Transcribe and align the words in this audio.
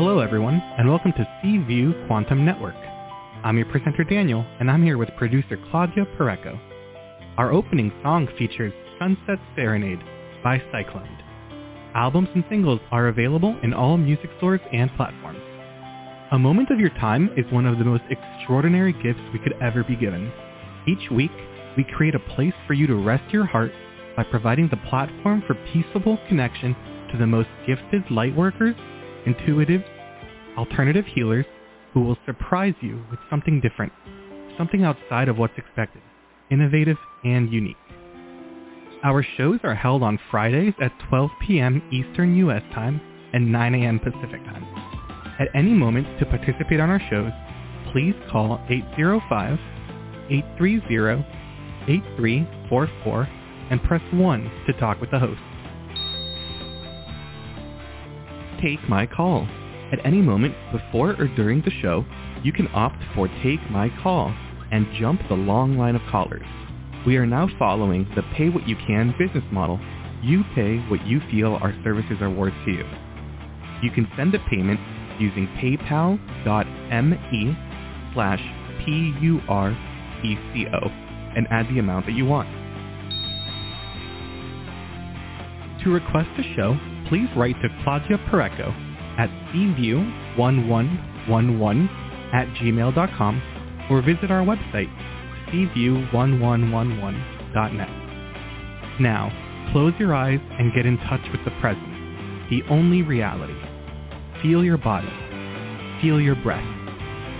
Hello, 0.00 0.20
everyone, 0.20 0.62
and 0.78 0.88
welcome 0.88 1.12
to 1.14 1.28
C 1.42 1.58
View 1.58 1.92
Quantum 2.06 2.44
Network. 2.44 2.76
I'm 3.42 3.56
your 3.56 3.66
presenter, 3.66 4.04
Daniel, 4.04 4.46
and 4.60 4.70
I'm 4.70 4.80
here 4.80 4.96
with 4.96 5.08
producer 5.16 5.58
Claudia 5.72 6.06
Pureco. 6.16 6.56
Our 7.36 7.50
opening 7.50 7.90
song 8.00 8.28
features 8.38 8.72
Sunset 9.00 9.40
Serenade 9.56 9.98
by 10.44 10.62
Cyclone. 10.70 11.18
Albums 11.96 12.28
and 12.36 12.44
singles 12.48 12.78
are 12.92 13.08
available 13.08 13.58
in 13.64 13.74
all 13.74 13.96
music 13.96 14.30
stores 14.36 14.60
and 14.72 14.88
platforms. 14.94 15.40
A 16.30 16.38
moment 16.38 16.70
of 16.70 16.78
your 16.78 16.90
time 16.90 17.30
is 17.36 17.52
one 17.52 17.66
of 17.66 17.78
the 17.78 17.84
most 17.84 18.04
extraordinary 18.08 18.92
gifts 18.92 19.32
we 19.32 19.40
could 19.40 19.60
ever 19.60 19.82
be 19.82 19.96
given. 19.96 20.30
Each 20.86 21.10
week, 21.10 21.32
we 21.76 21.82
create 21.82 22.14
a 22.14 22.20
place 22.36 22.54
for 22.68 22.74
you 22.74 22.86
to 22.86 22.94
rest 22.94 23.32
your 23.32 23.46
heart 23.46 23.72
by 24.16 24.22
providing 24.22 24.68
the 24.68 24.88
platform 24.88 25.42
for 25.44 25.56
peaceable 25.72 26.20
connection 26.28 26.76
to 27.10 27.18
the 27.18 27.26
most 27.26 27.48
gifted 27.66 28.04
lightworkers, 28.12 28.76
intuitives, 29.34 29.84
alternative 30.56 31.04
healers 31.06 31.46
who 31.92 32.00
will 32.00 32.16
surprise 32.26 32.74
you 32.80 33.02
with 33.10 33.20
something 33.30 33.60
different, 33.60 33.92
something 34.56 34.84
outside 34.84 35.28
of 35.28 35.38
what's 35.38 35.56
expected, 35.56 36.02
innovative 36.50 36.96
and 37.24 37.52
unique. 37.52 37.76
Our 39.04 39.24
shows 39.36 39.60
are 39.62 39.74
held 39.74 40.02
on 40.02 40.18
Fridays 40.30 40.74
at 40.80 40.92
12 41.08 41.30
p.m. 41.46 41.82
Eastern 41.92 42.34
U.S. 42.36 42.62
time 42.74 43.00
and 43.32 43.52
9 43.52 43.74
a.m. 43.74 44.00
Pacific 44.00 44.44
time. 44.44 44.64
At 45.38 45.48
any 45.54 45.72
moment 45.72 46.18
to 46.18 46.26
participate 46.26 46.80
on 46.80 46.90
our 46.90 47.00
shows, 47.08 47.30
please 47.92 48.14
call 48.30 48.58
805-830-8344 50.28 53.28
and 53.70 53.82
press 53.84 54.02
1 54.12 54.50
to 54.66 54.72
talk 54.80 55.00
with 55.00 55.12
the 55.12 55.18
host. 55.18 55.40
Take 58.62 58.88
my 58.88 59.06
call. 59.06 59.46
At 59.92 60.04
any 60.04 60.20
moment 60.20 60.54
before 60.72 61.10
or 61.12 61.28
during 61.36 61.62
the 61.62 61.70
show, 61.80 62.04
you 62.42 62.52
can 62.52 62.68
opt 62.74 63.02
for 63.14 63.28
Take 63.42 63.60
My 63.70 63.90
Call 64.02 64.34
and 64.70 64.86
jump 64.98 65.20
the 65.28 65.34
long 65.34 65.78
line 65.78 65.94
of 65.96 66.02
callers. 66.10 66.46
We 67.06 67.16
are 67.16 67.26
now 67.26 67.48
following 67.58 68.06
the 68.16 68.22
pay 68.36 68.48
what 68.48 68.68
you 68.68 68.76
can 68.86 69.14
business 69.18 69.44
model. 69.52 69.80
You 70.22 70.42
pay 70.54 70.78
what 70.90 71.06
you 71.06 71.20
feel 71.30 71.54
our 71.60 71.74
services 71.84 72.18
are 72.20 72.30
worth 72.30 72.54
to 72.64 72.72
you. 72.72 72.84
You 73.82 73.90
can 73.92 74.08
send 74.16 74.34
a 74.34 74.40
payment 74.50 74.80
using 75.20 75.46
paypal.me 75.62 76.18
slash 78.14 78.40
P-U-R-E-C-O 78.84 80.78
and 81.36 81.46
add 81.50 81.68
the 81.68 81.78
amount 81.78 82.06
that 82.06 82.12
you 82.12 82.24
want. 82.26 82.48
To 85.84 85.90
request 85.90 86.28
a 86.38 86.42
show, 86.56 86.76
please 87.08 87.28
write 87.36 87.56
to 87.62 87.68
Claudia 87.84 88.18
Pureco 88.30 88.72
at 89.18 89.28
cview1111 89.52 91.88
at 92.32 92.46
gmail.com 92.56 93.42
or 93.90 94.00
visit 94.02 94.30
our 94.30 94.44
website, 94.44 94.88
cview1111.net. 95.48 97.88
Now, 99.00 99.32
close 99.72 99.94
your 99.98 100.14
eyes 100.14 100.38
and 100.58 100.72
get 100.74 100.84
in 100.86 100.98
touch 100.98 101.22
with 101.32 101.44
the 101.44 101.50
present, 101.60 101.88
the 102.50 102.62
only 102.70 103.02
reality. 103.02 103.54
Feel 104.42 104.64
your 104.64 104.78
body, 104.78 105.10
feel 106.02 106.20
your 106.20 106.36
breath, 106.36 106.64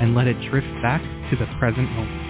and 0.00 0.14
let 0.14 0.26
it 0.26 0.40
drift 0.50 0.66
back 0.82 1.02
to 1.30 1.36
the 1.36 1.46
present 1.58 1.90
moment. 1.92 2.27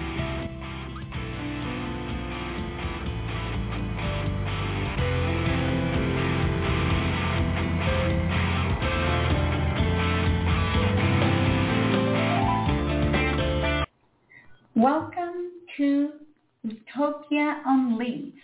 Utopia 16.99 17.61
Unleashed, 17.65 18.35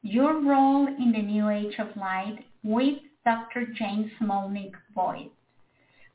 your 0.00 0.40
role 0.40 0.86
in 0.86 1.12
the 1.12 1.20
new 1.20 1.50
age 1.50 1.74
of 1.78 1.94
light 1.96 2.38
with 2.62 2.94
Dr. 3.26 3.66
Jane 3.76 4.10
Smolnik 4.18 4.72
Boyd. 4.94 5.28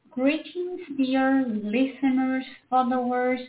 Greetings, 0.09 0.81
dear 0.97 1.45
listeners, 1.45 2.43
followers, 2.71 3.39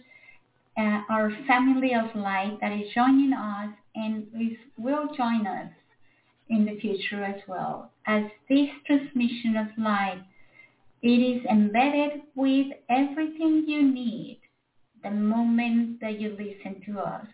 uh, 0.77 0.99
our 1.09 1.33
family 1.47 1.95
of 1.95 2.15
light 2.15 2.59
that 2.61 2.73
is 2.73 2.87
joining 2.95 3.33
us 3.33 3.71
and 3.95 4.27
is, 4.39 4.59
will 4.77 5.09
join 5.17 5.47
us 5.47 5.71
in 6.51 6.67
the 6.67 6.79
future 6.79 7.25
as 7.25 7.41
well. 7.49 7.91
As 8.07 8.25
this 8.51 8.69
transmission 8.87 9.57
of 9.57 9.69
light, 9.79 10.21
it 11.01 11.09
is 11.09 11.43
embedded 11.47 12.21
with 12.35 12.67
everything 12.91 13.65
you 13.67 13.91
need 13.91 14.41
the 15.03 15.11
moment 15.11 16.01
that 16.03 16.21
you 16.21 16.29
listen 16.29 16.83
to 16.85 17.01
us. 17.01 17.25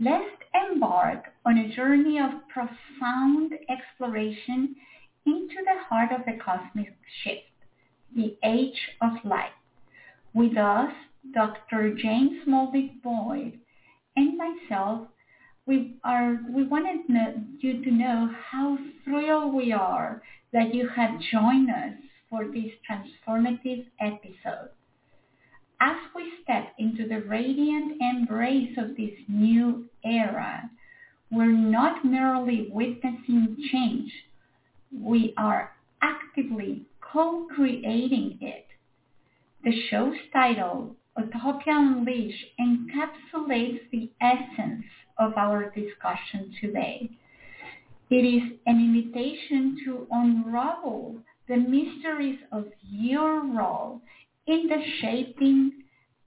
Let's 0.00 0.42
embark 0.52 1.32
on 1.44 1.56
a 1.56 1.68
journey 1.74 2.18
of 2.18 2.48
profound 2.48 3.52
exploration 3.68 4.74
into 5.24 5.62
the 5.64 5.78
heart 5.88 6.10
of 6.10 6.24
the 6.26 6.32
cosmic 6.44 6.92
shift, 7.22 7.46
the 8.14 8.36
age 8.42 8.90
of 9.00 9.12
light. 9.24 9.52
With 10.32 10.56
us, 10.56 10.92
Dr. 11.32 11.94
Jane 11.94 12.42
Smolnik 12.44 13.02
Boyd 13.02 13.60
and 14.16 14.36
myself, 14.36 15.06
we 15.64 15.94
are 16.02 16.40
we 16.50 16.64
wanted 16.64 17.08
you 17.60 17.84
to 17.84 17.90
know 17.90 18.28
how 18.50 18.76
thrilled 19.04 19.54
we 19.54 19.72
are 19.72 20.22
that 20.52 20.74
you 20.74 20.88
have 20.88 21.20
joined 21.30 21.70
us 21.70 21.94
for 22.28 22.46
this 22.46 22.70
transformative 22.88 23.84
episode 24.00 24.70
as 25.84 25.96
we 26.14 26.32
step 26.42 26.72
into 26.78 27.06
the 27.06 27.20
radiant 27.28 28.00
embrace 28.00 28.74
of 28.78 28.96
this 28.96 29.12
new 29.28 29.84
era, 30.02 30.70
we're 31.30 31.52
not 31.52 32.02
merely 32.02 32.68
witnessing 32.72 33.54
change, 33.70 34.10
we 34.90 35.34
are 35.36 35.72
actively 36.00 36.86
co-creating 37.02 38.38
it. 38.40 38.66
The 39.62 39.78
show's 39.90 40.16
title, 40.32 40.96
Utopia 41.18 41.74
Unleashed, 41.76 42.46
encapsulates 42.58 43.80
the 43.90 44.10
essence 44.22 44.86
of 45.18 45.36
our 45.36 45.70
discussion 45.70 46.54
today. 46.62 47.10
It 48.08 48.24
is 48.24 48.58
an 48.64 48.78
invitation 48.78 49.76
to 49.84 50.06
unravel 50.10 51.16
the 51.46 51.56
mysteries 51.56 52.38
of 52.52 52.68
your 52.80 53.44
role 53.44 54.00
in 54.46 54.66
the 54.68 54.82
shaping 55.00 55.72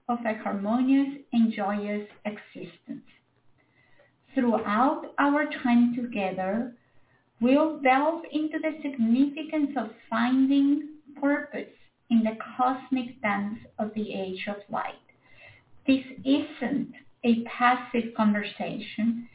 of 0.08 0.18
a 0.24 0.34
harmonious 0.42 1.18
and 1.32 1.52
joyous 1.52 2.08
existence. 2.24 3.04
Throughout 4.34 5.14
our 5.18 5.46
time 5.62 5.94
together, 5.94 6.74
we'll 7.40 7.80
delve 7.80 8.22
into 8.32 8.58
the 8.58 8.72
significance 8.82 9.70
of 9.76 9.90
finding 10.08 10.88
purpose 11.20 11.72
in 12.10 12.22
the 12.22 12.36
cosmic 12.56 13.20
dance 13.20 13.58
of 13.78 13.92
the 13.94 14.12
age 14.14 14.46
of 14.48 14.56
light. 14.70 14.94
This 15.86 16.04
isn't 16.24 16.92
a 17.24 17.42
passive 17.44 18.14
conversation. 18.16 19.28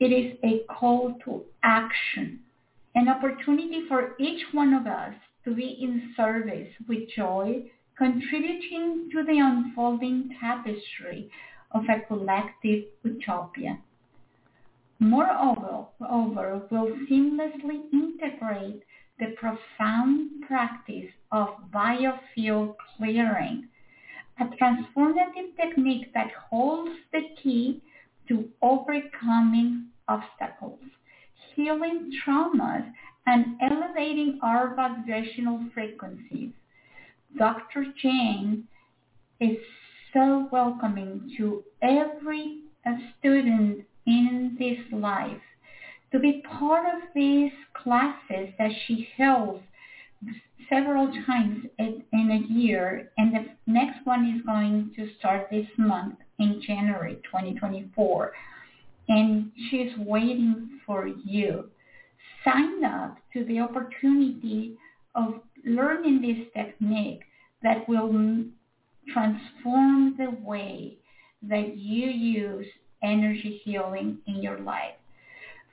It 0.00 0.06
is 0.06 0.36
a 0.44 0.64
call 0.72 1.14
to 1.24 1.42
action, 1.62 2.40
an 2.94 3.08
opportunity 3.08 3.84
for 3.88 4.14
each 4.18 4.42
one 4.52 4.74
of 4.74 4.86
us 4.86 5.14
to 5.44 5.54
be 5.54 5.78
in 5.80 6.12
service 6.16 6.68
with 6.88 7.08
joy, 7.14 7.70
contributing 8.02 9.08
to 9.12 9.22
the 9.22 9.38
unfolding 9.38 10.28
tapestry 10.40 11.30
of 11.70 11.84
a 11.88 12.00
collective 12.08 12.82
utopia. 13.04 13.78
Moreover, 14.98 15.86
over, 16.10 16.66
will 16.68 16.88
seamlessly 17.08 17.82
integrate 17.92 18.82
the 19.20 19.36
profound 19.36 20.42
practice 20.48 21.12
of 21.30 21.50
biofield 21.72 22.74
clearing, 22.96 23.68
a 24.40 24.46
transformative 24.46 25.54
technique 25.56 26.12
that 26.12 26.32
holds 26.50 26.90
the 27.12 27.20
key 27.40 27.80
to 28.26 28.48
overcoming 28.62 29.86
obstacles, 30.08 30.80
healing 31.54 32.10
traumas, 32.26 32.84
and 33.26 33.56
elevating 33.60 34.40
our 34.42 34.74
vibrational 34.74 35.60
frequencies. 35.72 36.50
Dr. 37.38 37.86
Jane 38.00 38.64
is 39.40 39.56
so 40.12 40.48
welcoming 40.52 41.34
to 41.38 41.62
every 41.82 42.62
student 43.18 43.84
in 44.06 44.56
this 44.58 44.78
life 44.92 45.40
to 46.10 46.18
be 46.18 46.42
part 46.58 46.84
of 46.86 47.02
these 47.14 47.52
classes 47.74 48.48
that 48.58 48.70
she 48.86 49.08
holds 49.16 49.62
several 50.68 51.10
times 51.26 51.66
in 51.78 52.02
a 52.12 52.52
year 52.52 53.10
and 53.18 53.34
the 53.34 53.46
next 53.66 54.04
one 54.04 54.34
is 54.36 54.44
going 54.44 54.92
to 54.96 55.08
start 55.18 55.48
this 55.50 55.66
month 55.78 56.16
in 56.38 56.62
January 56.66 57.16
2024 57.24 58.32
and 59.08 59.50
she's 59.70 59.90
waiting 59.98 60.80
for 60.86 61.06
you. 61.06 61.68
Sign 62.44 62.84
up 62.84 63.18
to 63.32 63.44
the 63.44 63.60
opportunity 63.60 64.76
of 65.14 65.40
learning 65.64 66.20
this 66.22 66.46
technique 66.54 67.22
that 67.62 67.88
will 67.88 68.12
transform 69.12 70.16
the 70.16 70.30
way 70.42 70.96
that 71.42 71.76
you 71.76 72.08
use 72.08 72.66
energy 73.02 73.60
healing 73.64 74.18
in 74.26 74.42
your 74.42 74.58
life. 74.60 74.94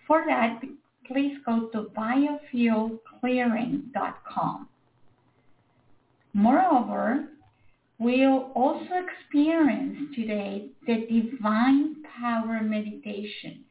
For 0.08 0.24
that, 0.28 0.62
please 1.06 1.38
go 1.46 1.70
to 1.74 1.90
biofieldclearing.com. 1.96 4.68
Moreover, 6.34 7.28
we'll 7.98 8.52
also 8.56 9.06
experience 9.06 10.16
today 10.16 10.70
the 10.88 11.06
divine 11.08 11.96
power 12.20 12.62
meditation, 12.62 13.66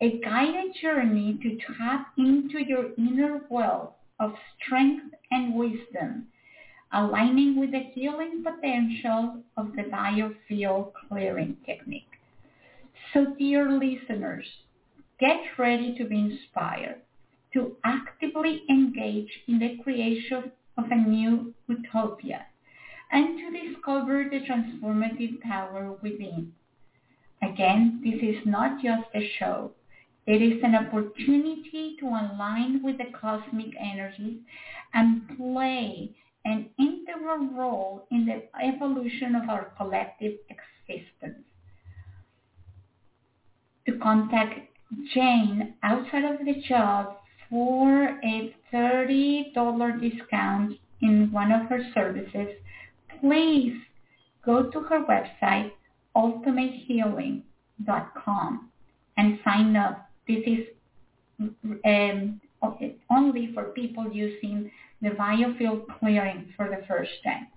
a 0.00 0.18
guided 0.20 0.74
journey 0.80 1.38
to 1.42 1.58
tap 1.76 2.12
into 2.16 2.64
your 2.64 2.94
inner 2.96 3.42
well 3.50 3.96
of 4.20 4.32
strength 4.56 5.14
and 5.30 5.54
wisdom, 5.54 6.26
aligning 6.92 7.58
with 7.58 7.72
the 7.72 7.90
healing 7.94 8.42
potential 8.44 9.42
of 9.56 9.72
the 9.76 9.82
biofield 9.84 10.92
clearing 11.08 11.56
technique. 11.66 12.04
So 13.12 13.34
dear 13.38 13.70
listeners, 13.70 14.46
get 15.18 15.40
ready 15.58 15.96
to 15.98 16.04
be 16.04 16.18
inspired 16.18 17.00
to 17.52 17.76
actively 17.84 18.62
engage 18.68 19.30
in 19.46 19.58
the 19.58 19.78
creation 19.82 20.50
of 20.76 20.84
a 20.90 20.96
new 20.96 21.54
utopia 21.68 22.44
and 23.12 23.38
to 23.38 23.68
discover 23.68 24.24
the 24.28 24.40
transformative 24.40 25.40
power 25.40 25.96
within. 26.02 26.52
Again, 27.42 28.00
this 28.02 28.20
is 28.22 28.44
not 28.44 28.82
just 28.82 29.08
a 29.14 29.30
show. 29.38 29.70
It 30.26 30.40
is 30.40 30.62
an 30.62 30.74
opportunity 30.74 31.96
to 32.00 32.06
align 32.06 32.82
with 32.82 32.96
the 32.98 33.10
cosmic 33.18 33.74
energies 33.78 34.40
and 34.94 35.28
play 35.36 36.14
an 36.46 36.70
integral 36.78 37.48
role 37.52 38.06
in 38.10 38.24
the 38.26 38.42
evolution 38.62 39.34
of 39.34 39.50
our 39.50 39.72
collective 39.76 40.34
existence. 40.48 41.44
To 43.86 43.98
contact 43.98 44.60
Jane 45.12 45.74
outside 45.82 46.24
of 46.24 46.38
the 46.44 46.54
job 46.68 47.16
for 47.50 48.18
a 48.24 48.54
$30 48.72 50.00
discount 50.00 50.78
in 51.02 51.30
one 51.32 51.52
of 51.52 51.68
her 51.68 51.82
services, 51.92 52.48
please 53.20 53.76
go 54.44 54.70
to 54.70 54.80
her 54.80 55.04
website, 55.04 55.72
ultimatehealing.com 56.16 58.70
and 59.16 59.38
sign 59.44 59.76
up. 59.76 60.03
This 60.26 60.42
is 60.46 61.48
um, 61.84 62.40
only 63.10 63.50
for 63.52 63.64
people 63.74 64.10
using 64.10 64.70
the 65.02 65.10
biofield 65.10 65.84
clearing 65.98 66.52
for 66.56 66.68
the 66.68 66.86
first 66.86 67.10
time. 67.22 67.48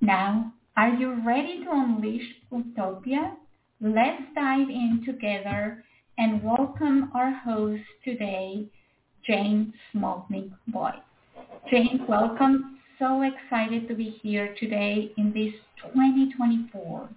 Now, 0.00 0.52
are 0.76 0.94
you 0.94 1.22
ready 1.26 1.64
to 1.64 1.70
unleash 1.70 2.26
Utopia? 2.50 3.36
Let's 3.80 4.22
dive 4.34 4.70
in 4.70 5.02
together 5.04 5.84
and 6.16 6.42
welcome 6.42 7.10
our 7.14 7.30
host 7.30 7.82
today, 8.04 8.66
Jane 9.26 9.74
Smolnik 9.94 10.50
Boyd. 10.68 10.94
Jane, 11.70 12.04
welcome. 12.08 12.78
So 12.98 13.20
excited 13.22 13.86
to 13.88 13.94
be 13.94 14.18
here 14.22 14.54
today 14.58 15.12
in 15.18 15.32
this 15.34 15.52
2024. 15.92 17.08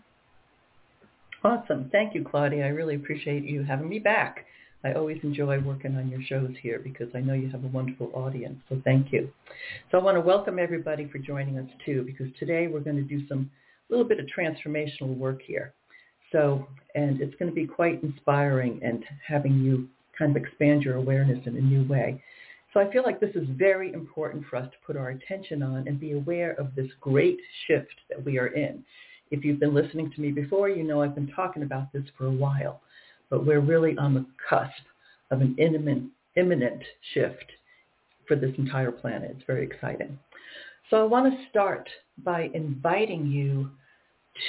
Awesome. 1.43 1.89
Thank 1.91 2.15
you, 2.15 2.25
Claudia. 2.29 2.65
I 2.65 2.69
really 2.69 2.95
appreciate 2.95 3.43
you 3.43 3.63
having 3.63 3.87
me 3.87 3.99
back. 3.99 4.45
I 4.83 4.93
always 4.93 5.19
enjoy 5.23 5.59
working 5.59 5.95
on 5.95 6.09
your 6.09 6.21
shows 6.21 6.53
here 6.61 6.79
because 6.79 7.09
I 7.13 7.19
know 7.19 7.33
you 7.33 7.49
have 7.49 7.63
a 7.63 7.67
wonderful 7.67 8.11
audience. 8.13 8.59
So 8.69 8.81
thank 8.85 9.11
you. 9.11 9.29
So 9.91 9.97
I 9.97 10.03
want 10.03 10.15
to 10.15 10.21
welcome 10.21 10.57
everybody 10.59 11.07
for 11.07 11.17
joining 11.17 11.57
us 11.57 11.69
too 11.85 12.03
because 12.03 12.27
today 12.39 12.67
we're 12.67 12.79
going 12.79 12.95
to 12.95 13.01
do 13.03 13.27
some 13.27 13.49
little 13.89 14.05
bit 14.05 14.19
of 14.19 14.25
transformational 14.27 15.17
work 15.17 15.41
here. 15.41 15.73
So, 16.31 16.67
and 16.95 17.21
it's 17.21 17.35
going 17.35 17.49
to 17.49 17.55
be 17.55 17.65
quite 17.65 18.03
inspiring 18.03 18.79
and 18.83 19.03
having 19.27 19.59
you 19.59 19.87
kind 20.17 20.35
of 20.35 20.41
expand 20.41 20.83
your 20.83 20.95
awareness 20.95 21.39
in 21.45 21.57
a 21.57 21.61
new 21.61 21.87
way. 21.87 22.21
So 22.73 22.79
I 22.79 22.91
feel 22.91 23.03
like 23.03 23.19
this 23.19 23.35
is 23.35 23.47
very 23.57 23.93
important 23.93 24.45
for 24.47 24.57
us 24.57 24.69
to 24.69 24.77
put 24.85 24.95
our 24.95 25.09
attention 25.09 25.63
on 25.63 25.87
and 25.87 25.99
be 25.99 26.11
aware 26.11 26.51
of 26.53 26.75
this 26.75 26.89
great 27.01 27.39
shift 27.65 27.95
that 28.09 28.23
we 28.23 28.37
are 28.37 28.47
in. 28.47 28.83
If 29.31 29.43
you've 29.45 29.59
been 29.59 29.73
listening 29.73 30.11
to 30.11 30.21
me 30.21 30.31
before, 30.31 30.69
you 30.69 30.83
know 30.83 31.01
I've 31.01 31.15
been 31.15 31.31
talking 31.35 31.63
about 31.63 31.93
this 31.93 32.03
for 32.17 32.25
a 32.25 32.31
while, 32.31 32.81
but 33.29 33.45
we're 33.45 33.59
really 33.59 33.97
on 33.97 34.13
the 34.13 34.25
cusp 34.49 34.71
of 35.31 35.41
an 35.41 35.55
imminent, 35.59 36.09
imminent 36.35 36.81
shift 37.13 37.45
for 38.27 38.35
this 38.35 38.53
entire 38.57 38.91
planet. 38.91 39.31
It's 39.35 39.45
very 39.45 39.65
exciting. 39.65 40.17
So 40.89 40.97
I 40.97 41.03
want 41.03 41.31
to 41.31 41.49
start 41.49 41.87
by 42.23 42.49
inviting 42.53 43.27
you 43.27 43.69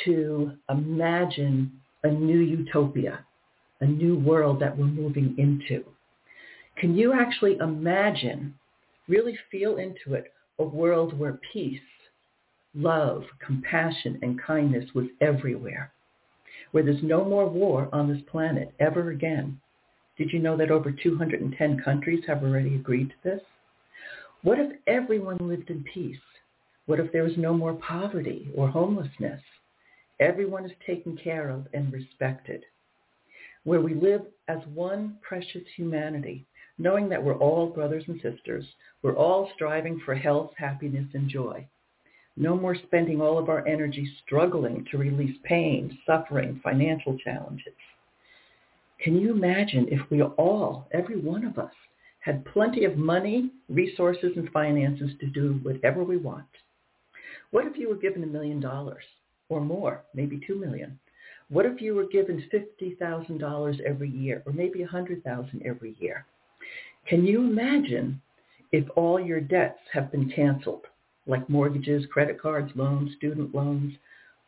to 0.04 0.52
imagine 0.70 1.72
a 2.04 2.10
new 2.10 2.38
utopia, 2.38 3.24
a 3.80 3.86
new 3.86 4.18
world 4.18 4.60
that 4.60 4.76
we're 4.76 4.86
moving 4.86 5.34
into. 5.36 5.84
Can 6.78 6.96
you 6.96 7.12
actually 7.12 7.56
imagine, 7.58 8.54
really 9.08 9.36
feel 9.50 9.76
into 9.76 10.14
it, 10.14 10.32
a 10.58 10.64
world 10.64 11.18
where 11.18 11.38
peace, 11.52 11.80
love, 12.74 13.24
compassion, 13.44 14.18
and 14.22 14.40
kindness 14.40 14.94
was 14.94 15.06
everywhere, 15.20 15.92
where 16.70 16.84
there's 16.84 17.02
no 17.02 17.24
more 17.24 17.48
war 17.48 17.88
on 17.92 18.08
this 18.08 18.22
planet 18.30 18.72
ever 18.80 19.10
again? 19.10 19.60
Did 20.16 20.32
you 20.32 20.38
know 20.38 20.56
that 20.56 20.70
over 20.70 20.90
210 20.92 21.80
countries 21.82 22.24
have 22.26 22.42
already 22.42 22.74
agreed 22.74 23.10
to 23.10 23.30
this? 23.30 23.40
What 24.42 24.58
if 24.58 24.72
everyone 24.86 25.38
lived 25.40 25.70
in 25.70 25.84
peace? 25.84 26.18
What 26.86 27.00
if 27.00 27.12
there 27.12 27.24
was 27.24 27.36
no 27.36 27.54
more 27.54 27.74
poverty 27.74 28.48
or 28.54 28.68
homelessness? 28.68 29.40
Everyone 30.18 30.64
is 30.64 30.72
taken 30.86 31.16
care 31.16 31.48
of 31.48 31.66
and 31.72 31.92
respected. 31.92 32.64
Where 33.64 33.80
we 33.80 33.94
live 33.94 34.22
as 34.48 34.58
one 34.74 35.16
precious 35.22 35.62
humanity, 35.76 36.46
knowing 36.78 37.08
that 37.10 37.22
we're 37.22 37.36
all 37.36 37.68
brothers 37.68 38.04
and 38.06 38.20
sisters. 38.20 38.64
We're 39.02 39.16
all 39.16 39.50
striving 39.54 40.00
for 40.04 40.14
health, 40.14 40.52
happiness, 40.56 41.06
and 41.14 41.28
joy. 41.28 41.66
No 42.40 42.56
more 42.56 42.74
spending 42.74 43.20
all 43.20 43.38
of 43.38 43.48
our 43.48 43.66
energy 43.68 44.10
struggling 44.24 44.84
to 44.90 44.98
release 44.98 45.36
pain, 45.44 45.96
suffering, 46.06 46.60
financial 46.64 47.16
challenges. 47.18 47.74
Can 49.00 49.16
you 49.16 49.30
imagine 49.30 49.86
if 49.90 50.00
we 50.10 50.22
all, 50.22 50.88
every 50.92 51.20
one 51.20 51.44
of 51.44 51.58
us, 51.58 51.72
had 52.20 52.44
plenty 52.46 52.84
of 52.84 52.96
money, 52.96 53.50
resources, 53.68 54.32
and 54.36 54.50
finances 54.50 55.10
to 55.20 55.26
do 55.26 55.60
whatever 55.62 56.02
we 56.02 56.16
want? 56.16 56.44
What 57.50 57.66
if 57.66 57.76
you 57.76 57.88
were 57.88 57.94
given 57.94 58.24
a 58.24 58.26
million 58.26 58.60
dollars? 58.60 59.04
or 59.50 59.60
more, 59.60 60.04
maybe 60.14 60.40
two 60.46 60.54
million. 60.54 60.98
What 61.50 61.66
if 61.66 61.82
you 61.82 61.94
were 61.94 62.06
given 62.06 62.48
$50,000 62.52 63.80
every 63.80 64.08
year 64.08 64.42
or 64.46 64.52
maybe 64.52 64.80
100,000 64.80 65.62
every 65.66 65.96
year? 65.98 66.24
Can 67.06 67.26
you 67.26 67.40
imagine 67.40 68.22
if 68.72 68.84
all 68.94 69.20
your 69.20 69.40
debts 69.40 69.80
have 69.92 70.12
been 70.12 70.30
canceled, 70.30 70.86
like 71.26 71.48
mortgages, 71.48 72.06
credit 72.12 72.40
cards, 72.40 72.70
loans, 72.74 73.14
student 73.16 73.54
loans, 73.54 73.94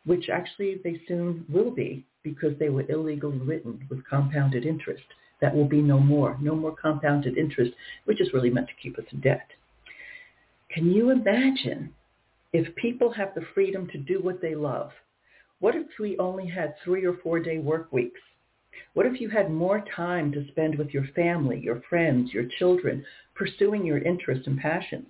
which 0.05 0.29
actually 0.29 0.81
they 0.83 1.01
soon 1.07 1.45
will 1.49 1.71
be 1.71 2.05
because 2.23 2.57
they 2.59 2.69
were 2.69 2.85
illegally 2.89 3.37
written 3.39 3.85
with 3.89 4.05
compounded 4.05 4.65
interest. 4.65 5.03
That 5.41 5.55
will 5.55 5.67
be 5.67 5.81
no 5.81 5.99
more, 5.99 6.37
no 6.41 6.55
more 6.55 6.75
compounded 6.75 7.37
interest, 7.37 7.73
which 8.05 8.21
is 8.21 8.33
really 8.33 8.49
meant 8.49 8.67
to 8.67 8.73
keep 8.81 8.97
us 8.97 9.05
in 9.11 9.19
debt. 9.21 9.47
Can 10.69 10.91
you 10.91 11.09
imagine 11.11 11.93
if 12.53 12.75
people 12.75 13.11
have 13.11 13.33
the 13.35 13.45
freedom 13.53 13.87
to 13.89 13.97
do 13.97 14.21
what 14.21 14.41
they 14.41 14.55
love, 14.55 14.91
what 15.59 15.75
if 15.75 15.87
we 15.99 16.17
only 16.17 16.47
had 16.47 16.75
three 16.83 17.05
or 17.05 17.17
four 17.23 17.39
day 17.39 17.57
work 17.57 17.91
weeks? 17.91 18.19
What 18.93 19.05
if 19.05 19.21
you 19.21 19.29
had 19.29 19.51
more 19.51 19.83
time 19.95 20.31
to 20.31 20.47
spend 20.47 20.77
with 20.77 20.93
your 20.93 21.05
family, 21.15 21.59
your 21.59 21.81
friends, 21.89 22.31
your 22.33 22.45
children, 22.57 23.05
pursuing 23.35 23.85
your 23.85 23.99
interests 23.99 24.47
and 24.47 24.59
passions? 24.59 25.07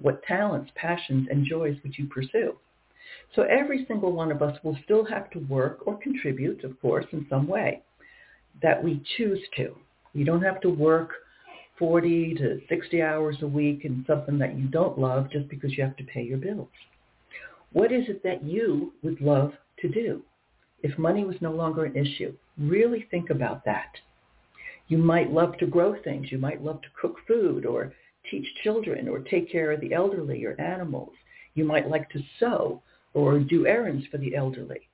What 0.00 0.22
talents, 0.22 0.70
passions, 0.74 1.28
and 1.30 1.44
joys 1.44 1.76
would 1.82 1.96
you 1.98 2.06
pursue? 2.06 2.56
So 3.34 3.42
every 3.42 3.84
single 3.86 4.12
one 4.12 4.32
of 4.32 4.42
us 4.42 4.56
will 4.62 4.78
still 4.84 5.04
have 5.04 5.30
to 5.30 5.38
work 5.40 5.86
or 5.86 5.98
contribute, 5.98 6.64
of 6.64 6.80
course, 6.80 7.06
in 7.12 7.26
some 7.28 7.46
way 7.46 7.82
that 8.62 8.82
we 8.82 9.02
choose 9.16 9.40
to. 9.56 9.76
You 10.12 10.24
don't 10.24 10.42
have 10.42 10.60
to 10.62 10.70
work 10.70 11.10
40 11.78 12.34
to 12.34 12.60
60 12.68 13.02
hours 13.02 13.36
a 13.42 13.46
week 13.46 13.84
in 13.84 14.04
something 14.06 14.38
that 14.38 14.58
you 14.58 14.68
don't 14.68 14.98
love 14.98 15.30
just 15.30 15.48
because 15.48 15.76
you 15.76 15.84
have 15.84 15.96
to 15.96 16.04
pay 16.04 16.22
your 16.22 16.38
bills. 16.38 16.68
What 17.72 17.92
is 17.92 18.08
it 18.08 18.22
that 18.22 18.42
you 18.44 18.92
would 19.02 19.20
love 19.20 19.52
to 19.80 19.88
do 19.88 20.22
if 20.82 20.98
money 20.98 21.24
was 21.24 21.36
no 21.40 21.52
longer 21.52 21.84
an 21.84 21.96
issue? 21.96 22.34
Really 22.58 23.06
think 23.10 23.30
about 23.30 23.64
that. 23.64 23.92
You 24.88 24.98
might 24.98 25.30
love 25.30 25.56
to 25.58 25.66
grow 25.66 25.94
things. 26.02 26.32
You 26.32 26.38
might 26.38 26.62
love 26.62 26.82
to 26.82 26.88
cook 27.00 27.16
food 27.26 27.64
or 27.64 27.92
teach 28.30 28.46
children 28.62 29.08
or 29.08 29.20
take 29.20 29.50
care 29.50 29.72
of 29.72 29.80
the 29.80 29.92
elderly 29.92 30.44
or 30.44 30.60
animals. 30.60 31.12
You 31.54 31.64
might 31.64 31.88
like 31.88 32.08
to 32.10 32.22
sew 32.38 32.82
or 33.14 33.38
do 33.38 33.66
errands 33.66 34.06
for 34.10 34.18
the 34.18 34.36
elderly. 34.36 34.88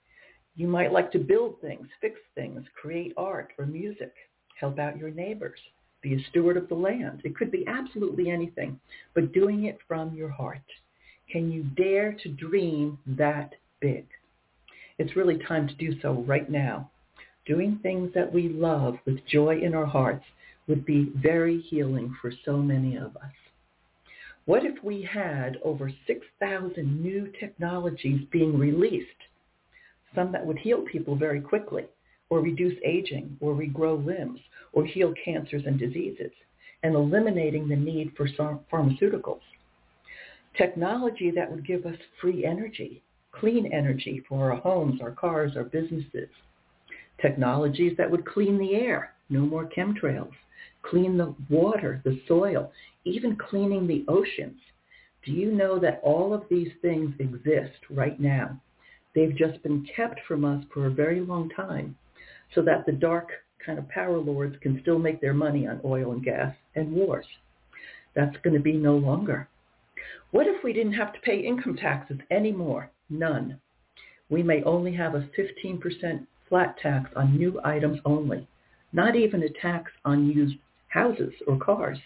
You 0.56 0.68
might 0.68 0.92
like 0.92 1.12
to 1.12 1.18
build 1.18 1.60
things, 1.60 1.86
fix 2.00 2.18
things, 2.34 2.64
create 2.80 3.12
art 3.16 3.52
or 3.58 3.66
music, 3.66 4.14
help 4.58 4.78
out 4.78 4.96
your 4.96 5.10
neighbors, 5.10 5.60
be 6.00 6.14
a 6.14 6.24
steward 6.30 6.56
of 6.56 6.68
the 6.68 6.74
land. 6.74 7.20
It 7.24 7.36
could 7.36 7.50
be 7.50 7.66
absolutely 7.66 8.30
anything, 8.30 8.80
but 9.14 9.32
doing 9.32 9.64
it 9.64 9.78
from 9.86 10.14
your 10.14 10.30
heart. 10.30 10.62
Can 11.30 11.52
you 11.52 11.64
dare 11.76 12.12
to 12.22 12.28
dream 12.30 12.98
that 13.06 13.54
big? 13.80 14.06
It's 14.98 15.16
really 15.16 15.38
time 15.46 15.68
to 15.68 15.74
do 15.74 16.00
so 16.00 16.24
right 16.26 16.48
now. 16.48 16.90
Doing 17.44 17.78
things 17.82 18.12
that 18.14 18.32
we 18.32 18.48
love 18.48 18.96
with 19.04 19.24
joy 19.26 19.60
in 19.60 19.74
our 19.74 19.86
hearts 19.86 20.24
would 20.68 20.84
be 20.84 21.12
very 21.16 21.60
healing 21.60 22.14
for 22.20 22.32
so 22.44 22.56
many 22.56 22.96
of 22.96 23.16
us. 23.16 23.32
What 24.46 24.64
if 24.64 24.82
we 24.84 25.02
had 25.02 25.58
over 25.64 25.90
6,000 26.06 27.02
new 27.02 27.32
technologies 27.40 28.26
being 28.30 28.58
released, 28.58 29.08
some 30.14 30.30
that 30.32 30.46
would 30.46 30.58
heal 30.58 30.82
people 30.82 31.16
very 31.16 31.40
quickly, 31.40 31.84
or 32.30 32.40
reduce 32.40 32.78
aging, 32.84 33.36
or 33.40 33.54
regrow 33.54 34.04
limbs, 34.04 34.40
or 34.72 34.84
heal 34.84 35.14
cancers 35.24 35.62
and 35.66 35.78
diseases, 35.78 36.32
and 36.82 36.94
eliminating 36.94 37.68
the 37.68 37.76
need 37.76 38.12
for 38.16 38.28
pharmaceuticals? 38.72 39.40
Technology 40.56 41.30
that 41.30 41.50
would 41.50 41.66
give 41.66 41.84
us 41.84 41.98
free 42.20 42.44
energy, 42.44 43.02
clean 43.32 43.66
energy 43.72 44.24
for 44.28 44.52
our 44.52 44.58
homes, 44.58 45.00
our 45.02 45.10
cars, 45.10 45.56
our 45.56 45.64
businesses. 45.64 46.28
Technologies 47.20 47.96
that 47.98 48.10
would 48.10 48.24
clean 48.24 48.58
the 48.58 48.74
air, 48.74 49.12
no 49.28 49.40
more 49.40 49.68
chemtrails, 49.76 50.32
clean 50.90 51.16
the 51.16 51.34
water, 51.48 52.00
the 52.04 52.20
soil, 52.28 52.72
even 53.04 53.36
cleaning 53.36 53.86
the 53.86 54.04
oceans. 54.08 54.60
Do 55.24 55.32
you 55.32 55.52
know 55.52 55.78
that 55.80 56.00
all 56.02 56.32
of 56.32 56.44
these 56.48 56.70
things 56.82 57.14
exist 57.18 57.78
right 57.90 58.18
now? 58.20 58.60
They've 59.14 59.36
just 59.36 59.62
been 59.62 59.86
kept 59.94 60.20
from 60.28 60.44
us 60.44 60.64
for 60.72 60.86
a 60.86 60.90
very 60.90 61.20
long 61.20 61.48
time 61.50 61.96
so 62.54 62.62
that 62.62 62.86
the 62.86 62.92
dark 62.92 63.30
kind 63.64 63.78
of 63.78 63.88
power 63.88 64.18
lords 64.18 64.56
can 64.60 64.80
still 64.82 64.98
make 64.98 65.20
their 65.20 65.34
money 65.34 65.66
on 65.66 65.80
oil 65.84 66.12
and 66.12 66.22
gas 66.22 66.54
and 66.74 66.92
wars. 66.92 67.26
That's 68.14 68.36
going 68.44 68.54
to 68.54 68.60
be 68.60 68.74
no 68.74 68.96
longer. 68.96 69.48
What 70.30 70.46
if 70.46 70.62
we 70.62 70.72
didn't 70.72 70.92
have 70.92 71.12
to 71.12 71.20
pay 71.20 71.38
income 71.40 71.76
taxes 71.76 72.18
anymore? 72.30 72.90
None. 73.10 73.60
We 74.28 74.42
may 74.42 74.62
only 74.62 74.92
have 74.94 75.14
a 75.14 75.28
15% 75.38 76.26
flat 76.48 76.76
tax 76.78 77.10
on 77.16 77.36
new 77.36 77.60
items 77.64 78.00
only, 78.04 78.46
not 78.92 79.16
even 79.16 79.42
a 79.42 79.48
tax 79.60 79.90
on 80.04 80.28
used 80.28 80.56
houses 80.88 81.32
or 81.46 81.58
cars. 81.58 81.98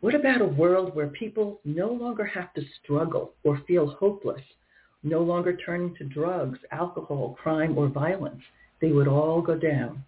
What 0.00 0.14
about 0.14 0.40
a 0.40 0.46
world 0.46 0.94
where 0.94 1.08
people 1.08 1.60
no 1.64 1.90
longer 1.90 2.24
have 2.24 2.54
to 2.54 2.62
struggle 2.82 3.34
or 3.42 3.60
feel 3.66 3.88
hopeless, 3.88 4.42
no 5.02 5.20
longer 5.20 5.56
turning 5.56 5.94
to 5.96 6.04
drugs, 6.04 6.58
alcohol, 6.70 7.36
crime, 7.40 7.76
or 7.76 7.88
violence? 7.88 8.42
They 8.80 8.92
would 8.92 9.08
all 9.08 9.42
go 9.42 9.56
down. 9.56 10.04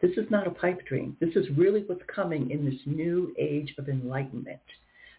This 0.00 0.16
is 0.16 0.30
not 0.30 0.46
a 0.46 0.50
pipe 0.50 0.84
dream. 0.86 1.16
This 1.20 1.36
is 1.36 1.56
really 1.56 1.82
what's 1.86 2.02
coming 2.12 2.50
in 2.50 2.64
this 2.64 2.80
new 2.86 3.34
age 3.38 3.74
of 3.78 3.88
enlightenment, 3.88 4.60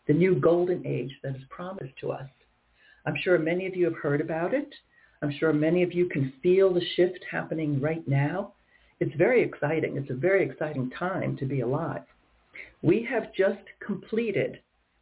the 0.07 0.13
new 0.13 0.35
golden 0.35 0.85
age 0.85 1.15
that 1.23 1.35
is 1.35 1.43
promised 1.49 1.93
to 2.01 2.11
us. 2.11 2.29
I'm 3.05 3.15
sure 3.21 3.39
many 3.39 3.67
of 3.67 3.75
you 3.75 3.85
have 3.85 3.97
heard 4.01 4.21
about 4.21 4.53
it. 4.53 4.73
I'm 5.21 5.31
sure 5.39 5.53
many 5.53 5.83
of 5.83 5.93
you 5.93 6.09
can 6.09 6.33
feel 6.41 6.73
the 6.73 6.85
shift 6.95 7.19
happening 7.29 7.79
right 7.79 8.05
now. 8.07 8.53
It's 9.01 9.15
very 9.15 9.41
exciting. 9.41 9.97
It's 9.97 10.11
a 10.11 10.13
very 10.13 10.47
exciting 10.47 10.91
time 10.91 11.35
to 11.37 11.45
be 11.45 11.61
alive. 11.61 12.03
We 12.83 13.03
have 13.09 13.33
just 13.33 13.63
completed 13.83 14.59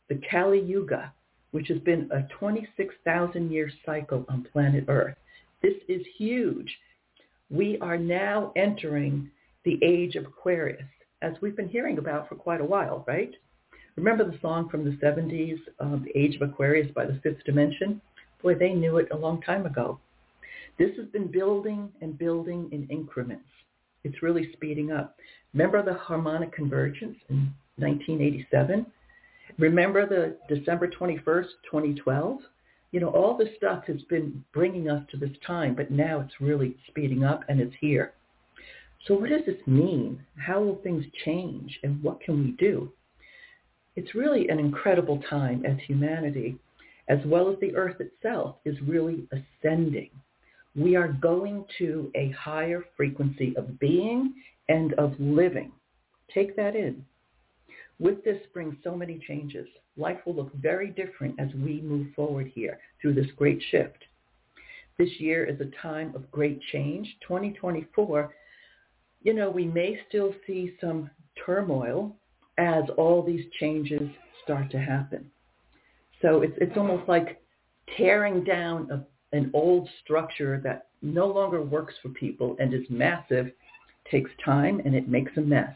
the 0.08 0.22
Kali 0.32 0.62
Yuga, 0.62 1.12
which 1.52 1.68
has 1.68 1.80
been 1.80 2.10
a 2.10 2.24
26,000 2.40 3.52
year 3.52 3.70
cycle 3.86 4.26
on 4.30 4.48
planet 4.54 4.86
Earth. 4.88 5.18
This 5.62 5.74
is 5.90 6.02
huge. 6.18 6.74
We 7.50 7.78
are 7.80 7.98
now 7.98 8.54
entering 8.56 9.30
the 9.66 9.78
age 9.84 10.16
of 10.16 10.26
Aquarius, 10.26 10.88
as 11.22 11.34
we've 11.42 11.58
been 11.58 11.68
hearing 11.68 11.98
about 11.98 12.30
for 12.30 12.36
quite 12.36 12.62
a 12.62 12.66
while, 12.66 13.04
right? 13.06 13.34
Remember 13.98 14.24
the 14.24 14.40
song 14.42 14.70
from 14.70 14.86
the 14.86 14.98
70s, 15.06 15.60
um, 15.82 16.06
The 16.06 16.18
Age 16.18 16.38
of 16.38 16.44
Aquarius 16.44 16.90
by 16.96 17.06
the 17.06 17.20
Fifth 17.22 17.44
Dimension? 17.44 18.00
Boy, 18.42 18.56
they 18.56 18.72
knew 18.72 18.98
it 18.98 19.10
a 19.12 19.18
long 19.18 19.42
time 19.42 19.66
ago. 19.66 20.00
This 20.78 20.96
has 20.96 21.08
been 21.08 21.28
building 21.28 21.90
and 22.00 22.18
building 22.18 22.70
in 22.72 22.88
increments. 22.88 23.44
It's 24.04 24.24
really 24.24 24.52
speeding 24.54 24.92
up. 24.92 25.18
Remember 25.54 25.84
the 25.84 25.96
harmonic 25.96 26.54
convergence 26.54 27.18
in 27.30 27.54
1987? 27.78 28.86
Remember 29.58 30.06
the 30.06 30.38
December 30.54 30.88
21st, 30.88 31.48
2012? 31.70 32.40
You 32.92 33.00
know, 33.00 33.10
all 33.10 33.38
this 33.38 33.50
stuff 33.58 33.84
has 33.88 34.02
been 34.04 34.44
bringing 34.54 34.90
us 34.90 35.04
to 35.12 35.18
this 35.18 35.36
time, 35.46 35.76
but 35.76 35.92
now 35.92 36.22
it's 36.22 36.42
really 36.42 36.76
speeding 36.88 37.24
up 37.24 37.44
and 37.50 37.60
it's 37.60 37.76
here. 37.80 38.14
So 39.08 39.16
what 39.16 39.30
does 39.30 39.46
this 39.46 39.66
mean? 39.66 40.24
How 40.38 40.62
will 40.62 40.78
things 40.78 41.06
change 41.26 41.80
and 41.84 42.02
what 42.04 42.22
can 42.22 42.44
we 42.44 42.52
do? 42.52 42.92
It's 43.96 44.16
really 44.16 44.50
an 44.50 44.60
incredible 44.60 45.22
time 45.30 45.66
as 45.66 45.78
humanity, 45.88 46.58
as 47.08 47.20
well 47.26 47.52
as 47.52 47.60
the 47.60 47.76
earth 47.76 48.00
itself, 48.00 48.56
is 48.66 48.76
really 48.82 49.28
ascending. 49.32 50.10
We 50.76 50.96
are 50.96 51.08
going 51.08 51.66
to 51.80 52.12
a 52.16 52.30
higher 52.32 52.84
frequency 52.96 53.56
of 53.58 53.80
being 53.80 54.34
and 54.70 54.94
of 54.94 55.14
living. 55.20 55.72
Take 56.34 56.56
that 56.56 56.76
in. 56.76 57.04
With 58.00 58.24
this 58.24 58.38
brings 58.54 58.76
so 58.84 58.96
many 58.96 59.20
changes. 59.28 59.68
Life 59.98 60.20
will 60.26 60.36
look 60.36 60.54
very 60.56 60.90
different 60.90 61.40
as 61.40 61.50
we 61.56 61.82
move 61.82 62.08
forward 62.16 62.52
here 62.54 62.80
through 63.02 63.16
this 63.16 63.28
great 63.36 63.62
shift. 63.72 63.98
This 64.98 65.10
year 65.20 65.46
is 65.46 65.60
a 65.60 65.82
time 65.82 66.14
of 66.16 66.30
great 66.32 66.62
change. 66.72 67.08
2024, 67.28 68.34
you 69.24 69.34
know, 69.34 69.50
we 69.50 69.66
may 69.66 70.00
still 70.08 70.34
see 70.46 70.76
some 70.80 71.10
turmoil 71.46 72.16
as 72.58 72.84
all 72.98 73.24
these 73.24 73.46
changes 73.60 74.10
start 74.44 74.70
to 74.72 74.80
happen. 74.80 75.30
So 76.22 76.42
it's, 76.42 76.54
it's 76.58 76.78
almost 76.78 77.08
like 77.08 77.42
tearing 77.98 78.44
down 78.44 78.90
a, 78.92 79.04
an 79.32 79.52
old 79.54 79.88
structure 80.04 80.60
that 80.64 80.88
no 81.02 81.28
longer 81.28 81.62
works 81.62 81.94
for 82.02 82.10
people 82.10 82.56
and 82.60 82.74
is 82.74 82.86
massive, 82.90 83.52
takes 84.10 84.32
time, 84.44 84.82
and 84.84 84.96
it 84.96 85.08
makes 85.08 85.32
a 85.38 85.42
mess. 85.42 85.74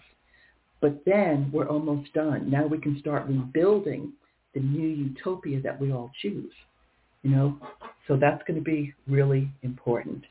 But 0.82 1.04
then 1.06 1.50
we're 1.54 1.70
almost 1.70 2.14
done. 2.14 2.50
Now 2.50 2.66
we 2.66 2.80
can 2.80 3.00
start 3.00 3.28
rebuilding 3.28 4.12
the 4.54 4.60
new 4.60 4.88
utopia 4.88 5.62
that 5.62 5.80
we 5.80 5.92
all 5.92 6.12
choose. 6.22 6.52
You 7.22 7.32
know, 7.32 7.58
so 8.08 8.18
that's 8.18 8.44
going 8.46 8.60
to 8.60 8.64
be 8.64 8.94
really 9.08 9.50
important. 9.62 10.26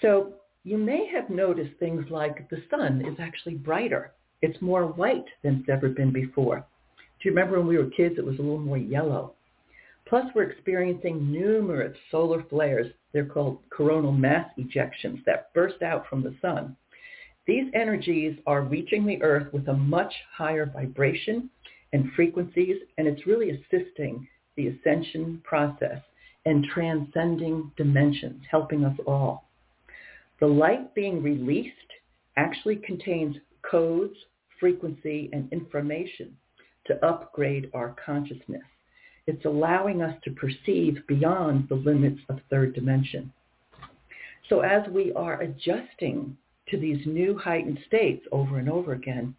So 0.00 0.34
you 0.62 0.78
may 0.78 1.08
have 1.08 1.28
noticed 1.28 1.76
things 1.80 2.04
like 2.08 2.48
the 2.50 2.62
sun 2.70 3.04
is 3.04 3.16
actually 3.18 3.54
brighter 3.54 4.12
it's 4.44 4.60
more 4.60 4.84
white 4.84 5.24
than 5.42 5.60
it's 5.60 5.70
ever 5.70 5.88
been 5.88 6.12
before. 6.12 6.56
Do 6.58 7.28
you 7.28 7.34
remember 7.34 7.58
when 7.58 7.66
we 7.66 7.78
were 7.78 7.86
kids, 7.86 8.16
it 8.18 8.24
was 8.26 8.38
a 8.38 8.42
little 8.42 8.58
more 8.58 8.76
yellow? 8.76 9.32
Plus, 10.06 10.26
we're 10.34 10.50
experiencing 10.50 11.32
numerous 11.32 11.96
solar 12.10 12.42
flares. 12.44 12.92
They're 13.12 13.24
called 13.24 13.58
coronal 13.70 14.12
mass 14.12 14.50
ejections 14.58 15.24
that 15.24 15.52
burst 15.54 15.82
out 15.82 16.06
from 16.08 16.22
the 16.22 16.34
sun. 16.42 16.76
These 17.46 17.70
energies 17.74 18.38
are 18.46 18.62
reaching 18.62 19.04
the 19.04 19.22
Earth 19.22 19.52
with 19.52 19.68
a 19.68 19.74
much 19.74 20.12
higher 20.32 20.66
vibration 20.66 21.50
and 21.92 22.12
frequencies, 22.12 22.76
and 22.98 23.06
it's 23.06 23.26
really 23.26 23.50
assisting 23.50 24.26
the 24.56 24.68
ascension 24.68 25.40
process 25.44 26.00
and 26.46 26.64
transcending 26.64 27.70
dimensions, 27.76 28.42
helping 28.50 28.84
us 28.84 28.98
all. 29.06 29.48
The 30.40 30.46
light 30.46 30.94
being 30.94 31.22
released 31.22 31.70
actually 32.36 32.76
contains 32.76 33.36
codes, 33.62 34.16
frequency, 34.60 35.30
and 35.32 35.50
information 35.52 36.36
to 36.86 37.04
upgrade 37.06 37.70
our 37.72 37.94
consciousness. 38.04 38.62
It's 39.26 39.44
allowing 39.44 40.02
us 40.02 40.14
to 40.24 40.30
perceive 40.30 41.06
beyond 41.06 41.68
the 41.68 41.76
limits 41.76 42.20
of 42.28 42.40
third 42.50 42.74
dimension. 42.74 43.32
So 44.48 44.60
as 44.60 44.86
we 44.88 45.12
are 45.14 45.40
adjusting 45.40 46.36
to 46.68 46.78
these 46.78 47.06
new 47.06 47.38
heightened 47.38 47.78
states 47.86 48.26
over 48.32 48.58
and 48.58 48.68
over 48.68 48.92
again, 48.92 49.34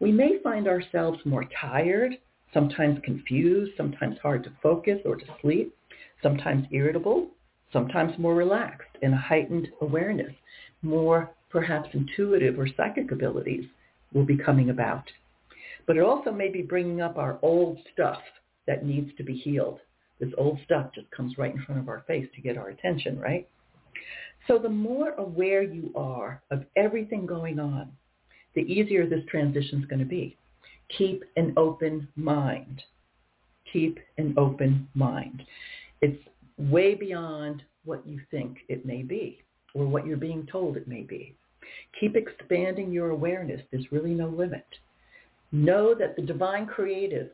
we 0.00 0.10
may 0.10 0.38
find 0.42 0.66
ourselves 0.66 1.18
more 1.24 1.44
tired, 1.60 2.18
sometimes 2.52 2.98
confused, 3.04 3.72
sometimes 3.76 4.18
hard 4.18 4.42
to 4.44 4.52
focus 4.62 4.98
or 5.04 5.16
to 5.16 5.26
sleep, 5.40 5.74
sometimes 6.22 6.66
irritable, 6.72 7.30
sometimes 7.72 8.18
more 8.18 8.34
relaxed 8.34 8.96
in 9.02 9.12
a 9.12 9.20
heightened 9.20 9.68
awareness, 9.80 10.32
more 10.82 11.30
perhaps 11.50 11.88
intuitive 11.92 12.58
or 12.58 12.68
psychic 12.76 13.12
abilities 13.12 13.64
will 14.12 14.24
be 14.24 14.36
coming 14.36 14.70
about. 14.70 15.04
But 15.86 15.96
it 15.96 16.02
also 16.02 16.32
may 16.32 16.48
be 16.48 16.62
bringing 16.62 17.00
up 17.00 17.16
our 17.16 17.38
old 17.42 17.78
stuff 17.92 18.20
that 18.68 18.84
needs 18.84 19.10
to 19.16 19.24
be 19.24 19.34
healed. 19.34 19.80
This 20.20 20.30
old 20.38 20.60
stuff 20.64 20.90
just 20.94 21.10
comes 21.10 21.36
right 21.38 21.54
in 21.54 21.62
front 21.62 21.80
of 21.80 21.88
our 21.88 22.04
face 22.06 22.28
to 22.36 22.40
get 22.40 22.56
our 22.56 22.68
attention, 22.68 23.18
right? 23.18 23.48
So 24.46 24.58
the 24.58 24.68
more 24.68 25.10
aware 25.12 25.62
you 25.62 25.90
are 25.96 26.40
of 26.50 26.64
everything 26.76 27.26
going 27.26 27.58
on, 27.58 27.90
the 28.54 28.62
easier 28.62 29.06
this 29.06 29.24
transition 29.28 29.80
is 29.80 29.86
going 29.86 29.98
to 29.98 30.04
be. 30.04 30.36
Keep 30.96 31.24
an 31.36 31.52
open 31.56 32.08
mind. 32.16 32.82
Keep 33.72 33.98
an 34.16 34.34
open 34.36 34.88
mind. 34.94 35.42
It's 36.00 36.20
way 36.56 36.94
beyond 36.94 37.62
what 37.84 38.06
you 38.06 38.20
think 38.30 38.58
it 38.68 38.86
may 38.86 39.02
be 39.02 39.42
or 39.74 39.86
what 39.86 40.06
you're 40.06 40.16
being 40.16 40.46
told 40.50 40.76
it 40.76 40.88
may 40.88 41.02
be. 41.02 41.34
Keep 42.00 42.16
expanding 42.16 42.90
your 42.90 43.10
awareness. 43.10 43.60
There's 43.70 43.92
really 43.92 44.14
no 44.14 44.28
limit. 44.28 44.66
Know 45.52 45.94
that 45.94 46.16
the 46.16 46.22
divine 46.22 46.66
creative 46.66 47.30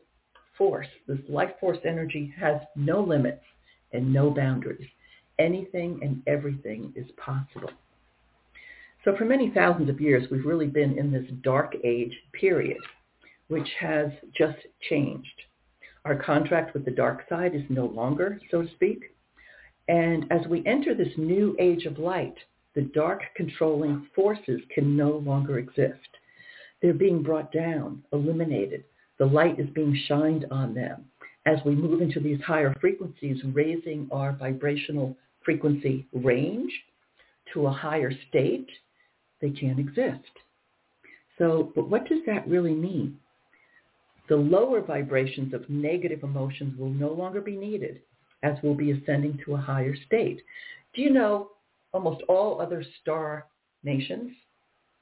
force, 0.57 0.87
this 1.07 1.19
life 1.29 1.51
force 1.59 1.77
energy 1.85 2.33
has 2.37 2.61
no 2.75 3.01
limits 3.01 3.43
and 3.93 4.11
no 4.11 4.29
boundaries. 4.29 4.87
Anything 5.39 5.99
and 6.01 6.21
everything 6.27 6.93
is 6.95 7.07
possible. 7.17 7.71
So 9.03 9.15
for 9.15 9.25
many 9.25 9.51
thousands 9.51 9.89
of 9.89 10.01
years, 10.01 10.27
we've 10.31 10.45
really 10.45 10.67
been 10.67 10.97
in 10.97 11.11
this 11.11 11.29
dark 11.43 11.75
age 11.83 12.13
period, 12.33 12.79
which 13.49 13.67
has 13.79 14.07
just 14.35 14.57
changed. 14.89 15.27
Our 16.05 16.15
contract 16.15 16.73
with 16.73 16.85
the 16.85 16.91
dark 16.91 17.27
side 17.29 17.55
is 17.55 17.63
no 17.69 17.85
longer, 17.85 18.39
so 18.49 18.63
to 18.63 18.71
speak. 18.71 19.15
And 19.87 20.25
as 20.31 20.47
we 20.47 20.65
enter 20.65 20.95
this 20.95 21.13
new 21.17 21.55
age 21.59 21.85
of 21.85 21.99
light, 21.99 22.35
the 22.73 22.81
dark 22.81 23.21
controlling 23.35 24.07
forces 24.15 24.61
can 24.73 24.97
no 24.97 25.11
longer 25.11 25.59
exist. 25.59 26.09
They're 26.81 26.93
being 26.93 27.23
brought 27.23 27.51
down, 27.51 28.03
eliminated. 28.11 28.83
The 29.19 29.25
light 29.25 29.59
is 29.59 29.69
being 29.69 29.97
shined 30.07 30.45
on 30.51 30.73
them. 30.73 31.05
As 31.45 31.59
we 31.65 31.75
move 31.75 32.01
into 32.01 32.19
these 32.19 32.41
higher 32.41 32.73
frequencies, 32.81 33.41
raising 33.53 34.07
our 34.11 34.33
vibrational 34.33 35.15
frequency 35.43 36.05
range 36.11 36.71
to 37.53 37.67
a 37.67 37.71
higher 37.71 38.11
state, 38.29 38.67
they 39.41 39.51
can't 39.51 39.79
exist. 39.79 40.29
So, 41.37 41.71
but 41.75 41.89
what 41.89 42.07
does 42.07 42.19
that 42.25 42.47
really 42.47 42.73
mean? 42.73 43.19
The 44.27 44.35
lower 44.35 44.81
vibrations 44.81 45.53
of 45.53 45.69
negative 45.69 46.23
emotions 46.23 46.77
will 46.79 46.89
no 46.89 47.09
longer 47.09 47.41
be 47.41 47.55
needed 47.55 48.01
as 48.41 48.57
we'll 48.63 48.73
be 48.75 48.91
ascending 48.91 49.39
to 49.45 49.53
a 49.53 49.57
higher 49.57 49.95
state. 50.07 50.41
Do 50.93 51.01
you 51.01 51.11
know 51.11 51.51
almost 51.93 52.23
all 52.27 52.59
other 52.59 52.83
star 53.01 53.45
nations, 53.83 54.31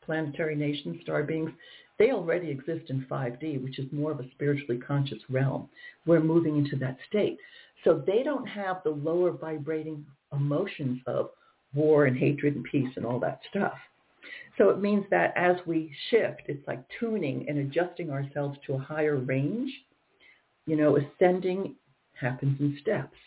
planetary 0.05 0.55
nations, 0.55 1.01
star 1.01 1.23
beings, 1.23 1.51
they 1.99 2.11
already 2.11 2.49
exist 2.49 2.89
in 2.89 3.05
5D, 3.09 3.63
which 3.63 3.79
is 3.79 3.91
more 3.91 4.11
of 4.11 4.19
a 4.19 4.29
spiritually 4.31 4.79
conscious 4.79 5.19
realm. 5.29 5.69
We're 6.05 6.19
moving 6.19 6.57
into 6.57 6.75
that 6.77 6.97
state. 7.07 7.37
So 7.83 8.03
they 8.05 8.23
don't 8.23 8.47
have 8.47 8.81
the 8.83 8.91
lower 8.91 9.31
vibrating 9.31 10.05
emotions 10.31 11.01
of 11.05 11.29
war 11.75 12.05
and 12.05 12.17
hatred 12.17 12.55
and 12.55 12.63
peace 12.63 12.91
and 12.95 13.05
all 13.05 13.19
that 13.19 13.39
stuff. 13.49 13.73
So 14.57 14.69
it 14.69 14.79
means 14.79 15.05
that 15.09 15.33
as 15.35 15.57
we 15.65 15.91
shift, 16.09 16.43
it's 16.47 16.65
like 16.67 16.83
tuning 16.99 17.45
and 17.47 17.57
adjusting 17.57 18.11
ourselves 18.11 18.57
to 18.65 18.73
a 18.73 18.79
higher 18.79 19.17
range. 19.17 19.71
You 20.65 20.77
know, 20.77 20.97
ascending 20.97 21.75
happens 22.19 22.59
in 22.59 22.77
steps. 22.81 23.17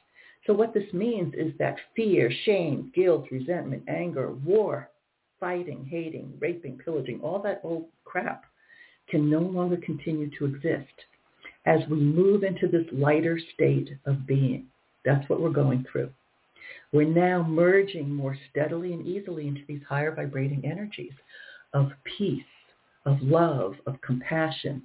So 0.46 0.52
what 0.52 0.73
this 0.73 0.92
means 0.92 1.35
is 1.35 1.52
that 1.58 1.76
fear, 1.94 2.30
shame, 2.44 2.92
guilt, 2.94 3.26
resentment, 3.30 3.82
anger, 3.88 4.32
war, 4.32 4.90
fighting, 5.40 5.87
hating, 5.90 6.32
raping, 6.40 6.78
pillaging, 6.78 7.20
all 7.20 7.40
that 7.40 7.61
old 7.64 7.87
crap 8.04 8.44
can 9.08 9.30
no 9.30 9.40
longer 9.40 9.76
continue 9.76 10.30
to 10.38 10.46
exist 10.46 10.92
as 11.64 11.80
we 11.90 11.96
move 11.96 12.44
into 12.44 12.68
this 12.68 12.86
lighter 12.92 13.38
state 13.54 13.90
of 14.06 14.26
being. 14.26 14.66
That's 15.04 15.28
what 15.28 15.40
we're 15.40 15.50
going 15.50 15.84
through. 15.90 16.10
We're 16.92 17.08
now 17.08 17.42
merging 17.42 18.14
more 18.14 18.36
steadily 18.50 18.92
and 18.92 19.06
easily 19.06 19.48
into 19.48 19.62
these 19.66 19.82
higher 19.88 20.14
vibrating 20.14 20.64
energies 20.64 21.12
of 21.75 21.90
peace, 22.16 22.42
of 23.04 23.20
love, 23.20 23.75
of 23.86 24.00
compassion, 24.00 24.82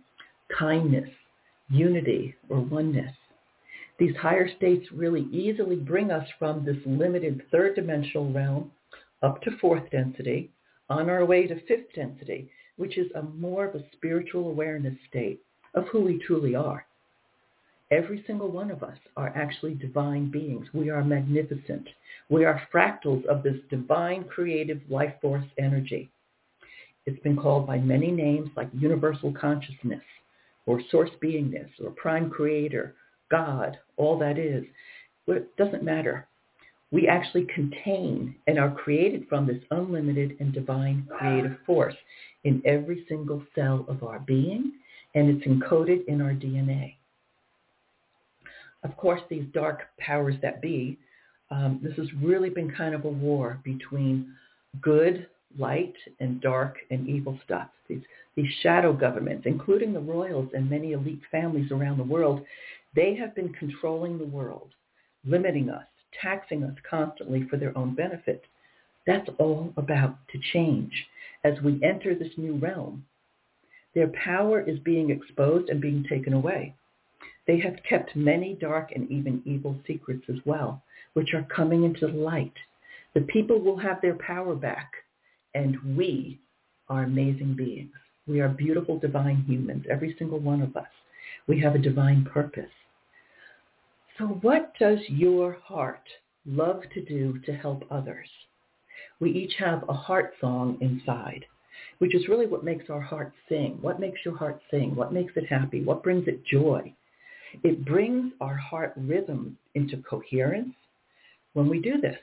kindness, 0.57 1.09
unity, 1.69 2.35
or 2.49 2.59
oneness. 2.59 3.13
These 3.99 4.15
higher 4.15 4.49
states 4.57 4.91
really 4.91 5.27
easily 5.31 5.75
bring 5.75 6.11
us 6.11 6.27
from 6.39 6.65
this 6.65 6.77
limited 6.85 7.43
third 7.51 7.75
dimensional 7.75 8.31
realm 8.33 8.71
up 9.21 9.41
to 9.43 9.57
fourth 9.59 9.89
density, 9.91 10.49
on 10.89 11.09
our 11.09 11.23
way 11.23 11.47
to 11.47 11.55
fifth 11.67 11.93
density, 11.95 12.49
which 12.77 12.97
is 12.97 13.11
a 13.15 13.21
more 13.21 13.65
of 13.65 13.75
a 13.75 13.83
spiritual 13.93 14.49
awareness 14.49 14.95
state 15.09 15.41
of 15.73 15.85
who 15.91 16.01
we 16.01 16.19
truly 16.19 16.55
are. 16.55 16.85
Every 17.91 18.23
single 18.25 18.49
one 18.49 18.71
of 18.71 18.83
us 18.83 18.97
are 19.17 19.33
actually 19.35 19.73
divine 19.73 20.31
beings. 20.31 20.67
We 20.73 20.89
are 20.89 21.03
magnificent. 21.03 21.87
We 22.29 22.45
are 22.45 22.61
fractals 22.73 23.25
of 23.25 23.43
this 23.43 23.57
divine 23.69 24.23
creative 24.23 24.79
life 24.89 25.13
force 25.21 25.45
energy. 25.57 26.09
It's 27.05 27.21
been 27.21 27.35
called 27.35 27.67
by 27.67 27.79
many 27.79 28.11
names 28.11 28.49
like 28.55 28.69
universal 28.73 29.33
consciousness 29.33 30.03
or 30.65 30.81
source 30.89 31.09
beingness 31.21 31.69
or 31.83 31.91
prime 31.91 32.29
creator, 32.29 32.95
God, 33.29 33.77
all 33.97 34.17
that 34.19 34.37
is. 34.37 34.63
It 35.27 35.55
doesn't 35.57 35.83
matter. 35.83 36.27
We 36.91 37.07
actually 37.07 37.47
contain 37.55 38.35
and 38.47 38.59
are 38.59 38.71
created 38.71 39.27
from 39.29 39.47
this 39.47 39.61
unlimited 39.71 40.35
and 40.39 40.53
divine 40.53 41.07
creative 41.17 41.57
force 41.65 41.95
in 42.43 42.61
every 42.65 43.05
single 43.07 43.41
cell 43.55 43.85
of 43.87 44.03
our 44.03 44.19
being, 44.19 44.73
and 45.15 45.29
it's 45.29 45.47
encoded 45.47 46.05
in 46.07 46.21
our 46.21 46.31
DNA. 46.31 46.95
Of 48.83 48.97
course, 48.97 49.21
these 49.29 49.45
dark 49.53 49.83
powers 49.99 50.35
that 50.41 50.61
be, 50.61 50.97
um, 51.49 51.79
this 51.83 51.95
has 51.97 52.07
really 52.21 52.49
been 52.49 52.71
kind 52.71 52.95
of 52.95 53.05
a 53.05 53.09
war 53.09 53.59
between 53.63 54.33
good, 54.81 55.27
light, 55.57 55.93
and 56.19 56.41
dark 56.41 56.77
and 56.89 57.07
evil 57.07 57.37
stuff. 57.45 57.67
These, 57.87 58.01
these 58.35 58.51
shadow 58.63 58.93
governments, 58.93 59.43
including 59.45 59.93
the 59.93 59.99
royals 59.99 60.49
and 60.53 60.69
many 60.69 60.93
elite 60.93 61.21
families 61.29 61.71
around 61.71 61.97
the 61.97 62.03
world, 62.03 62.43
they 62.95 63.15
have 63.15 63.35
been 63.35 63.53
controlling 63.53 64.17
the 64.17 64.25
world, 64.25 64.69
limiting 65.25 65.69
us, 65.69 65.85
taxing 66.19 66.63
us 66.63 66.75
constantly 66.89 67.47
for 67.49 67.57
their 67.57 67.77
own 67.77 67.95
benefit. 67.95 68.43
That's 69.07 69.29
all 69.37 69.73
about 69.77 70.17
to 70.29 70.39
change 70.53 71.07
as 71.43 71.59
we 71.61 71.83
enter 71.83 72.13
this 72.15 72.33
new 72.37 72.55
realm. 72.55 73.05
Their 73.93 74.09
power 74.09 74.61
is 74.61 74.79
being 74.79 75.09
exposed 75.09 75.69
and 75.69 75.81
being 75.81 76.05
taken 76.07 76.33
away. 76.33 76.75
They 77.47 77.59
have 77.59 77.83
kept 77.87 78.15
many 78.15 78.53
dark 78.53 78.91
and 78.95 79.09
even 79.11 79.41
evil 79.45 79.75
secrets 79.87 80.23
as 80.29 80.37
well, 80.45 80.83
which 81.13 81.33
are 81.33 81.47
coming 81.53 81.83
into 81.83 82.07
the 82.07 82.13
light. 82.13 82.53
The 83.13 83.21
people 83.21 83.59
will 83.59 83.77
have 83.77 83.99
their 84.01 84.15
power 84.15 84.55
back, 84.55 84.93
and 85.53 85.97
we 85.97 86.39
are 86.87 87.03
amazing 87.03 87.55
beings. 87.55 87.91
We 88.27 88.39
are 88.39 88.49
beautiful 88.49 88.99
divine 88.99 89.43
humans, 89.47 89.85
every 89.89 90.15
single 90.17 90.39
one 90.39 90.61
of 90.61 90.77
us. 90.77 90.87
We 91.47 91.59
have 91.61 91.75
a 91.75 91.79
divine 91.79 92.25
purpose. 92.25 92.69
So 94.21 94.27
what 94.27 94.73
does 94.77 94.99
your 95.07 95.53
heart 95.63 96.07
love 96.45 96.83
to 96.93 97.03
do 97.03 97.39
to 97.39 97.53
help 97.53 97.83
others? 97.89 98.27
We 99.19 99.31
each 99.31 99.55
have 99.57 99.83
a 99.89 99.93
heart 99.93 100.35
song 100.39 100.77
inside, 100.79 101.43
which 101.97 102.13
is 102.13 102.27
really 102.27 102.45
what 102.45 102.63
makes 102.63 102.87
our 102.91 103.01
heart 103.01 103.33
sing. 103.49 103.79
What 103.81 103.99
makes 103.99 104.19
your 104.23 104.37
heart 104.37 104.61
sing? 104.69 104.95
What 104.95 105.11
makes 105.11 105.33
it 105.37 105.47
happy? 105.49 105.83
What 105.83 106.03
brings 106.03 106.27
it 106.27 106.45
joy? 106.45 106.93
It 107.63 107.83
brings 107.83 108.31
our 108.41 108.55
heart 108.55 108.93
rhythm 108.95 109.57
into 109.73 109.97
coherence 110.07 110.75
when 111.53 111.67
we 111.67 111.81
do 111.81 111.99
this. 111.99 112.19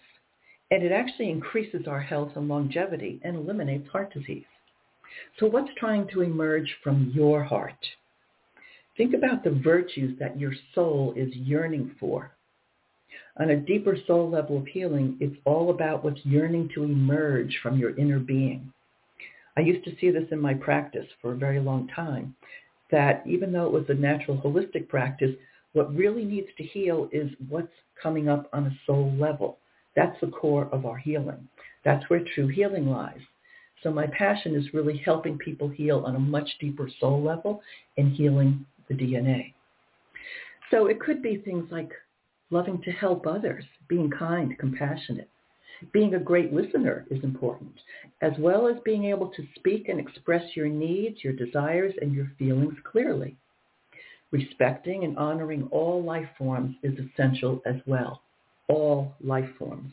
And 0.71 0.85
it 0.85 0.93
actually 0.93 1.31
increases 1.31 1.89
our 1.89 2.01
health 2.01 2.31
and 2.37 2.47
longevity 2.47 3.19
and 3.25 3.35
eliminates 3.35 3.89
heart 3.91 4.15
disease. 4.15 4.45
So 5.41 5.47
what's 5.47 5.75
trying 5.77 6.07
to 6.13 6.21
emerge 6.21 6.77
from 6.85 7.11
your 7.13 7.43
heart? 7.43 7.85
Think 8.99 9.15
about 9.15 9.45
the 9.45 9.51
virtues 9.51 10.19
that 10.19 10.39
your 10.39 10.53
soul 10.75 11.15
is 11.17 11.33
yearning 11.35 11.95
for. 12.01 12.33
On 13.37 13.51
a 13.51 13.57
deeper 13.57 13.97
soul 14.09 14.29
level 14.29 14.59
of 14.59 14.67
healing, 14.67 15.17
it's 15.21 15.37
all 15.45 15.71
about 15.71 16.03
what's 16.03 16.27
yearning 16.27 16.69
to 16.75 16.83
emerge 16.83 17.57
from 17.63 17.79
your 17.79 17.97
inner 17.97 18.19
being. 18.19 18.73
I 19.57 19.61
used 19.61 19.85
to 19.85 19.97
see 20.01 20.11
this 20.11 20.27
in 20.33 20.41
my 20.41 20.53
practice 20.53 21.07
for 21.23 21.33
a 21.33 21.37
very 21.37 21.61
long 21.61 21.87
time, 21.95 22.35
that 22.91 23.23
even 23.25 23.53
though 23.53 23.67
it 23.67 23.73
was 23.73 23.85
a 23.89 23.95
natural 23.95 24.37
holistic 24.39 24.89
practice, 24.89 25.35
what 25.75 25.95
really 25.95 26.25
needs 26.25 26.49
to 26.57 26.65
heal 26.65 27.09
is 27.13 27.31
what's 27.49 27.69
coming 28.03 28.29
up 28.29 28.49
on 28.53 28.67
a 28.67 28.79
soul 28.85 29.15
level. 29.17 29.59
That's 29.95 30.21
the 30.21 30.27
core 30.27 30.69
of 30.73 30.87
our 30.87 30.97
healing. 30.97 31.49
That's 31.85 32.09
where 32.11 32.25
true 32.35 32.49
healing 32.49 32.89
lies. 32.89 33.21
So 33.85 33.93
my 33.93 34.09
passion 34.09 34.57
is 34.57 34.75
really 34.75 34.97
helping 34.97 35.39
people 35.39 35.69
heal 35.69 36.03
on 36.05 36.17
a 36.17 36.21
much 36.21 36.49
deeper 36.59 36.91
soul 36.99 37.23
level 37.23 37.63
and 37.97 38.13
healing 38.13 38.67
the 38.89 38.95
DNA. 38.95 39.53
So 40.71 40.87
it 40.87 41.01
could 41.01 41.23
be 41.23 41.39
things 41.39 41.69
like 41.71 41.93
loving 42.51 42.81
to 42.83 42.91
help 42.91 43.27
others, 43.27 43.65
being 43.89 44.11
kind, 44.11 44.57
compassionate. 44.59 45.29
Being 45.93 46.15
a 46.15 46.19
great 46.19 46.53
listener 46.53 47.07
is 47.11 47.23
important, 47.23 47.73
as 48.21 48.33
well 48.39 48.67
as 48.67 48.77
being 48.85 49.05
able 49.05 49.29
to 49.29 49.47
speak 49.55 49.89
and 49.89 50.01
express 50.01 50.57
your 50.57 50.69
needs, 50.69 51.23
your 51.23 51.35
desires, 51.35 51.95
and 52.01 52.13
your 52.13 52.33
feelings 52.39 52.75
clearly. 52.85 53.37
Respecting 54.31 55.05
and 55.05 55.17
honoring 55.17 55.69
all 55.71 56.03
life 56.03 56.29
forms 56.37 56.75
is 56.83 56.99
essential 56.99 57.63
as 57.65 57.77
well. 57.87 58.23
All 58.69 59.15
life 59.23 59.49
forms. 59.59 59.93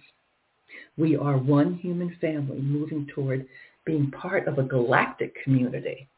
We 0.97 1.15
are 1.15 1.38
one 1.38 1.75
human 1.75 2.17
family 2.19 2.60
moving 2.60 3.08
toward 3.13 3.47
being 3.86 4.12
part 4.12 4.47
of 4.47 4.58
a 4.58 4.63
galactic 4.63 5.36
community. 5.43 6.10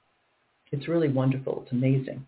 It's 0.72 0.88
really 0.88 1.10
wonderful. 1.10 1.64
It's 1.64 1.72
amazing. 1.74 2.26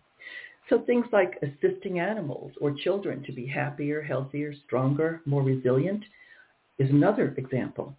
So 0.70 0.78
things 0.86 1.06
like 1.12 1.42
assisting 1.42 1.98
animals 1.98 2.52
or 2.60 2.72
children 2.72 3.24
to 3.24 3.32
be 3.32 3.44
happier, 3.44 4.00
healthier, 4.00 4.54
stronger, 4.66 5.20
more 5.26 5.42
resilient 5.42 6.04
is 6.78 6.88
another 6.90 7.34
example. 7.36 7.94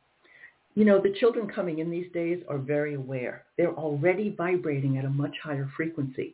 You 0.76 0.86
know, 0.86 1.02
the 1.02 1.14
children 1.20 1.50
coming 1.50 1.80
in 1.80 1.92
these 1.92 2.10
days 2.14 2.42
are 2.48 2.58
very 2.58 2.96
aware. 2.96 3.44
They're 3.58 3.76
already 3.76 4.34
vibrating 4.38 4.98
at 4.98 5.04
a 5.04 5.10
much 5.10 5.36
higher 5.44 5.70
frequency. 5.76 6.34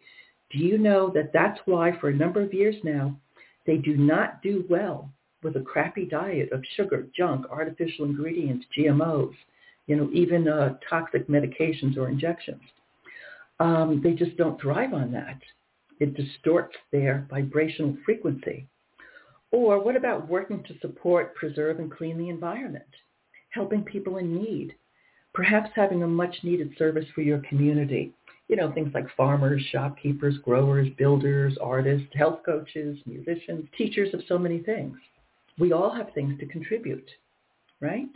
Do 0.52 0.60
you 0.60 0.78
know 0.78 1.12
that 1.16 1.34
that's 1.34 1.60
why 1.66 1.98
for 2.00 2.10
a 2.10 2.16
number 2.16 2.44
of 2.44 2.54
years 2.54 2.76
now, 2.84 3.18
they 3.66 3.78
do 3.78 3.98
not 3.98 4.44
do 4.44 4.64
well 4.70 5.10
with 5.42 5.56
a 5.56 5.62
crappy 5.62 6.06
diet 6.06 6.52
of 6.52 6.64
sugar, 6.76 7.08
junk, 7.18 7.48
artificial 7.50 8.06
ingredients, 8.06 8.66
GMOs, 8.78 9.34
you 9.88 9.96
know, 9.96 10.10
even 10.14 10.48
uh, 10.48 10.78
toxic 10.88 11.28
medications 11.28 11.98
or 11.98 12.10
injections. 12.10 12.62
Um, 13.60 14.02
they 14.04 14.14
just 14.14 14.38
don't 14.38 14.62
thrive 14.62 14.94
on 14.94 15.12
that. 15.14 15.40
It 16.00 16.16
distorts 16.16 16.76
their 16.92 17.26
vibrational 17.30 17.98
frequency. 18.06 18.68
Or 19.52 19.82
what 19.82 19.96
about 19.96 20.28
working 20.28 20.64
to 20.64 20.80
support, 20.80 21.36
preserve, 21.36 21.80
and 21.80 21.92
clean 21.92 22.18
the 22.18 22.30
environment? 22.30 22.86
Helping 23.50 23.84
people 23.84 24.18
in 24.18 24.36
need. 24.36 24.76
Perhaps 25.34 25.70
having 25.76 26.04
a 26.04 26.08
much 26.08 26.36
needed 26.44 26.74
service 26.78 27.06
for 27.16 27.22
your 27.22 27.40
community. 27.50 28.14
You 28.50 28.56
know, 28.56 28.72
things 28.72 28.94
like 28.94 29.08
farmers, 29.16 29.62
shopkeepers, 29.72 30.38
growers, 30.40 30.88
builders, 30.98 31.58
artists, 31.62 32.08
health 32.14 32.40
coaches, 32.46 32.98
musicians, 33.06 33.68
teachers 33.78 34.14
of 34.14 34.22
so 34.28 34.38
many 34.38 34.60
things. 34.60 34.98
We 35.60 35.74
all 35.74 35.94
have 35.94 36.14
things 36.14 36.40
to 36.40 36.46
contribute, 36.46 37.10
right? 37.82 38.10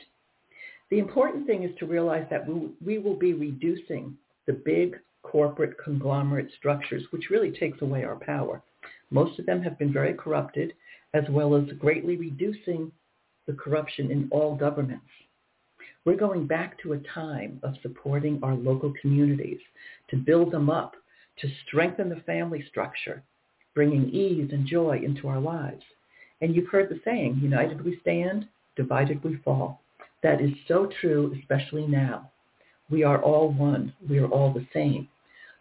The 0.90 1.00
important 1.00 1.48
thing 1.48 1.64
is 1.64 1.72
to 1.80 1.86
realize 1.86 2.28
that 2.30 2.48
we, 2.48 2.70
we 2.84 3.00
will 3.00 3.16
be 3.16 3.34
reducing 3.34 4.16
the 4.46 4.54
big 4.54 4.98
corporate 5.24 5.78
conglomerate 5.84 6.50
structures, 6.58 7.04
which 7.12 7.30
really 7.30 7.52
takes 7.52 7.82
away 7.82 8.04
our 8.04 8.16
power. 8.16 8.62
Most 9.10 9.40
of 9.40 9.46
them 9.46 9.62
have 9.62 9.78
been 9.78 9.94
very 9.94 10.14
corrupted, 10.14 10.74
as 11.14 11.24
well 11.30 11.56
as 11.56 11.66
greatly 11.80 12.16
reducing 12.16 12.92
the 13.48 13.54
corruption 13.54 14.12
in 14.12 14.28
all 14.32 14.56
governments. 14.56 15.06
We're 16.06 16.16
going 16.16 16.48
back 16.48 16.80
to 16.82 16.94
a 16.94 17.00
time 17.14 17.60
of 17.64 17.76
supporting 17.82 18.40
our 18.42 18.56
local 18.56 18.94
communities, 19.02 19.60
to 20.10 20.16
build 20.16 20.52
them 20.52 20.70
up, 20.70 20.96
to 21.40 21.48
strengthen 21.68 22.10
the 22.10 22.22
family 22.22 22.66
structure, 22.70 23.24
bringing 23.76 24.10
ease 24.10 24.50
and 24.52 24.66
joy 24.66 25.02
into 25.04 25.28
our 25.28 25.40
lives. 25.40 25.84
And 26.42 26.56
you've 26.56 26.70
heard 26.70 26.90
the 26.90 27.00
saying, 27.06 27.40
united 27.42 27.84
we 27.84 28.00
stand, 28.02 28.48
divided 28.76 29.24
we 29.24 29.38
fall. 29.38 29.82
That 30.24 30.42
is 30.42 30.52
so 30.68 30.90
true, 31.00 31.36
especially 31.40 31.86
now. 31.86 32.31
We 32.92 33.04
are 33.04 33.22
all 33.22 33.52
one. 33.54 33.94
We 34.10 34.20
are 34.20 34.28
all 34.28 34.54
the 34.54 34.68
same. 34.74 35.08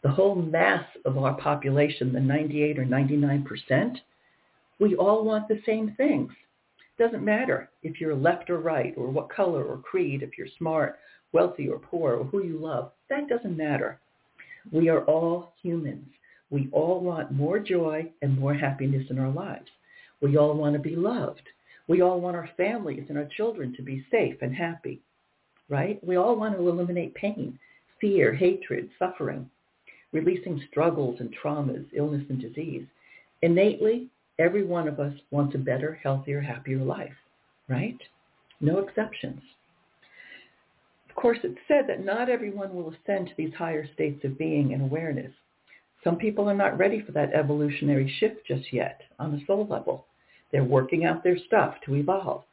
The 0.02 0.10
whole 0.10 0.34
mass 0.34 0.84
of 1.04 1.16
our 1.16 1.34
population, 1.34 2.12
the 2.12 2.20
98 2.20 2.78
or 2.78 2.84
99 2.84 3.44
percent, 3.44 3.98
we 4.80 4.96
all 4.96 5.24
want 5.24 5.46
the 5.46 5.60
same 5.64 5.94
things. 5.96 6.32
Doesn't 6.98 7.24
matter 7.24 7.70
if 7.82 8.00
you're 8.00 8.14
left 8.14 8.50
or 8.50 8.58
right 8.58 8.94
or 8.96 9.10
what 9.10 9.30
color 9.30 9.64
or 9.64 9.78
creed, 9.78 10.22
if 10.22 10.36
you're 10.36 10.48
smart, 10.58 10.98
wealthy 11.32 11.68
or 11.68 11.78
poor 11.78 12.14
or 12.14 12.24
who 12.24 12.42
you 12.42 12.58
love. 12.58 12.92
That 13.08 13.28
doesn't 13.28 13.56
matter. 13.56 14.00
We 14.72 14.88
are 14.88 15.04
all 15.04 15.54
humans. 15.62 16.08
We 16.50 16.68
all 16.72 17.00
want 17.00 17.30
more 17.30 17.58
joy 17.58 18.10
and 18.22 18.38
more 18.38 18.54
happiness 18.54 19.06
in 19.08 19.18
our 19.18 19.30
lives. 19.30 19.68
We 20.20 20.36
all 20.36 20.54
want 20.54 20.74
to 20.74 20.78
be 20.80 20.96
loved. 20.96 21.42
We 21.86 22.02
all 22.02 22.20
want 22.20 22.36
our 22.36 22.50
families 22.56 23.06
and 23.08 23.16
our 23.16 23.28
children 23.36 23.74
to 23.76 23.82
be 23.82 24.04
safe 24.10 24.36
and 24.42 24.54
happy, 24.54 25.00
right? 25.70 26.02
We 26.04 26.16
all 26.16 26.37
want 26.37 26.56
to 26.56 26.68
eliminate 26.68 27.14
pain, 27.14 27.59
fear, 28.00 28.35
hatred, 28.35 28.90
suffering, 28.98 29.48
releasing 30.12 30.62
struggles 30.70 31.20
and 31.20 31.35
traumas, 31.42 31.87
illness 31.94 32.24
and 32.28 32.40
disease. 32.40 32.85
Innately, 33.42 34.09
every 34.38 34.64
one 34.64 34.88
of 34.88 35.00
us 35.00 35.14
wants 35.30 35.54
a 35.54 35.59
better, 35.59 35.98
healthier, 36.02 36.40
happier 36.40 36.78
life, 36.78 37.14
right? 37.68 37.98
No 38.61 38.78
exceptions. 38.78 39.40
Of 41.09 41.14
course, 41.14 41.38
it's 41.42 41.59
said 41.68 41.87
that 41.88 42.04
not 42.04 42.28
everyone 42.28 42.74
will 42.74 42.92
ascend 42.92 43.28
to 43.28 43.35
these 43.37 43.54
higher 43.54 43.87
states 43.94 44.24
of 44.24 44.38
being 44.38 44.72
and 44.72 44.83
awareness. 44.83 45.33
Some 46.02 46.16
people 46.16 46.48
are 46.48 46.54
not 46.54 46.78
ready 46.78 47.02
for 47.02 47.12
that 47.12 47.33
evolutionary 47.35 48.12
shift 48.18 48.46
just 48.46 48.72
yet 48.72 49.02
on 49.18 49.35
a 49.35 49.44
soul 49.46 49.66
level. 49.68 50.06
They're 50.50 50.64
working 50.64 51.04
out 51.04 51.22
their 51.22 51.38
stuff 51.46 51.74
to 51.85 51.94
evolve. 51.96 52.44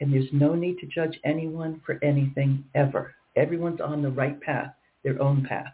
And 0.00 0.12
there's 0.12 0.28
no 0.32 0.54
need 0.54 0.78
to 0.78 0.86
judge 0.86 1.18
anyone 1.24 1.80
for 1.84 1.98
anything 2.02 2.64
ever. 2.74 3.14
Everyone's 3.36 3.80
on 3.80 4.02
the 4.02 4.10
right 4.10 4.40
path, 4.40 4.72
their 5.04 5.20
own 5.20 5.44
path. 5.44 5.72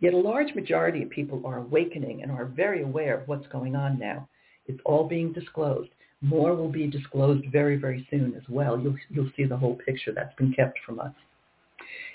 Yet 0.00 0.14
a 0.14 0.18
large 0.18 0.54
majority 0.54 1.02
of 1.02 1.10
people 1.10 1.42
are 1.46 1.58
awakening 1.58 2.22
and 2.22 2.30
are 2.30 2.44
very 2.44 2.82
aware 2.82 3.18
of 3.18 3.28
what's 3.28 3.46
going 3.48 3.74
on 3.76 3.98
now. 3.98 4.28
It's 4.66 4.80
all 4.84 5.06
being 5.08 5.32
disclosed. 5.32 5.90
More 6.20 6.54
will 6.54 6.70
be 6.70 6.86
disclosed 6.86 7.44
very, 7.52 7.76
very 7.76 8.06
soon 8.10 8.34
as 8.34 8.42
well. 8.48 8.78
You'll, 8.78 8.96
you'll 9.10 9.30
see 9.36 9.44
the 9.44 9.56
whole 9.56 9.76
picture 9.76 10.12
that's 10.12 10.34
been 10.36 10.52
kept 10.52 10.78
from 10.84 11.00
us. 11.00 11.12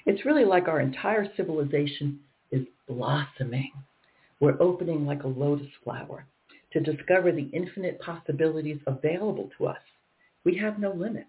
It's 0.05 0.25
really 0.25 0.45
like 0.45 0.67
our 0.67 0.79
entire 0.79 1.27
civilization 1.35 2.19
is 2.51 2.65
blossoming. 2.87 3.71
We're 4.39 4.61
opening 4.61 5.05
like 5.05 5.23
a 5.23 5.27
lotus 5.27 5.67
flower 5.83 6.25
to 6.73 6.79
discover 6.79 7.31
the 7.31 7.49
infinite 7.53 7.99
possibilities 7.99 8.79
available 8.87 9.49
to 9.57 9.67
us. 9.67 9.81
We 10.45 10.57
have 10.57 10.79
no 10.79 10.91
limits. 10.91 11.27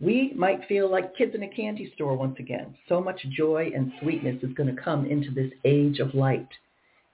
We 0.00 0.32
might 0.34 0.66
feel 0.66 0.90
like 0.90 1.16
kids 1.16 1.34
in 1.34 1.42
a 1.42 1.48
candy 1.48 1.92
store 1.94 2.16
once 2.16 2.36
again. 2.38 2.74
So 2.88 3.00
much 3.00 3.20
joy 3.36 3.70
and 3.74 3.92
sweetness 4.00 4.42
is 4.42 4.54
going 4.54 4.74
to 4.74 4.82
come 4.82 5.06
into 5.06 5.30
this 5.30 5.52
age 5.64 5.98
of 5.98 6.14
light. 6.14 6.48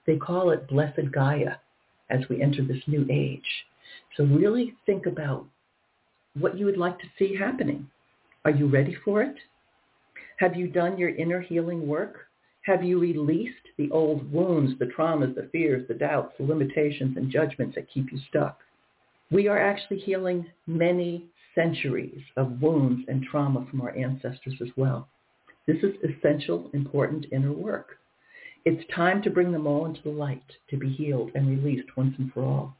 They 0.05 0.15
call 0.15 0.51
it 0.51 0.67
blessed 0.69 1.11
Gaia 1.11 1.55
as 2.09 2.21
we 2.29 2.41
enter 2.41 2.63
this 2.63 2.81
new 2.87 3.05
age. 3.11 3.65
So 4.15 4.23
really 4.23 4.73
think 4.85 5.05
about 5.05 5.45
what 6.39 6.57
you 6.57 6.65
would 6.65 6.77
like 6.77 6.97
to 6.99 7.05
see 7.19 7.35
happening. 7.35 7.89
Are 8.45 8.51
you 8.51 8.67
ready 8.67 8.95
for 9.03 9.21
it? 9.21 9.35
Have 10.37 10.55
you 10.55 10.67
done 10.67 10.97
your 10.97 11.09
inner 11.09 11.41
healing 11.41 11.87
work? 11.87 12.27
Have 12.61 12.83
you 12.83 12.99
released 12.99 13.53
the 13.77 13.89
old 13.91 14.31
wounds, 14.31 14.77
the 14.79 14.85
traumas, 14.85 15.35
the 15.35 15.49
fears, 15.51 15.87
the 15.87 15.93
doubts, 15.93 16.33
the 16.37 16.45
limitations 16.45 17.17
and 17.17 17.31
judgments 17.31 17.75
that 17.75 17.89
keep 17.89 18.11
you 18.11 18.19
stuck? 18.29 18.59
We 19.31 19.47
are 19.47 19.59
actually 19.59 19.99
healing 19.99 20.45
many 20.67 21.25
centuries 21.55 22.21
of 22.37 22.61
wounds 22.61 23.03
and 23.07 23.23
trauma 23.23 23.65
from 23.69 23.81
our 23.81 23.95
ancestors 23.95 24.55
as 24.61 24.69
well. 24.77 25.07
This 25.65 25.77
is 25.83 25.95
essential, 26.03 26.69
important 26.73 27.25
inner 27.31 27.51
work. 27.51 27.97
It's 28.65 28.83
time 28.93 29.21
to 29.23 29.29
bring 29.29 29.51
them 29.51 29.67
all 29.67 29.85
into 29.85 30.01
the 30.03 30.09
light, 30.09 30.43
to 30.69 30.77
be 30.77 30.89
healed 30.89 31.31
and 31.35 31.47
released 31.47 31.95
once 31.97 32.15
and 32.17 32.31
for 32.31 32.43
all, 32.43 32.75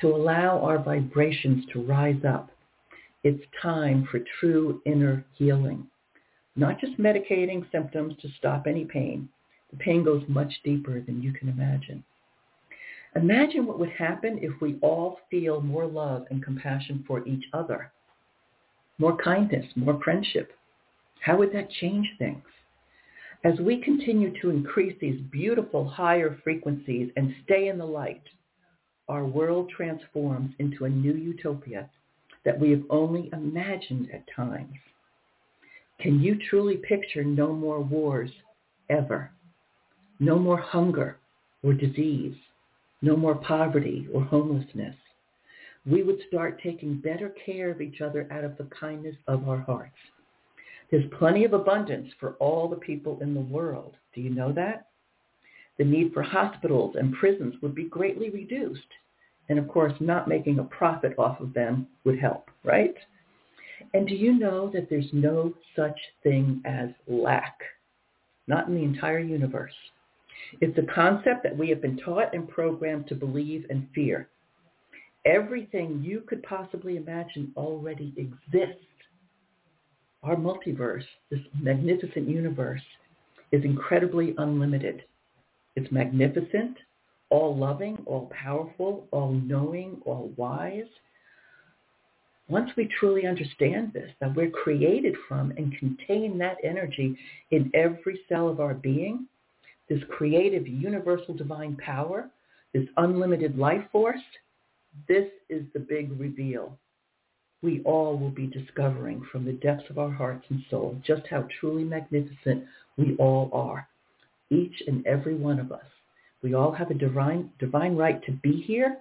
to 0.00 0.08
allow 0.08 0.60
our 0.60 0.78
vibrations 0.78 1.64
to 1.72 1.82
rise 1.82 2.24
up. 2.26 2.50
It's 3.24 3.44
time 3.60 4.06
for 4.10 4.20
true 4.40 4.80
inner 4.86 5.24
healing 5.34 5.88
not 6.58 6.80
just 6.80 6.98
medicating 6.98 7.70
symptoms 7.70 8.14
to 8.20 8.28
stop 8.36 8.66
any 8.66 8.84
pain. 8.84 9.28
The 9.70 9.76
pain 9.76 10.04
goes 10.04 10.24
much 10.26 10.52
deeper 10.64 11.00
than 11.00 11.22
you 11.22 11.32
can 11.32 11.48
imagine. 11.48 12.02
Imagine 13.16 13.66
what 13.66 13.78
would 13.78 13.90
happen 13.90 14.38
if 14.42 14.60
we 14.60 14.78
all 14.82 15.20
feel 15.30 15.60
more 15.60 15.86
love 15.86 16.26
and 16.30 16.42
compassion 16.42 17.04
for 17.06 17.26
each 17.26 17.44
other, 17.52 17.90
more 18.98 19.16
kindness, 19.16 19.66
more 19.76 20.00
friendship. 20.02 20.52
How 21.20 21.36
would 21.38 21.52
that 21.52 21.70
change 21.70 22.06
things? 22.18 22.42
As 23.44 23.58
we 23.60 23.80
continue 23.80 24.38
to 24.40 24.50
increase 24.50 24.96
these 25.00 25.20
beautiful 25.30 25.88
higher 25.88 26.38
frequencies 26.42 27.10
and 27.16 27.34
stay 27.44 27.68
in 27.68 27.78
the 27.78 27.86
light, 27.86 28.22
our 29.08 29.24
world 29.24 29.70
transforms 29.74 30.52
into 30.58 30.84
a 30.84 30.90
new 30.90 31.14
utopia 31.14 31.88
that 32.44 32.58
we 32.58 32.70
have 32.70 32.82
only 32.90 33.30
imagined 33.32 34.08
at 34.12 34.24
times. 34.34 34.74
Can 36.00 36.20
you 36.20 36.38
truly 36.48 36.76
picture 36.76 37.24
no 37.24 37.52
more 37.52 37.80
wars 37.80 38.30
ever? 38.90 39.30
No 40.20 40.38
more 40.38 40.58
hunger 40.58 41.16
or 41.62 41.72
disease? 41.72 42.36
No 43.00 43.16
more 43.16 43.36
poverty 43.36 44.08
or 44.12 44.22
homelessness? 44.24 44.96
We 45.86 46.02
would 46.02 46.18
start 46.28 46.60
taking 46.62 47.00
better 47.00 47.32
care 47.46 47.70
of 47.70 47.80
each 47.80 48.00
other 48.00 48.26
out 48.30 48.44
of 48.44 48.56
the 48.56 48.68
kindness 48.78 49.16
of 49.26 49.48
our 49.48 49.58
hearts. 49.58 49.96
There's 50.90 51.08
plenty 51.18 51.44
of 51.44 51.52
abundance 51.52 52.10
for 52.18 52.32
all 52.34 52.68
the 52.68 52.76
people 52.76 53.18
in 53.20 53.34
the 53.34 53.40
world. 53.40 53.96
Do 54.14 54.20
you 54.20 54.30
know 54.30 54.52
that? 54.52 54.86
The 55.78 55.84
need 55.84 56.12
for 56.12 56.22
hospitals 56.22 56.96
and 56.98 57.14
prisons 57.14 57.54
would 57.62 57.74
be 57.74 57.84
greatly 57.84 58.30
reduced. 58.30 58.80
And 59.48 59.58
of 59.58 59.68
course, 59.68 59.92
not 60.00 60.28
making 60.28 60.58
a 60.58 60.64
profit 60.64 61.14
off 61.18 61.40
of 61.40 61.54
them 61.54 61.86
would 62.04 62.18
help, 62.18 62.50
right? 62.64 62.94
And 63.94 64.06
do 64.06 64.14
you 64.14 64.38
know 64.38 64.70
that 64.70 64.90
there's 64.90 65.08
no 65.12 65.54
such 65.76 65.98
thing 66.22 66.60
as 66.64 66.90
lack? 67.06 67.58
Not 68.46 68.68
in 68.68 68.74
the 68.74 68.82
entire 68.82 69.20
universe. 69.20 69.72
It's 70.60 70.78
a 70.78 70.94
concept 70.94 71.42
that 71.42 71.56
we 71.56 71.68
have 71.70 71.82
been 71.82 71.98
taught 71.98 72.34
and 72.34 72.48
programmed 72.48 73.06
to 73.08 73.14
believe 73.14 73.66
and 73.70 73.86
fear. 73.94 74.28
Everything 75.24 76.02
you 76.02 76.22
could 76.26 76.42
possibly 76.42 76.96
imagine 76.96 77.52
already 77.56 78.14
exists. 78.16 78.84
Our 80.22 80.36
multiverse, 80.36 81.04
this 81.30 81.40
magnificent 81.60 82.28
universe, 82.28 82.82
is 83.52 83.64
incredibly 83.64 84.34
unlimited. 84.38 85.02
It's 85.76 85.90
magnificent, 85.92 86.76
all 87.30 87.56
loving, 87.56 87.98
all 88.06 88.30
powerful, 88.32 89.06
all 89.10 89.32
knowing, 89.32 90.00
all 90.04 90.32
wise, 90.36 90.88
once 92.48 92.70
we 92.76 92.88
truly 92.98 93.26
understand 93.26 93.92
this, 93.92 94.10
that 94.20 94.34
we're 94.34 94.50
created 94.50 95.14
from 95.28 95.50
and 95.52 95.76
contain 95.78 96.38
that 96.38 96.56
energy 96.64 97.16
in 97.50 97.70
every 97.74 98.20
cell 98.28 98.48
of 98.48 98.58
our 98.58 98.74
being, 98.74 99.26
this 99.88 100.02
creative 100.10 100.66
universal 100.66 101.34
divine 101.34 101.76
power, 101.76 102.28
this 102.72 102.86
unlimited 102.96 103.58
life 103.58 103.84
force, 103.90 104.20
this 105.08 105.28
is 105.48 105.64
the 105.72 105.80
big 105.80 106.18
reveal. 106.18 106.76
We 107.62 107.82
all 107.84 108.16
will 108.16 108.30
be 108.30 108.46
discovering 108.46 109.22
from 109.32 109.44
the 109.44 109.52
depths 109.52 109.90
of 109.90 109.98
our 109.98 110.10
hearts 110.10 110.44
and 110.50 110.62
soul 110.70 111.00
just 111.04 111.26
how 111.28 111.48
truly 111.60 111.84
magnificent 111.84 112.64
we 112.96 113.16
all 113.16 113.50
are, 113.52 113.88
each 114.50 114.82
and 114.86 115.06
every 115.06 115.34
one 115.34 115.58
of 115.58 115.72
us. 115.72 115.84
We 116.42 116.54
all 116.54 116.72
have 116.72 116.90
a 116.90 116.94
divine, 116.94 117.50
divine 117.58 117.96
right 117.96 118.22
to 118.26 118.32
be 118.32 118.60
here, 118.60 118.98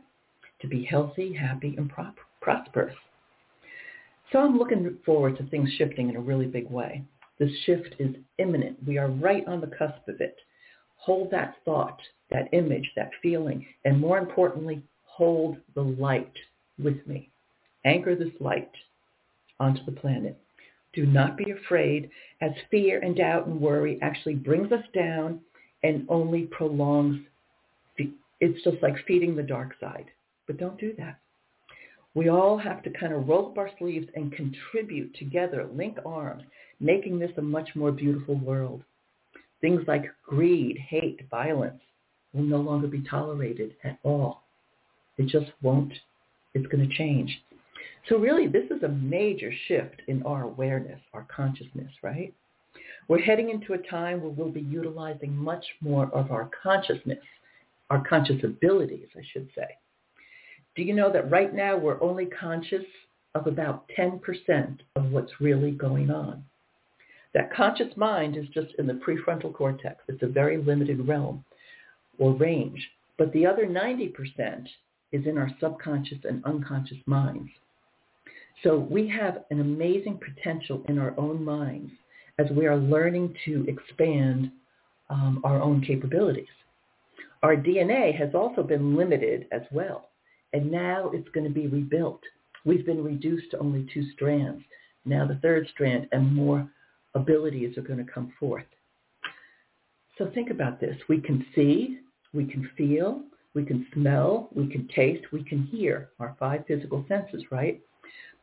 to 0.61 0.67
be 0.67 0.83
healthy, 0.83 1.33
happy, 1.33 1.75
and 1.77 1.91
prosperous. 2.41 2.95
So 4.31 4.39
I'm 4.39 4.57
looking 4.57 4.97
forward 5.05 5.37
to 5.37 5.45
things 5.45 5.69
shifting 5.77 6.09
in 6.09 6.15
a 6.15 6.21
really 6.21 6.47
big 6.47 6.69
way. 6.69 7.03
This 7.39 7.51
shift 7.65 7.95
is 7.99 8.15
imminent. 8.39 8.77
We 8.85 8.97
are 8.97 9.09
right 9.09 9.47
on 9.47 9.61
the 9.61 9.67
cusp 9.67 10.07
of 10.07 10.19
it. 10.19 10.37
Hold 10.97 11.31
that 11.31 11.55
thought, 11.63 11.99
that 12.29 12.49
image, 12.53 12.91
that 12.95 13.11
feeling, 13.21 13.65
and 13.85 13.99
more 13.99 14.17
importantly, 14.17 14.81
hold 15.05 15.57
the 15.73 15.81
light 15.81 16.33
with 16.81 17.05
me. 17.07 17.29
Anchor 17.85 18.15
this 18.15 18.33
light 18.39 18.71
onto 19.59 19.83
the 19.85 19.91
planet. 19.91 20.37
Do 20.93 21.05
not 21.05 21.37
be 21.37 21.51
afraid 21.51 22.09
as 22.41 22.51
fear 22.71 22.99
and 23.01 23.15
doubt 23.15 23.47
and 23.47 23.61
worry 23.61 23.99
actually 24.01 24.35
brings 24.35 24.71
us 24.71 24.83
down 24.93 25.39
and 25.83 26.05
only 26.09 26.43
prolongs. 26.43 27.19
The, 27.97 28.11
It's 28.39 28.63
just 28.63 28.81
like 28.81 28.95
feeding 29.05 29.35
the 29.35 29.43
dark 29.43 29.75
side. 29.79 30.07
But 30.47 30.57
don't 30.57 30.79
do 30.79 30.93
that. 30.97 31.19
We 32.13 32.29
all 32.29 32.57
have 32.57 32.81
to 32.83 32.89
kind 32.89 33.13
of 33.13 33.27
roll 33.27 33.51
up 33.51 33.57
our 33.57 33.69
sleeves 33.77 34.07
and 34.15 34.31
contribute 34.31 35.15
together, 35.15 35.69
link 35.71 35.97
arms, 36.03 36.43
making 36.79 37.19
this 37.19 37.31
a 37.37 37.41
much 37.41 37.69
more 37.75 37.91
beautiful 37.91 38.35
world. 38.35 38.83
Things 39.61 39.81
like 39.87 40.05
greed, 40.25 40.77
hate, 40.77 41.21
violence 41.29 41.81
will 42.33 42.43
no 42.43 42.57
longer 42.57 42.87
be 42.87 43.03
tolerated 43.09 43.75
at 43.83 43.97
all. 44.03 44.43
It 45.17 45.27
just 45.27 45.51
won't. 45.61 45.93
It's 46.53 46.67
going 46.67 46.87
to 46.87 46.95
change. 46.95 47.41
So 48.09 48.17
really, 48.17 48.47
this 48.47 48.69
is 48.71 48.83
a 48.83 48.87
major 48.87 49.51
shift 49.67 50.01
in 50.07 50.23
our 50.23 50.43
awareness, 50.43 50.99
our 51.13 51.27
consciousness, 51.35 51.91
right? 52.01 52.33
We're 53.07 53.19
heading 53.19 53.49
into 53.49 53.73
a 53.73 53.89
time 53.89 54.21
where 54.21 54.31
we'll 54.31 54.51
be 54.51 54.61
utilizing 54.61 55.35
much 55.35 55.65
more 55.81 56.09
of 56.13 56.31
our 56.31 56.49
consciousness, 56.61 57.19
our 57.89 58.03
conscious 58.07 58.43
abilities, 58.43 59.07
I 59.15 59.21
should 59.31 59.49
say. 59.55 59.67
Do 60.75 60.83
you 60.83 60.93
know 60.93 61.11
that 61.11 61.31
right 61.31 61.53
now 61.53 61.77
we're 61.77 62.01
only 62.01 62.25
conscious 62.27 62.85
of 63.33 63.47
about 63.47 63.89
10% 63.97 64.79
of 64.95 65.11
what's 65.11 65.31
really 65.39 65.71
going 65.71 66.11
on? 66.11 66.43
That 67.33 67.53
conscious 67.53 67.95
mind 67.95 68.37
is 68.37 68.47
just 68.53 68.73
in 68.79 68.87
the 68.87 68.93
prefrontal 68.93 69.53
cortex. 69.53 70.03
It's 70.07 70.23
a 70.23 70.27
very 70.27 70.57
limited 70.57 71.07
realm 71.07 71.43
or 72.17 72.33
range. 72.33 72.87
But 73.17 73.31
the 73.33 73.45
other 73.45 73.65
90% 73.65 74.13
is 75.11 75.25
in 75.25 75.37
our 75.37 75.49
subconscious 75.59 76.19
and 76.23 76.43
unconscious 76.45 76.97
minds. 77.05 77.49
So 78.63 78.77
we 78.77 79.07
have 79.09 79.43
an 79.51 79.61
amazing 79.61 80.19
potential 80.19 80.83
in 80.87 80.97
our 80.97 81.13
own 81.17 81.43
minds 81.43 81.91
as 82.39 82.49
we 82.51 82.65
are 82.65 82.77
learning 82.77 83.35
to 83.45 83.65
expand 83.67 84.51
um, 85.09 85.41
our 85.43 85.61
own 85.61 85.81
capabilities. 85.81 86.47
Our 87.43 87.55
DNA 87.55 88.17
has 88.17 88.33
also 88.33 88.63
been 88.63 88.95
limited 88.95 89.47
as 89.51 89.61
well. 89.71 90.09
And 90.53 90.71
now 90.71 91.11
it's 91.13 91.29
going 91.29 91.45
to 91.47 91.53
be 91.53 91.67
rebuilt. 91.67 92.21
We've 92.65 92.85
been 92.85 93.03
reduced 93.03 93.51
to 93.51 93.59
only 93.59 93.87
two 93.93 94.03
strands. 94.13 94.63
Now 95.05 95.27
the 95.27 95.35
third 95.35 95.67
strand 95.73 96.07
and 96.11 96.33
more 96.35 96.67
abilities 97.17 97.77
are 97.77 97.81
going 97.81 98.03
to 98.03 98.11
come 98.11 98.33
forth. 98.39 98.65
So 100.17 100.31
think 100.33 100.49
about 100.49 100.79
this. 100.79 100.95
We 101.07 101.21
can 101.21 101.45
see, 101.53 101.99
we 102.33 102.45
can 102.45 102.69
feel, 102.77 103.21
we 103.53 103.63
can 103.65 103.85
smell, 103.93 104.49
we 104.55 104.67
can 104.67 104.87
taste, 104.95 105.25
we 105.31 105.43
can 105.43 105.63
hear, 105.63 106.09
our 106.19 106.35
five 106.39 106.63
physical 106.67 107.05
senses, 107.07 107.43
right? 107.51 107.81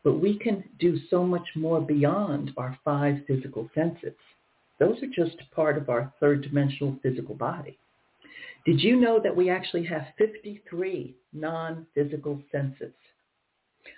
But 0.03 0.21
we 0.21 0.39
can 0.39 0.63
do 0.79 0.99
so 1.09 1.25
much 1.25 1.47
more 1.57 1.81
beyond 1.81 2.53
our 2.57 2.79
five 2.85 3.19
physical 3.27 3.69
senses. 3.75 4.15
Those 4.79 4.97
are 5.03 5.25
just 5.25 5.37
part 5.55 5.79
of 5.79 5.89
our 5.89 6.13
third 6.21 6.43
dimensional 6.43 6.99
physical 7.03 7.35
body. 7.35 7.79
Did 8.67 8.81
you 8.81 8.97
know 8.97 9.21
that 9.23 9.37
we 9.37 9.51
actually 9.51 9.85
have 9.85 10.07
53 10.19 11.15
non-physical 11.33 12.43
senses? 12.51 12.93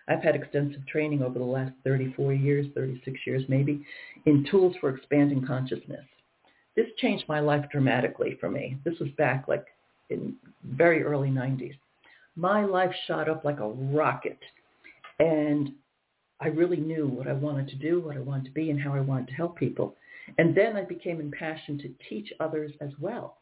I've 0.09 0.22
had 0.22 0.37
extensive 0.37 0.87
training 0.87 1.22
over 1.22 1.38
the 1.38 1.44
last 1.44 1.72
34 1.85 2.33
years, 2.33 2.66
36 2.75 3.18
years 3.27 3.42
maybe, 3.49 3.85
in 4.25 4.46
tools 4.51 4.75
for 4.81 4.90
expanding 4.90 5.46
consciousness. 5.46 6.05
This 6.77 6.87
changed 6.99 7.25
my 7.29 7.40
life 7.40 7.64
dramatically 7.70 8.37
for 8.40 8.51
me. 8.51 8.77
This 8.85 8.99
was 9.01 9.09
back 9.16 9.49
like 9.49 9.66
in 10.11 10.35
very 10.64 11.03
early 11.03 11.31
90s. 11.31 11.77
My 12.37 12.64
life 12.64 12.92
shot 13.07 13.29
up 13.29 13.44
like 13.44 13.61
a 13.61 13.68
rocket. 13.68 14.38
And 15.18 15.72
I 16.40 16.49
really 16.49 16.77
knew 16.77 17.07
what 17.09 17.29
I 17.29 17.33
wanted 17.33 17.68
to 17.68 17.77
do, 17.77 18.01
what 18.01 18.16
I 18.16 18.20
wanted 18.20 18.44
to 18.44 18.51
be, 18.51 18.70
and 18.70 18.81
how 18.81 18.92
I 18.92 19.01
wanted 19.01 19.29
to 19.29 19.35
help 19.35 19.57
people. 19.57 19.96
And 20.38 20.55
then 20.55 20.77
I 20.77 20.85
became 20.85 21.20
impassioned 21.20 21.81
to 21.81 21.94
teach 22.09 22.33
others 22.40 22.72
as 22.81 22.90
well. 23.01 23.38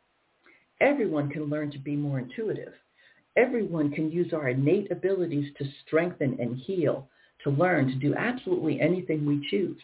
Everyone 0.81 1.29
can 1.29 1.45
learn 1.45 1.71
to 1.73 1.79
be 1.79 1.97
more 1.97 2.21
intuitive. 2.21 2.75
Everyone 3.37 3.91
can 3.91 4.11
use 4.11 4.33
our 4.33 4.49
innate 4.49 4.91
abilities 4.91 5.53
to 5.59 5.65
strengthen 5.85 6.37
and 6.41 6.57
heal, 6.57 7.09
to 7.43 7.51
learn, 7.51 7.89
to 7.89 7.95
do 7.97 8.15
absolutely 8.15 8.81
anything 8.81 9.27
we 9.27 9.47
choose. 9.51 9.81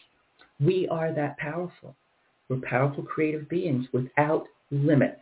We 0.59 0.87
are 0.89 1.13
that 1.13 1.37
powerful. 1.37 1.95
We're 2.47 2.61
powerful 2.61 3.03
creative 3.03 3.49
beings 3.49 3.87
without 3.91 4.45
limits. 4.71 5.21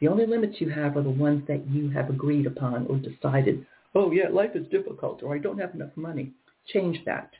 The 0.00 0.08
only 0.08 0.26
limits 0.26 0.60
you 0.60 0.68
have 0.70 0.96
are 0.96 1.02
the 1.02 1.10
ones 1.10 1.44
that 1.48 1.68
you 1.68 1.88
have 1.90 2.10
agreed 2.10 2.46
upon 2.46 2.86
or 2.86 2.96
decided, 2.96 3.66
oh 3.94 4.10
yeah, 4.10 4.28
life 4.28 4.50
is 4.54 4.66
difficult 4.68 5.22
or 5.22 5.34
I 5.34 5.38
don't 5.38 5.58
have 5.58 5.74
enough 5.74 5.96
money. 5.96 6.32
Change 6.72 6.98
that. 7.06 7.30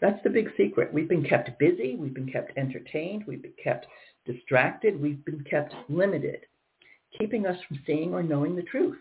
That's 0.00 0.22
the 0.24 0.30
big 0.30 0.48
secret. 0.56 0.92
We've 0.92 1.08
been 1.08 1.24
kept 1.24 1.56
busy. 1.60 1.94
We've 1.94 2.14
been 2.14 2.30
kept 2.30 2.58
entertained. 2.58 3.24
We've 3.26 3.42
been 3.42 3.52
kept 3.62 3.86
distracted. 4.26 5.00
We've 5.00 5.24
been 5.24 5.44
kept 5.48 5.74
limited, 5.88 6.40
keeping 7.18 7.46
us 7.46 7.56
from 7.66 7.80
seeing 7.86 8.14
or 8.14 8.22
knowing 8.22 8.56
the 8.56 8.62
truth. 8.62 8.98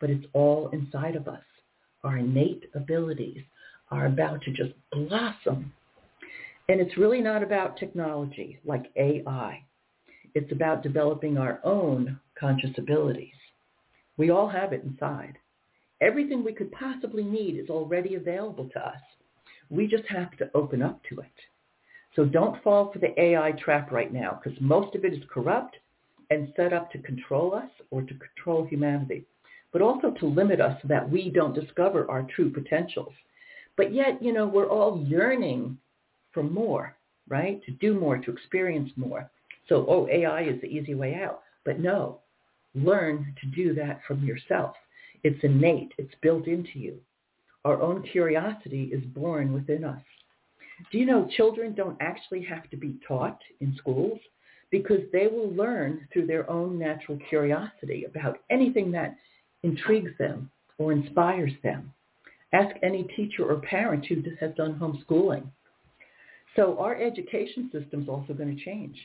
But 0.00 0.10
it's 0.10 0.26
all 0.32 0.68
inside 0.72 1.16
of 1.16 1.28
us. 1.28 1.42
Our 2.02 2.18
innate 2.18 2.64
abilities 2.74 3.42
are 3.90 4.06
about 4.06 4.42
to 4.42 4.52
just 4.52 4.72
blossom. 4.92 5.72
And 6.68 6.80
it's 6.80 6.96
really 6.96 7.20
not 7.20 7.42
about 7.42 7.76
technology 7.76 8.58
like 8.64 8.90
AI. 8.96 9.62
It's 10.34 10.50
about 10.52 10.82
developing 10.82 11.38
our 11.38 11.60
own 11.64 12.18
conscious 12.38 12.72
abilities. 12.76 13.28
We 14.16 14.30
all 14.30 14.48
have 14.48 14.72
it 14.72 14.84
inside. 14.84 15.38
Everything 16.00 16.44
we 16.44 16.52
could 16.52 16.72
possibly 16.72 17.22
need 17.22 17.58
is 17.58 17.70
already 17.70 18.14
available 18.16 18.68
to 18.72 18.86
us. 18.86 19.00
We 19.70 19.86
just 19.86 20.04
have 20.08 20.36
to 20.38 20.50
open 20.54 20.82
up 20.82 21.00
to 21.08 21.20
it. 21.20 21.26
So 22.16 22.24
don't 22.24 22.62
fall 22.62 22.92
for 22.92 22.98
the 22.98 23.18
AI 23.20 23.52
trap 23.52 23.90
right 23.90 24.12
now 24.12 24.40
because 24.42 24.58
most 24.60 24.94
of 24.94 25.04
it 25.04 25.12
is 25.12 25.22
corrupt 25.32 25.76
and 26.30 26.52
set 26.56 26.72
up 26.72 26.90
to 26.92 26.98
control 26.98 27.54
us 27.54 27.70
or 27.90 28.02
to 28.02 28.14
control 28.14 28.66
humanity, 28.66 29.24
but 29.72 29.82
also 29.82 30.10
to 30.12 30.26
limit 30.26 30.60
us 30.60 30.78
so 30.82 30.88
that 30.88 31.08
we 31.08 31.30
don't 31.30 31.54
discover 31.54 32.10
our 32.10 32.26
true 32.34 32.50
potentials. 32.50 33.12
But 33.76 33.92
yet, 33.92 34.22
you 34.22 34.32
know, 34.32 34.46
we're 34.46 34.68
all 34.68 35.04
yearning 35.06 35.78
for 36.32 36.42
more, 36.42 36.96
right? 37.28 37.64
To 37.64 37.72
do 37.72 37.98
more, 37.98 38.18
to 38.18 38.30
experience 38.30 38.90
more. 38.96 39.30
So, 39.68 39.86
oh, 39.88 40.08
AI 40.08 40.42
is 40.42 40.60
the 40.60 40.68
easy 40.68 40.94
way 40.94 41.14
out. 41.14 41.42
But 41.64 41.80
no, 41.80 42.20
learn 42.74 43.34
to 43.40 43.46
do 43.48 43.74
that 43.74 44.00
from 44.06 44.24
yourself. 44.24 44.76
It's 45.22 45.42
innate. 45.42 45.92
It's 45.96 46.14
built 46.20 46.46
into 46.46 46.78
you. 46.78 47.00
Our 47.64 47.80
own 47.80 48.02
curiosity 48.02 48.90
is 48.92 49.02
born 49.06 49.52
within 49.52 49.84
us. 49.84 50.02
Do 50.90 50.98
you 50.98 51.06
know 51.06 51.28
children 51.36 51.74
don't 51.74 51.96
actually 52.00 52.42
have 52.44 52.68
to 52.70 52.76
be 52.76 52.96
taught 53.06 53.40
in 53.60 53.74
schools 53.76 54.18
because 54.74 55.02
they 55.12 55.28
will 55.28 55.54
learn 55.54 56.04
through 56.12 56.26
their 56.26 56.50
own 56.50 56.76
natural 56.76 57.16
curiosity 57.28 58.06
about 58.06 58.38
anything 58.50 58.90
that 58.90 59.16
intrigues 59.62 60.10
them 60.18 60.50
or 60.78 60.90
inspires 60.90 61.52
them. 61.62 61.94
Ask 62.52 62.74
any 62.82 63.04
teacher 63.14 63.48
or 63.48 63.60
parent 63.60 64.04
who 64.06 64.16
just 64.16 64.40
has 64.40 64.50
done 64.56 64.74
homeschooling. 64.74 65.44
So 66.56 66.76
our 66.80 67.00
education 67.00 67.70
system 67.72 68.02
is 68.02 68.08
also 68.08 68.32
going 68.34 68.56
to 68.56 68.64
change. 68.64 68.96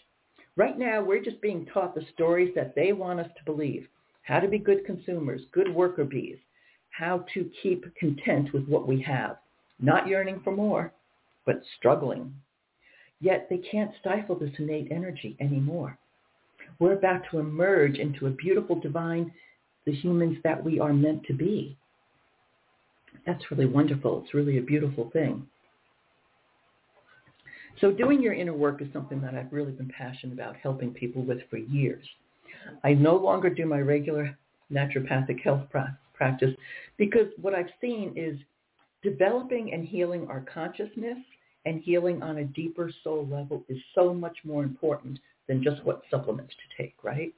Right 0.55 0.79
now, 0.79 1.03
we're 1.03 1.23
just 1.23 1.39
being 1.39 1.67
taught 1.71 1.93
the 1.93 2.07
stories 2.15 2.51
that 2.55 2.73
they 2.73 2.91
want 2.91 3.19
us 3.19 3.29
to 3.37 3.45
believe. 3.45 3.87
How 4.23 4.39
to 4.39 4.47
be 4.47 4.57
good 4.57 4.83
consumers, 4.87 5.41
good 5.51 5.71
worker 5.71 6.03
bees, 6.03 6.37
how 6.89 7.25
to 7.35 7.47
keep 7.61 7.85
content 7.93 8.53
with 8.55 8.67
what 8.67 8.87
we 8.87 8.99
have, 9.03 9.37
not 9.79 10.07
yearning 10.07 10.41
for 10.43 10.51
more, 10.51 10.91
but 11.45 11.61
struggling. 11.77 12.33
Yet 13.21 13.47
they 13.49 13.57
can't 13.57 13.91
stifle 13.99 14.35
this 14.37 14.51
innate 14.57 14.91
energy 14.91 15.35
anymore. 15.39 15.97
We're 16.79 16.93
about 16.93 17.23
to 17.31 17.39
emerge 17.39 17.97
into 17.97 18.27
a 18.27 18.31
beautiful 18.31 18.79
divine, 18.79 19.31
the 19.85 19.93
humans 19.93 20.37
that 20.43 20.63
we 20.63 20.79
are 20.79 20.93
meant 20.93 21.23
to 21.25 21.33
be. 21.33 21.77
That's 23.25 23.51
really 23.51 23.65
wonderful. 23.65 24.21
It's 24.23 24.33
really 24.33 24.57
a 24.57 24.61
beautiful 24.61 25.09
thing. 25.11 25.45
So 27.81 27.91
doing 27.91 28.21
your 28.21 28.33
inner 28.33 28.53
work 28.53 28.81
is 28.81 28.87
something 28.93 29.21
that 29.21 29.35
I've 29.35 29.51
really 29.51 29.71
been 29.71 29.91
passionate 29.95 30.33
about 30.33 30.55
helping 30.57 30.91
people 30.91 31.23
with 31.23 31.39
for 31.49 31.57
years. 31.57 32.05
I 32.83 32.93
no 32.93 33.15
longer 33.15 33.49
do 33.49 33.65
my 33.65 33.79
regular 33.79 34.37
naturopathic 34.71 35.41
health 35.41 35.63
practice 36.13 36.55
because 36.97 37.27
what 37.41 37.55
I've 37.55 37.69
seen 37.81 38.13
is 38.15 38.37
developing 39.01 39.73
and 39.73 39.87
healing 39.87 40.27
our 40.27 40.41
consciousness 40.41 41.17
and 41.69 41.83
healing 41.83 42.23
on 42.23 42.39
a 42.39 42.45
deeper 42.45 42.91
soul 43.03 43.27
level 43.31 43.63
is 43.69 43.77
so 43.93 44.11
much 44.11 44.35
more 44.43 44.63
important 44.63 45.19
than 45.47 45.63
just 45.63 45.85
what 45.85 46.01
supplements 46.09 46.53
to 46.55 46.81
take, 46.81 46.95
right? 47.03 47.31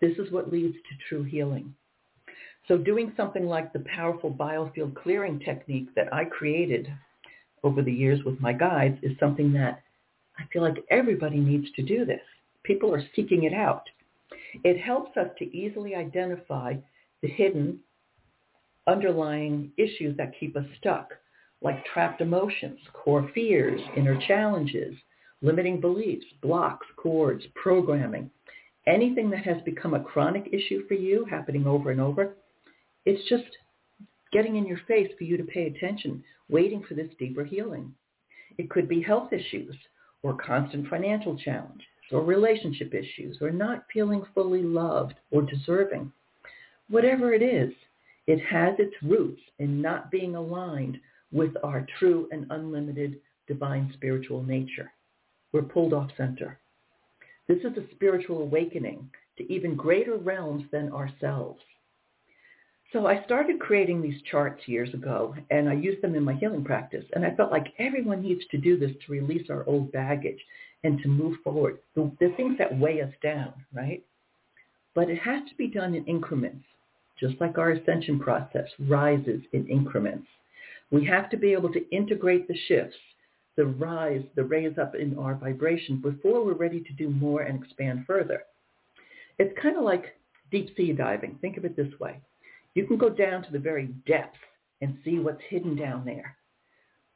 This 0.00 0.16
is 0.16 0.32
what 0.32 0.50
leads 0.50 0.74
to 0.74 1.08
true 1.08 1.22
healing. 1.22 1.74
So 2.68 2.78
doing 2.78 3.12
something 3.18 3.44
like 3.44 3.74
the 3.74 3.84
powerful 3.94 4.30
biofield 4.30 4.94
clearing 4.96 5.38
technique 5.40 5.88
that 5.94 6.12
I 6.12 6.24
created 6.24 6.88
over 7.64 7.82
the 7.82 7.92
years 7.92 8.24
with 8.24 8.40
my 8.40 8.54
guides 8.54 8.96
is 9.02 9.12
something 9.20 9.52
that 9.52 9.82
I 10.38 10.44
feel 10.50 10.62
like 10.62 10.82
everybody 10.90 11.38
needs 11.38 11.66
to 11.76 11.82
do 11.82 12.06
this. 12.06 12.22
People 12.62 12.94
are 12.94 13.04
seeking 13.14 13.44
it 13.44 13.52
out. 13.52 13.84
It 14.64 14.80
helps 14.80 15.18
us 15.18 15.28
to 15.38 15.54
easily 15.54 15.94
identify 15.94 16.76
the 17.20 17.28
hidden 17.28 17.78
underlying 18.86 19.70
issues 19.76 20.16
that 20.16 20.32
keep 20.40 20.56
us 20.56 20.64
stuck, 20.78 21.12
like 21.66 21.84
trapped 21.86 22.20
emotions, 22.20 22.78
core 22.92 23.28
fears, 23.34 23.80
inner 23.96 24.16
challenges, 24.28 24.94
limiting 25.42 25.80
beliefs, 25.80 26.24
blocks, 26.40 26.86
cords, 26.96 27.42
programming, 27.56 28.30
anything 28.86 29.28
that 29.28 29.44
has 29.44 29.60
become 29.64 29.94
a 29.94 30.04
chronic 30.04 30.48
issue 30.52 30.86
for 30.86 30.94
you 30.94 31.24
happening 31.28 31.66
over 31.66 31.90
and 31.90 32.00
over, 32.00 32.36
it's 33.04 33.28
just 33.28 33.50
getting 34.32 34.54
in 34.54 34.64
your 34.64 34.78
face 34.86 35.10
for 35.18 35.24
you 35.24 35.36
to 35.36 35.42
pay 35.42 35.66
attention, 35.66 36.22
waiting 36.48 36.84
for 36.88 36.94
this 36.94 37.10
deeper 37.18 37.42
healing. 37.42 37.92
It 38.58 38.70
could 38.70 38.88
be 38.88 39.02
health 39.02 39.32
issues 39.32 39.74
or 40.22 40.34
constant 40.36 40.86
financial 40.86 41.36
challenges 41.36 41.88
or 42.12 42.22
relationship 42.22 42.94
issues 42.94 43.38
or 43.40 43.50
not 43.50 43.86
feeling 43.92 44.22
fully 44.36 44.62
loved 44.62 45.14
or 45.32 45.42
deserving. 45.42 46.12
Whatever 46.90 47.34
it 47.34 47.42
is, 47.42 47.72
it 48.28 48.38
has 48.44 48.76
its 48.78 48.94
roots 49.02 49.42
in 49.58 49.82
not 49.82 50.12
being 50.12 50.36
aligned 50.36 51.00
with 51.36 51.52
our 51.62 51.86
true 51.98 52.28
and 52.32 52.46
unlimited 52.48 53.20
divine 53.46 53.92
spiritual 53.92 54.42
nature. 54.42 54.90
We're 55.52 55.62
pulled 55.62 55.92
off 55.92 56.10
center. 56.16 56.58
This 57.46 57.58
is 57.58 57.76
a 57.76 57.94
spiritual 57.94 58.40
awakening 58.40 59.10
to 59.36 59.52
even 59.52 59.76
greater 59.76 60.16
realms 60.16 60.64
than 60.72 60.90
ourselves. 60.92 61.60
So 62.92 63.06
I 63.06 63.22
started 63.24 63.60
creating 63.60 64.00
these 64.00 64.22
charts 64.30 64.66
years 64.66 64.92
ago, 64.94 65.34
and 65.50 65.68
I 65.68 65.74
used 65.74 66.02
them 66.02 66.14
in 66.14 66.24
my 66.24 66.32
healing 66.34 66.64
practice. 66.64 67.04
And 67.12 67.24
I 67.24 67.34
felt 67.34 67.50
like 67.50 67.74
everyone 67.78 68.22
needs 68.22 68.42
to 68.50 68.56
do 68.56 68.78
this 68.78 68.92
to 69.04 69.12
release 69.12 69.50
our 69.50 69.64
old 69.68 69.92
baggage 69.92 70.40
and 70.84 70.98
to 71.02 71.08
move 71.08 71.36
forward, 71.44 71.78
the, 71.94 72.10
the 72.18 72.32
things 72.36 72.56
that 72.58 72.78
weigh 72.78 73.02
us 73.02 73.12
down, 73.22 73.52
right? 73.74 74.02
But 74.94 75.10
it 75.10 75.18
has 75.18 75.46
to 75.50 75.54
be 75.56 75.68
done 75.68 75.94
in 75.94 76.06
increments, 76.06 76.64
just 77.20 77.34
like 77.40 77.58
our 77.58 77.72
ascension 77.72 78.18
process 78.18 78.68
rises 78.88 79.42
in 79.52 79.68
increments. 79.68 80.26
We 80.90 81.04
have 81.06 81.28
to 81.30 81.36
be 81.36 81.52
able 81.52 81.72
to 81.72 81.88
integrate 81.90 82.46
the 82.46 82.56
shifts, 82.68 82.96
the 83.56 83.66
rise, 83.66 84.22
the 84.34 84.44
raise 84.44 84.78
up 84.78 84.94
in 84.94 85.18
our 85.18 85.34
vibration 85.34 86.00
before 86.00 86.44
we're 86.44 86.54
ready 86.54 86.80
to 86.80 86.92
do 86.92 87.10
more 87.10 87.42
and 87.42 87.62
expand 87.62 88.04
further. 88.06 88.42
It's 89.38 89.58
kind 89.60 89.76
of 89.76 89.82
like 89.82 90.16
deep 90.50 90.74
sea 90.76 90.92
diving. 90.92 91.38
Think 91.40 91.56
of 91.56 91.64
it 91.64 91.76
this 91.76 91.98
way. 91.98 92.20
You 92.74 92.86
can 92.86 92.98
go 92.98 93.08
down 93.08 93.42
to 93.44 93.52
the 93.52 93.58
very 93.58 93.86
depths 94.06 94.38
and 94.80 94.98
see 95.04 95.18
what's 95.18 95.40
hidden 95.48 95.76
down 95.76 96.04
there. 96.04 96.36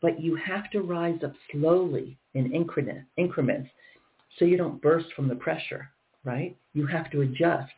But 0.03 0.21
you 0.21 0.35
have 0.37 0.71
to 0.71 0.81
rise 0.81 1.23
up 1.23 1.35
slowly 1.53 2.19
in 2.35 2.53
increment, 2.53 3.05
increments 3.17 3.69
so 4.39 4.45
you 4.45 4.57
don't 4.57 4.81
burst 4.81 5.13
from 5.15 5.29
the 5.29 5.35
pressure, 5.35 5.91
right? 6.25 6.57
You 6.73 6.87
have 6.87 7.11
to 7.11 7.21
adjust, 7.21 7.73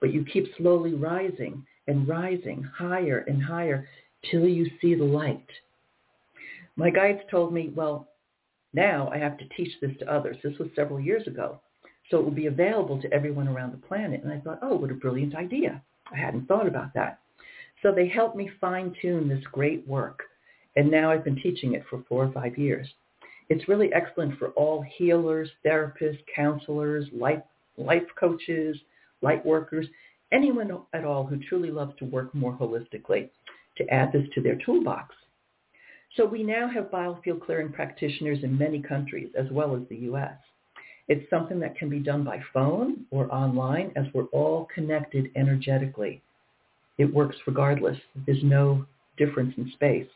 but 0.00 0.12
you 0.12 0.24
keep 0.24 0.46
slowly 0.56 0.94
rising 0.94 1.64
and 1.86 2.08
rising 2.08 2.62
higher 2.62 3.24
and 3.28 3.42
higher 3.42 3.86
till 4.30 4.46
you 4.46 4.66
see 4.80 4.94
the 4.94 5.04
light. 5.04 5.46
My 6.76 6.90
guides 6.90 7.20
told 7.30 7.52
me, 7.52 7.72
well, 7.74 8.08
now 8.72 9.10
I 9.12 9.18
have 9.18 9.38
to 9.38 9.48
teach 9.56 9.72
this 9.80 9.96
to 9.98 10.12
others. 10.12 10.36
This 10.42 10.58
was 10.58 10.68
several 10.76 11.00
years 11.00 11.26
ago. 11.26 11.60
So 12.10 12.18
it 12.18 12.24
will 12.24 12.30
be 12.30 12.46
available 12.46 13.00
to 13.02 13.12
everyone 13.12 13.48
around 13.48 13.72
the 13.72 13.86
planet. 13.86 14.22
And 14.22 14.32
I 14.32 14.38
thought, 14.40 14.60
oh, 14.62 14.76
what 14.76 14.90
a 14.90 14.94
brilliant 14.94 15.34
idea. 15.34 15.82
I 16.12 16.16
hadn't 16.16 16.46
thought 16.46 16.66
about 16.66 16.94
that. 16.94 17.20
So 17.82 17.92
they 17.92 18.08
helped 18.08 18.36
me 18.36 18.50
fine 18.60 18.94
tune 19.00 19.28
this 19.28 19.44
great 19.52 19.86
work. 19.86 20.22
And 20.76 20.90
now 20.90 21.10
I've 21.10 21.24
been 21.24 21.40
teaching 21.40 21.74
it 21.74 21.84
for 21.90 22.04
four 22.08 22.24
or 22.24 22.32
five 22.32 22.56
years. 22.56 22.88
It's 23.48 23.68
really 23.68 23.92
excellent 23.92 24.38
for 24.38 24.48
all 24.50 24.84
healers, 24.96 25.50
therapists, 25.64 26.18
counselors, 26.34 27.06
life, 27.12 27.42
life 27.76 28.02
coaches, 28.18 28.76
light 29.22 29.44
workers, 29.44 29.86
anyone 30.32 30.70
at 30.92 31.04
all 31.04 31.24
who 31.26 31.38
truly 31.48 31.70
loves 31.70 31.92
to 31.98 32.04
work 32.04 32.34
more 32.34 32.52
holistically 32.52 33.30
to 33.78 33.88
add 33.88 34.12
this 34.12 34.26
to 34.34 34.40
their 34.40 34.56
toolbox. 34.64 35.14
So 36.16 36.24
we 36.24 36.42
now 36.42 36.68
have 36.68 36.90
biofield 36.90 37.44
clearing 37.44 37.72
practitioners 37.72 38.38
in 38.42 38.58
many 38.58 38.80
countries 38.80 39.30
as 39.38 39.46
well 39.50 39.74
as 39.76 39.82
the 39.88 39.96
U.S. 39.96 40.36
It's 41.08 41.28
something 41.30 41.58
that 41.60 41.76
can 41.76 41.88
be 41.88 42.00
done 42.00 42.24
by 42.24 42.40
phone 42.52 43.06
or 43.10 43.32
online 43.32 43.92
as 43.96 44.06
we're 44.12 44.24
all 44.24 44.68
connected 44.74 45.30
energetically. 45.36 46.22
It 46.98 47.12
works 47.12 47.36
regardless. 47.46 47.96
There's 48.26 48.42
no 48.42 48.84
difference 49.16 49.54
in 49.56 49.70
space. 49.72 50.08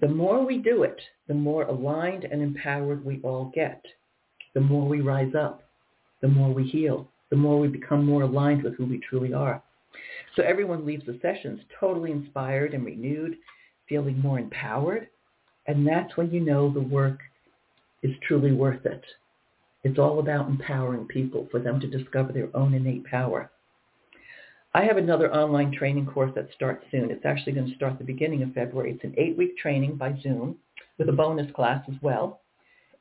The 0.00 0.08
more 0.08 0.44
we 0.44 0.58
do 0.58 0.82
it, 0.82 0.98
the 1.28 1.34
more 1.34 1.64
aligned 1.64 2.24
and 2.24 2.40
empowered 2.40 3.04
we 3.04 3.20
all 3.22 3.52
get. 3.54 3.84
The 4.54 4.60
more 4.60 4.88
we 4.88 5.00
rise 5.00 5.34
up, 5.34 5.62
the 6.22 6.28
more 6.28 6.52
we 6.52 6.64
heal, 6.64 7.06
the 7.28 7.36
more 7.36 7.60
we 7.60 7.68
become 7.68 8.04
more 8.04 8.22
aligned 8.22 8.62
with 8.62 8.74
who 8.76 8.86
we 8.86 8.98
truly 8.98 9.32
are. 9.32 9.62
So 10.36 10.42
everyone 10.42 10.86
leaves 10.86 11.06
the 11.06 11.18
sessions 11.20 11.60
totally 11.78 12.10
inspired 12.10 12.74
and 12.74 12.84
renewed, 12.84 13.36
feeling 13.88 14.20
more 14.20 14.38
empowered. 14.38 15.08
And 15.66 15.86
that's 15.86 16.16
when 16.16 16.30
you 16.30 16.40
know 16.40 16.72
the 16.72 16.80
work 16.80 17.20
is 18.02 18.12
truly 18.26 18.52
worth 18.52 18.86
it. 18.86 19.04
It's 19.82 19.98
all 19.98 20.18
about 20.18 20.48
empowering 20.48 21.06
people 21.06 21.48
for 21.50 21.58
them 21.58 21.80
to 21.80 21.86
discover 21.86 22.32
their 22.32 22.54
own 22.54 22.74
innate 22.74 23.04
power. 23.04 23.50
I 24.72 24.84
have 24.84 24.98
another 24.98 25.34
online 25.34 25.72
training 25.72 26.06
course 26.06 26.30
that 26.36 26.48
starts 26.54 26.84
soon. 26.90 27.10
It's 27.10 27.24
actually 27.24 27.52
going 27.52 27.68
to 27.68 27.74
start 27.74 27.98
the 27.98 28.04
beginning 28.04 28.42
of 28.42 28.52
February. 28.52 28.92
It's 28.92 29.04
an 29.04 29.14
eight-week 29.16 29.56
training 29.56 29.96
by 29.96 30.16
Zoom 30.22 30.56
with 30.96 31.08
a 31.08 31.12
bonus 31.12 31.50
class 31.52 31.84
as 31.88 32.00
well. 32.02 32.40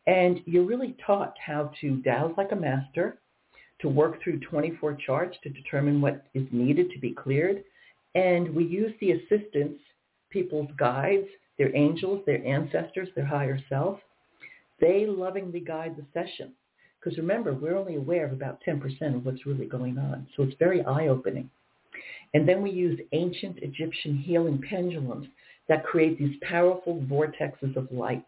And 0.07 0.41
you're 0.45 0.65
really 0.65 0.95
taught 1.05 1.35
how 1.45 1.71
to 1.81 1.97
dowse 1.97 2.33
like 2.38 2.51
a 2.53 2.55
master, 2.55 3.19
to 3.79 3.89
work 3.89 4.21
through 4.21 4.39
24 4.39 4.95
charts 5.05 5.37
to 5.43 5.49
determine 5.49 6.01
what 6.01 6.25
is 6.33 6.45
needed 6.51 6.91
to 6.91 6.99
be 6.99 7.11
cleared. 7.11 7.63
And 8.15 8.53
we 8.53 8.65
use 8.65 8.93
the 8.99 9.11
assistance, 9.11 9.79
people's 10.29 10.69
guides, 10.77 11.27
their 11.57 11.75
angels, 11.75 12.21
their 12.25 12.45
ancestors, 12.45 13.09
their 13.15 13.25
higher 13.25 13.59
self. 13.69 13.99
They 14.79 15.05
lovingly 15.05 15.59
guide 15.59 15.95
the 15.95 16.05
session. 16.13 16.53
Because 16.99 17.17
remember, 17.17 17.53
we're 17.53 17.77
only 17.77 17.95
aware 17.95 18.25
of 18.25 18.33
about 18.33 18.59
10% 18.67 19.15
of 19.15 19.25
what's 19.25 19.45
really 19.45 19.65
going 19.65 19.97
on. 19.97 20.27
So 20.35 20.43
it's 20.43 20.55
very 20.59 20.83
eye-opening. 20.83 21.49
And 22.33 22.47
then 22.47 22.61
we 22.61 22.71
use 22.71 22.99
ancient 23.13 23.59
Egyptian 23.59 24.17
healing 24.17 24.61
pendulums 24.69 25.27
that 25.67 25.85
create 25.85 26.19
these 26.19 26.35
powerful 26.41 27.01
vortexes 27.09 27.75
of 27.75 27.91
light 27.91 28.25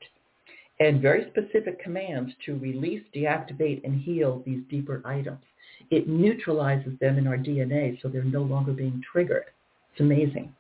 and 0.82 1.00
very 1.00 1.28
specific 1.30 1.80
commands 1.80 2.34
to 2.44 2.58
release, 2.58 3.04
deactivate, 3.16 3.84
and 3.84 4.02
heal 4.02 4.42
these 4.48 4.62
deeper 4.68 5.00
items. 5.06 5.44
It 5.92 6.10
neutralizes 6.10 6.98
them 7.00 7.20
in 7.20 7.28
our 7.28 7.38
DNA 7.38 8.02
so 8.02 8.08
they're 8.08 8.24
no 8.24 8.42
longer 8.42 8.74
being 8.74 9.00
triggered. 9.12 9.46
It's 9.92 10.02
amazing. 10.02 10.52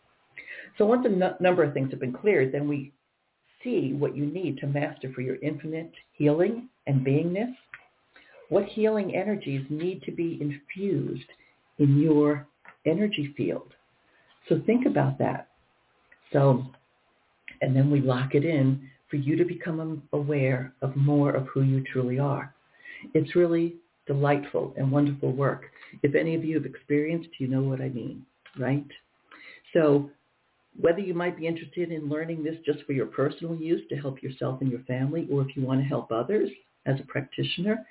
So 0.78 0.86
once 0.86 1.07
a 1.07 1.09
n- 1.09 1.36
number 1.39 1.63
of 1.63 1.74
things 1.74 1.89
have 1.89 1.99
been 1.99 2.13
cleared, 2.13 2.51
then 2.51 2.67
we 2.67 2.91
see 3.63 3.93
what 3.93 4.15
you 4.15 4.28
need 4.28 4.59
to 4.59 4.67
master 4.67 5.11
for 5.11 5.22
your 5.22 5.38
infinite 5.38 5.91
healing 6.13 6.69
and 6.86 7.03
beingness. 7.03 7.55
What 8.49 8.65
healing 8.65 9.15
energies 9.15 9.65
need 9.72 10.03
to 10.03 10.11
be 10.11 10.38
infused 10.39 11.30
in 11.80 11.97
your 11.97 12.47
energy 12.86 13.34
field. 13.36 13.74
So 14.49 14.61
think 14.67 14.86
about 14.86 15.17
that. 15.17 15.47
So, 16.32 16.63
and 17.61 17.76
then 17.76 17.89
we 17.89 18.01
lock 18.01 18.36
it 18.36 18.45
in 18.45 18.88
for 19.12 19.18
you 19.18 19.36
to 19.36 19.45
become 19.45 20.01
aware 20.14 20.74
of 20.82 20.95
more 20.95 21.32
of 21.32 21.45
who 21.47 21.62
you 21.62 21.84
truly 21.91 22.18
are. 22.18 22.55
It's 23.14 23.36
really 23.36 23.76
delightful 24.07 24.74
and 24.78 24.91
wonderful 24.91 25.34
work. 25.34 25.66
If 26.01 26.16
any 26.16 26.34
of 26.34 26.43
you 26.45 26.55
have 26.55 26.66
experienced, 26.66 27.30
you 27.38 27.47
know 27.47 27.62
what 27.62 27.82
I 27.82 27.89
mean, 27.89 28.26
right? 28.57 28.88
So 29.74 30.09
whether 30.80 30.99
you 30.99 31.14
might 31.14 31.38
be 31.38 31.45
interested 31.45 31.91
in 31.91 32.09
learning 32.09 32.43
this 32.43 32.55
just 32.66 32.84
for 32.86 32.93
your 32.93 33.05
personal 33.07 33.55
use 33.55 33.82
to 33.89 33.97
help 33.97 34.24
yourself 34.24 34.62
and 34.62 34.72
your 34.72 34.82
family, 34.82 35.28
or 35.32 35.41
if 35.41 35.55
you 35.55 35.64
want 35.64 35.82
to 35.82 35.88
help 35.88 36.12
others 36.12 36.49
as 36.86 36.99
a 36.99 37.03
practitioner, 37.03 37.86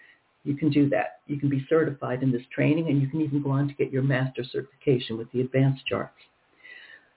you 0.44 0.56
can 0.56 0.70
do 0.70 0.88
that. 0.88 1.20
You 1.26 1.38
can 1.38 1.50
be 1.50 1.66
certified 1.68 2.22
in 2.22 2.32
this 2.32 2.42
training 2.54 2.88
and 2.88 3.00
you 3.02 3.08
can 3.08 3.20
even 3.20 3.42
go 3.42 3.50
on 3.50 3.68
to 3.68 3.74
get 3.74 3.92
your 3.92 4.02
master 4.02 4.42
certification 4.42 5.18
with 5.18 5.30
the 5.32 5.42
advanced 5.42 5.84
charts. 5.86 6.14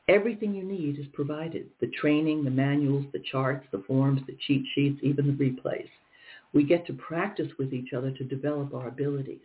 Everything 0.10 0.54
you 0.54 0.64
need 0.64 1.00
is 1.00 1.06
provided. 1.14 1.70
The 1.80 1.88
training, 1.88 2.44
the 2.44 2.52
manuals, 2.52 3.06
the 3.14 3.24
charts, 3.32 3.66
the 3.72 3.84
forms, 3.88 4.22
the 4.28 4.36
cheat 4.46 4.66
sheets, 4.76 5.00
even 5.02 5.28
the 5.28 5.34
replays. 5.34 5.88
We 6.54 6.64
get 6.64 6.86
to 6.88 6.94
practice 6.94 7.48
with 7.58 7.74
each 7.74 7.94
other 7.94 8.12
to 8.12 8.24
develop 8.24 8.74
our 8.74 8.90
abilities. 8.90 9.40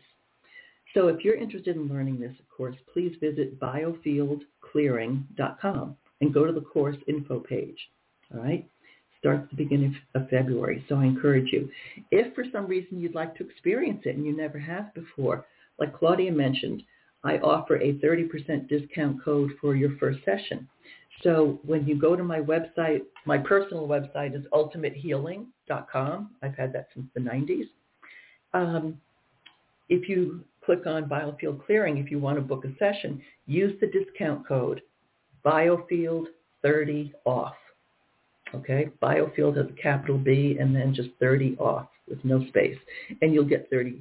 So 0.94 1.08
if 1.08 1.22
you're 1.24 1.36
interested 1.36 1.76
in 1.76 1.88
learning 1.88 2.18
this, 2.18 2.34
of 2.40 2.48
course, 2.54 2.76
please 2.92 3.14
visit 3.20 3.60
biofieldclearing.com 3.60 5.96
and 6.20 6.34
go 6.34 6.46
to 6.46 6.52
the 6.52 6.60
course 6.60 6.96
info 7.06 7.40
page. 7.40 7.78
All 8.34 8.42
right? 8.42 8.68
Starts 9.20 9.48
the 9.50 9.56
beginning 9.56 9.96
of 10.14 10.28
February, 10.28 10.84
so 10.88 10.96
I 10.96 11.04
encourage 11.04 11.52
you. 11.52 11.68
If 12.10 12.34
for 12.34 12.44
some 12.52 12.66
reason 12.66 13.00
you'd 13.00 13.14
like 13.14 13.36
to 13.36 13.44
experience 13.44 14.02
it 14.04 14.16
and 14.16 14.24
you 14.24 14.36
never 14.36 14.58
have 14.58 14.92
before, 14.94 15.46
like 15.78 15.96
Claudia 15.96 16.32
mentioned, 16.32 16.82
I 17.24 17.38
offer 17.38 17.76
a 17.76 17.94
30% 17.94 18.68
discount 18.68 19.22
code 19.24 19.52
for 19.60 19.74
your 19.74 19.96
first 19.98 20.20
session. 20.24 20.68
So 21.22 21.58
when 21.64 21.86
you 21.86 22.00
go 22.00 22.14
to 22.14 22.22
my 22.22 22.38
website, 22.38 23.02
my 23.26 23.38
personal 23.38 23.88
website 23.88 24.36
is 24.36 24.44
ultimatehealing.com. 24.52 26.30
I've 26.42 26.56
had 26.56 26.72
that 26.72 26.88
since 26.94 27.06
the 27.14 27.20
90s. 27.20 27.68
Um, 28.54 29.00
if 29.88 30.08
you 30.08 30.44
click 30.64 30.86
on 30.86 31.08
Biofield 31.08 31.64
Clearing, 31.66 31.98
if 31.98 32.10
you 32.10 32.18
want 32.18 32.36
to 32.36 32.42
book 32.42 32.64
a 32.64 32.76
session, 32.78 33.20
use 33.46 33.78
the 33.80 33.88
discount 33.88 34.46
code 34.46 34.82
Biofield30 35.44 37.12
off. 37.24 37.54
Okay, 38.54 38.88
Biofield 39.02 39.56
has 39.56 39.66
a 39.66 39.82
capital 39.82 40.18
B 40.18 40.56
and 40.58 40.74
then 40.74 40.94
just 40.94 41.10
30 41.20 41.56
off 41.58 41.88
with 42.08 42.24
no 42.24 42.46
space. 42.46 42.78
And 43.20 43.34
you'll 43.34 43.44
get 43.44 43.70
$30 43.70 43.98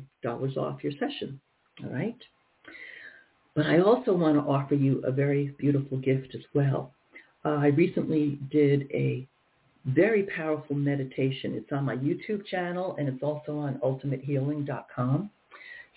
off 0.57 0.83
your 0.83 0.93
session. 0.93 1.39
All 1.83 1.89
right? 1.89 2.15
But 3.57 3.65
I 3.65 3.79
also 3.79 4.13
want 4.13 4.35
to 4.35 4.41
offer 4.41 4.75
you 4.75 5.01
a 5.03 5.11
very 5.11 5.55
beautiful 5.57 5.97
gift 5.97 6.35
as 6.35 6.43
well. 6.53 6.93
Uh, 7.43 7.55
I 7.55 7.67
recently 7.69 8.37
did 8.51 8.83
a 8.93 9.27
very 9.85 10.27
powerful 10.35 10.75
meditation. 10.75 11.55
It's 11.55 11.71
on 11.71 11.83
my 11.83 11.95
YouTube 11.95 12.45
channel 12.45 12.95
and 12.99 13.09
it's 13.09 13.23
also 13.23 13.57
on 13.57 13.79
ultimatehealing.com. 13.83 15.31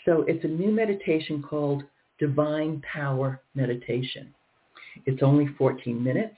So 0.07 0.23
it's 0.23 0.43
a 0.43 0.49
new 0.49 0.73
meditation 0.73 1.43
called 1.43 1.83
Divine 2.19 2.83
Power 2.91 3.43
Meditation. 3.55 4.33
It's 5.05 5.23
only 5.23 5.49
14 5.59 6.03
minutes 6.03 6.37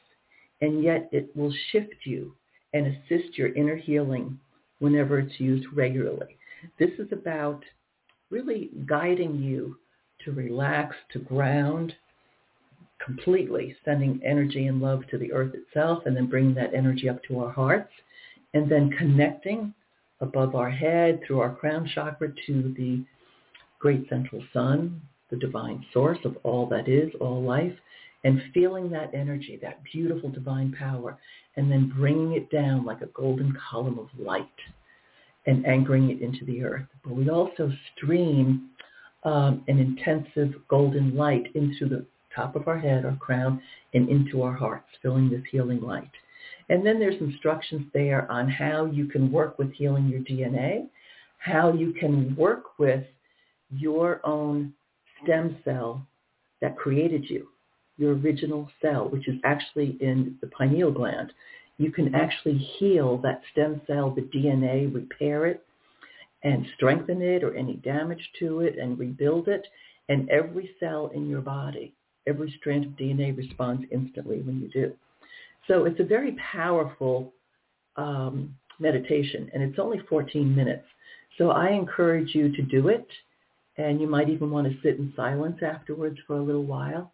and 0.60 0.82
yet 0.82 1.08
it 1.12 1.30
will 1.36 1.54
shift 1.70 2.04
you 2.04 2.34
and 2.74 2.88
assist 2.88 3.38
your 3.38 3.54
inner 3.54 3.76
healing 3.76 4.40
whenever 4.80 5.20
it's 5.20 5.38
used 5.38 5.66
regularly. 5.72 6.36
This 6.80 6.90
is 6.98 7.12
about 7.12 7.62
really 8.28 8.70
guiding 8.86 9.40
you 9.40 9.76
to 10.24 10.32
relax, 10.32 10.96
to 11.12 11.18
ground 11.18 11.94
completely, 13.04 13.74
sending 13.84 14.20
energy 14.24 14.66
and 14.66 14.80
love 14.80 15.02
to 15.10 15.18
the 15.18 15.32
earth 15.32 15.54
itself 15.54 16.04
and 16.06 16.16
then 16.16 16.26
bringing 16.26 16.54
that 16.54 16.74
energy 16.74 17.08
up 17.08 17.22
to 17.24 17.40
our 17.40 17.50
hearts 17.50 17.90
and 18.54 18.70
then 18.70 18.90
connecting 18.90 19.74
above 20.20 20.54
our 20.54 20.70
head 20.70 21.20
through 21.26 21.40
our 21.40 21.54
crown 21.54 21.88
chakra 21.94 22.28
to 22.46 22.74
the 22.76 23.04
great 23.78 24.08
central 24.08 24.42
sun, 24.52 25.00
the 25.30 25.36
divine 25.36 25.84
source 25.92 26.18
of 26.24 26.36
all 26.44 26.66
that 26.66 26.88
is, 26.88 27.10
all 27.20 27.42
life, 27.42 27.74
and 28.24 28.40
feeling 28.54 28.88
that 28.90 29.12
energy, 29.14 29.58
that 29.60 29.82
beautiful 29.92 30.30
divine 30.30 30.72
power, 30.78 31.18
and 31.56 31.70
then 31.70 31.92
bringing 31.96 32.34
it 32.34 32.48
down 32.50 32.84
like 32.84 33.00
a 33.00 33.06
golden 33.06 33.56
column 33.68 33.98
of 33.98 34.08
light 34.18 34.46
and 35.46 35.66
anchoring 35.66 36.10
it 36.10 36.22
into 36.22 36.44
the 36.44 36.62
earth. 36.62 36.86
But 37.02 37.14
we 37.14 37.28
also 37.28 37.72
stream 37.96 38.70
um, 39.24 39.64
an 39.68 39.78
intensive 39.78 40.54
golden 40.68 41.16
light 41.16 41.46
into 41.54 41.88
the 41.88 42.04
top 42.34 42.56
of 42.56 42.66
our 42.68 42.78
head, 42.78 43.04
our 43.04 43.16
crown, 43.16 43.60
and 43.94 44.08
into 44.08 44.42
our 44.42 44.52
hearts, 44.52 44.88
filling 45.02 45.30
this 45.30 45.42
healing 45.50 45.80
light. 45.80 46.10
And 46.68 46.84
then 46.84 46.98
there's 46.98 47.20
instructions 47.20 47.86
there 47.92 48.30
on 48.30 48.48
how 48.48 48.86
you 48.86 49.06
can 49.06 49.30
work 49.30 49.58
with 49.58 49.72
healing 49.72 50.08
your 50.08 50.20
DNA, 50.20 50.88
how 51.38 51.72
you 51.72 51.92
can 51.92 52.34
work 52.36 52.78
with 52.78 53.04
your 53.70 54.20
own 54.24 54.72
stem 55.22 55.56
cell 55.64 56.06
that 56.60 56.76
created 56.76 57.28
you, 57.28 57.48
your 57.98 58.14
original 58.14 58.70
cell, 58.80 59.08
which 59.08 59.28
is 59.28 59.36
actually 59.44 59.96
in 60.00 60.36
the 60.40 60.46
pineal 60.48 60.90
gland. 60.90 61.32
You 61.78 61.90
can 61.90 62.14
actually 62.14 62.58
heal 62.58 63.18
that 63.18 63.42
stem 63.50 63.80
cell, 63.86 64.10
the 64.10 64.22
DNA, 64.22 64.92
repair 64.92 65.46
it, 65.46 65.64
and 66.44 66.66
strengthen 66.76 67.22
it 67.22 67.44
or 67.44 67.54
any 67.54 67.74
damage 67.76 68.30
to 68.38 68.60
it 68.60 68.78
and 68.78 68.98
rebuild 68.98 69.48
it. 69.48 69.66
And 70.08 70.28
every 70.28 70.70
cell 70.80 71.10
in 71.14 71.28
your 71.28 71.40
body, 71.40 71.94
every 72.26 72.54
strand 72.58 72.84
of 72.84 72.90
DNA 72.92 73.36
responds 73.36 73.84
instantly 73.90 74.40
when 74.40 74.60
you 74.60 74.68
do. 74.68 74.92
So 75.68 75.84
it's 75.84 76.00
a 76.00 76.04
very 76.04 76.36
powerful 76.52 77.32
um, 77.96 78.54
meditation, 78.80 79.50
and 79.54 79.62
it's 79.62 79.78
only 79.78 80.00
14 80.08 80.54
minutes. 80.54 80.84
So 81.38 81.50
I 81.50 81.70
encourage 81.70 82.34
you 82.34 82.54
to 82.54 82.62
do 82.62 82.88
it, 82.88 83.06
and 83.76 84.00
you 84.00 84.08
might 84.08 84.28
even 84.28 84.50
want 84.50 84.66
to 84.66 84.76
sit 84.82 84.98
in 84.98 85.12
silence 85.14 85.58
afterwards 85.62 86.18
for 86.26 86.36
a 86.36 86.42
little 86.42 86.64
while. 86.64 87.12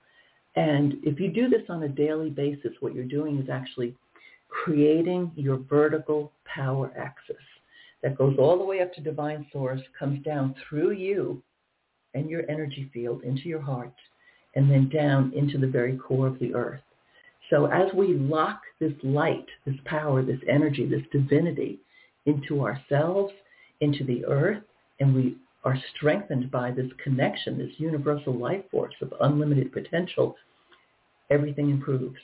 And 0.57 0.95
if 1.03 1.20
you 1.20 1.31
do 1.31 1.49
this 1.49 1.62
on 1.68 1.83
a 1.83 1.89
daily 1.89 2.31
basis, 2.31 2.72
what 2.81 2.95
you're 2.95 3.05
doing 3.05 3.39
is 3.39 3.51
actually 3.51 3.95
creating 4.49 5.31
your 5.37 5.59
vertical 5.59 6.33
power 6.47 6.91
axis 6.99 7.37
that 8.03 8.16
goes 8.16 8.36
all 8.38 8.59
the 8.59 8.64
way 8.64 8.80
up 8.80 8.92
to 8.94 9.01
divine 9.01 9.46
source, 9.53 9.80
comes 9.99 10.24
down 10.24 10.55
through 10.68 10.92
you 10.92 11.42
and 12.14 12.30
your 12.30 12.49
energy 12.51 12.90
field 12.92 13.22
into 13.22 13.49
your 13.49 13.61
heart, 13.61 13.94
and 14.55 14.70
then 14.70 14.88
down 14.88 15.32
into 15.34 15.59
the 15.59 15.66
very 15.66 15.96
core 15.96 16.26
of 16.26 16.38
the 16.38 16.55
earth. 16.55 16.80
So 17.51 17.66
as 17.66 17.92
we 17.94 18.14
lock 18.14 18.61
this 18.80 18.92
light, 19.03 19.46
this 19.66 19.76
power, 19.84 20.22
this 20.22 20.40
energy, 20.49 20.86
this 20.86 21.03
divinity 21.12 21.78
into 22.26 22.62
ourselves, 22.62 23.32
into 23.80 24.05
the 24.05 24.24
earth, 24.26 24.62
and 25.01 25.14
we 25.14 25.36
are 25.64 25.78
strengthened 25.96 26.51
by 26.51 26.70
this 26.70 26.90
connection, 27.03 27.59
this 27.59 27.72
universal 27.78 28.34
life 28.34 28.62
force 28.70 28.94
of 29.01 29.12
unlimited 29.20 29.72
potential, 29.72 30.36
everything 31.30 31.70
improves. 31.70 32.18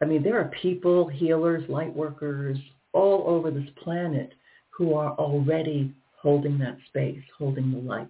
I 0.00 0.04
mean, 0.04 0.22
there 0.22 0.40
are 0.40 0.50
people, 0.62 1.08
healers, 1.08 1.68
light 1.68 1.94
workers 1.94 2.58
all 2.92 3.24
over 3.26 3.50
this 3.50 3.68
planet 3.82 4.32
who 4.78 4.94
are 4.94 5.10
already 5.14 5.92
holding 6.16 6.56
that 6.58 6.78
space, 6.86 7.20
holding 7.36 7.72
the 7.72 7.78
light. 7.78 8.06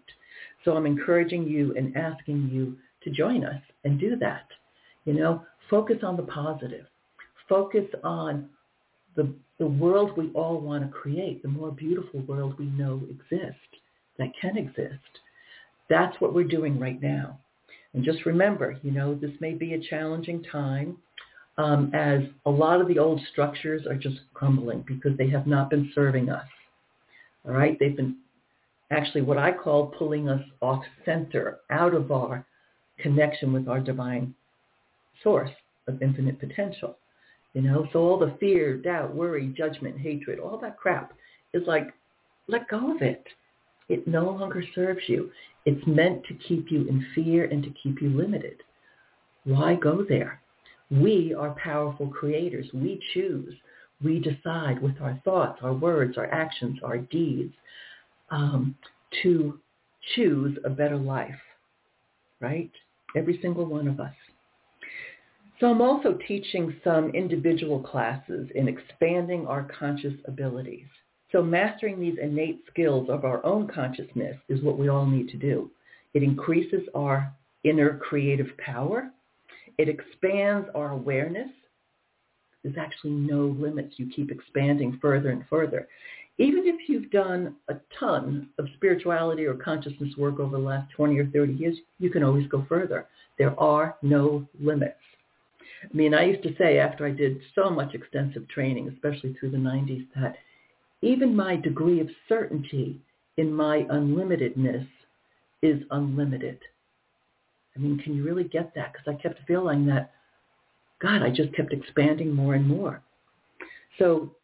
So 0.64 0.76
I'm 0.76 0.84
encouraging 0.84 1.44
you 1.44 1.74
and 1.76 1.96
asking 1.96 2.50
you 2.52 2.76
to 3.02 3.10
join 3.10 3.42
us 3.42 3.60
and 3.84 3.98
do 3.98 4.16
that. 4.16 4.46
You 5.06 5.14
know, 5.14 5.42
focus 5.70 5.96
on 6.02 6.18
the 6.18 6.22
positive. 6.24 6.86
Focus 7.48 7.86
on 8.04 8.50
the, 9.16 9.32
the 9.58 9.66
world 9.66 10.16
we 10.16 10.30
all 10.34 10.60
want 10.60 10.84
to 10.84 10.90
create, 10.90 11.42
the 11.42 11.48
more 11.48 11.72
beautiful 11.72 12.20
world 12.20 12.58
we 12.58 12.66
know 12.66 13.00
exists, 13.10 13.56
that 14.18 14.28
can 14.38 14.58
exist. 14.58 14.98
That's 15.88 16.20
what 16.20 16.34
we're 16.34 16.44
doing 16.44 16.78
right 16.78 17.00
now. 17.00 17.38
And 17.94 18.04
just 18.04 18.26
remember, 18.26 18.78
you 18.82 18.90
know, 18.90 19.14
this 19.14 19.32
may 19.40 19.54
be 19.54 19.72
a 19.72 19.80
challenging 19.80 20.44
time 20.52 20.98
um, 21.56 21.90
as 21.94 22.20
a 22.44 22.50
lot 22.50 22.82
of 22.82 22.88
the 22.88 22.98
old 22.98 23.20
structures 23.32 23.86
are 23.86 23.96
just 23.96 24.20
crumbling 24.34 24.84
because 24.86 25.16
they 25.16 25.30
have 25.30 25.46
not 25.46 25.70
been 25.70 25.90
serving 25.94 26.28
us. 26.28 26.46
All 27.48 27.54
right, 27.54 27.78
they've 27.80 27.96
been 27.96 28.16
actually 28.90 29.22
what 29.22 29.38
I 29.38 29.52
call 29.52 29.86
pulling 29.98 30.28
us 30.28 30.42
off 30.60 30.84
center, 31.04 31.60
out 31.70 31.94
of 31.94 32.12
our 32.12 32.44
connection 32.98 33.52
with 33.52 33.68
our 33.68 33.80
divine 33.80 34.34
source 35.22 35.50
of 35.86 36.02
infinite 36.02 36.38
potential. 36.38 36.98
You 37.54 37.62
know, 37.62 37.88
so 37.92 38.00
all 38.00 38.18
the 38.18 38.36
fear, 38.38 38.76
doubt, 38.76 39.14
worry, 39.14 39.52
judgment, 39.56 39.98
hatred, 39.98 40.38
all 40.38 40.58
that 40.58 40.76
crap 40.76 41.12
is 41.54 41.66
like, 41.66 41.94
let 42.46 42.68
go 42.68 42.94
of 42.94 43.02
it. 43.02 43.24
It 43.88 44.06
no 44.06 44.30
longer 44.30 44.62
serves 44.74 45.00
you. 45.06 45.30
It's 45.64 45.86
meant 45.86 46.24
to 46.24 46.34
keep 46.34 46.70
you 46.70 46.86
in 46.88 47.04
fear 47.14 47.46
and 47.46 47.62
to 47.62 47.70
keep 47.82 48.02
you 48.02 48.10
limited. 48.10 48.62
Why 49.44 49.74
go 49.74 50.04
there? 50.06 50.40
We 50.90 51.34
are 51.34 51.56
powerful 51.62 52.08
creators. 52.08 52.66
We 52.74 53.00
choose 53.14 53.54
we 54.02 54.20
decide 54.20 54.80
with 54.80 55.00
our 55.00 55.20
thoughts, 55.24 55.60
our 55.62 55.72
words, 55.72 56.16
our 56.16 56.26
actions, 56.26 56.78
our 56.82 56.98
deeds 56.98 57.54
um, 58.30 58.74
to 59.22 59.58
choose 60.14 60.56
a 60.64 60.70
better 60.70 60.96
life, 60.96 61.38
right? 62.40 62.70
Every 63.16 63.38
single 63.42 63.66
one 63.66 63.88
of 63.88 64.00
us. 64.00 64.14
So 65.60 65.66
I'm 65.66 65.82
also 65.82 66.16
teaching 66.28 66.76
some 66.84 67.10
individual 67.10 67.80
classes 67.80 68.48
in 68.54 68.68
expanding 68.68 69.46
our 69.46 69.68
conscious 69.76 70.14
abilities. 70.26 70.86
So 71.32 71.42
mastering 71.42 72.00
these 72.00 72.16
innate 72.22 72.62
skills 72.70 73.08
of 73.10 73.24
our 73.24 73.44
own 73.44 73.66
consciousness 73.66 74.36
is 74.48 74.62
what 74.62 74.78
we 74.78 74.88
all 74.88 75.04
need 75.04 75.28
to 75.30 75.36
do. 75.36 75.70
It 76.14 76.22
increases 76.22 76.82
our 76.94 77.32
inner 77.64 77.98
creative 77.98 78.56
power. 78.58 79.10
It 79.78 79.88
expands 79.88 80.68
our 80.74 80.90
awareness 80.90 81.50
there's 82.68 82.86
actually 82.86 83.12
no 83.12 83.56
limits. 83.58 83.94
You 83.96 84.10
keep 84.14 84.30
expanding 84.30 84.98
further 85.00 85.30
and 85.30 85.44
further. 85.48 85.88
Even 86.38 86.66
if 86.66 86.88
you've 86.88 87.10
done 87.10 87.56
a 87.68 87.74
ton 87.98 88.48
of 88.58 88.68
spirituality 88.76 89.44
or 89.44 89.54
consciousness 89.54 90.14
work 90.16 90.38
over 90.38 90.56
the 90.56 90.62
last 90.62 90.90
20 90.92 91.18
or 91.18 91.26
30 91.26 91.54
years, 91.54 91.76
you 91.98 92.10
can 92.10 92.22
always 92.22 92.46
go 92.46 92.64
further. 92.68 93.06
There 93.38 93.58
are 93.58 93.96
no 94.02 94.46
limits. 94.60 94.94
I 95.82 95.96
mean, 95.96 96.14
I 96.14 96.24
used 96.24 96.42
to 96.42 96.54
say 96.56 96.78
after 96.78 97.06
I 97.06 97.10
did 97.10 97.40
so 97.54 97.70
much 97.70 97.94
extensive 97.94 98.48
training, 98.48 98.88
especially 98.88 99.34
through 99.34 99.50
the 99.50 99.56
90s, 99.56 100.06
that 100.16 100.36
even 101.02 101.34
my 101.34 101.56
degree 101.56 102.00
of 102.00 102.08
certainty 102.28 103.00
in 103.36 103.52
my 103.52 103.82
unlimitedness 103.90 104.86
is 105.62 105.82
unlimited. 105.90 106.58
I 107.76 107.80
mean, 107.80 107.98
can 107.98 108.14
you 108.14 108.24
really 108.24 108.44
get 108.44 108.74
that? 108.74 108.92
Because 108.92 109.16
I 109.16 109.22
kept 109.22 109.46
feeling 109.46 109.86
that, 109.86 110.12
God, 111.00 111.22
I 111.22 111.30
just 111.30 111.54
kept 111.54 111.72
expanding 111.72 112.32
more 112.32 112.54
and 112.54 112.66
more. 112.66 113.02
So 113.98 114.34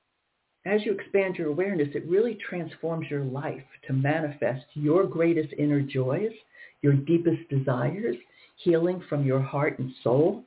as 0.66 0.80
you 0.84 0.92
expand 0.92 1.36
your 1.36 1.48
awareness, 1.48 1.88
it 1.94 2.08
really 2.08 2.38
transforms 2.48 3.06
your 3.10 3.24
life 3.24 3.64
to 3.86 3.92
manifest 3.92 4.64
your 4.74 5.04
greatest 5.04 5.52
inner 5.58 5.80
joys, 5.80 6.32
your 6.82 6.94
deepest 6.94 7.48
desires, 7.50 8.16
healing 8.56 9.02
from 9.08 9.24
your 9.24 9.40
heart 9.40 9.78
and 9.78 9.92
soul. 10.02 10.44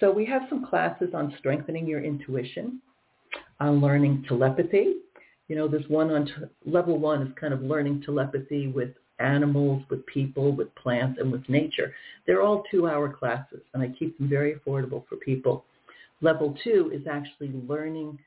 So 0.00 0.10
we 0.12 0.24
have 0.26 0.42
some 0.48 0.66
classes 0.66 1.10
on 1.14 1.34
strengthening 1.38 1.86
your 1.86 2.02
intuition, 2.02 2.80
on 3.60 3.80
learning 3.80 4.24
telepathy. 4.28 4.94
You 5.48 5.56
know, 5.56 5.68
this 5.68 5.82
one 5.88 6.10
on 6.10 6.50
level 6.64 6.98
one 6.98 7.22
is 7.22 7.32
kind 7.40 7.54
of 7.54 7.62
learning 7.62 8.02
telepathy 8.02 8.68
with 8.68 8.90
animals, 9.20 9.82
with 9.90 10.04
people, 10.06 10.52
with 10.52 10.74
plants, 10.74 11.18
and 11.20 11.30
with 11.30 11.48
nature. 11.48 11.94
They're 12.26 12.42
all 12.42 12.64
two-hour 12.70 13.10
classes, 13.10 13.60
and 13.74 13.82
I 13.82 13.88
keep 13.98 14.16
them 14.18 14.28
very 14.28 14.54
affordable 14.54 15.06
for 15.08 15.16
people. 15.16 15.64
Level 16.20 16.56
two 16.64 16.90
is 16.92 17.06
actually 17.10 17.52
learning 17.68 18.18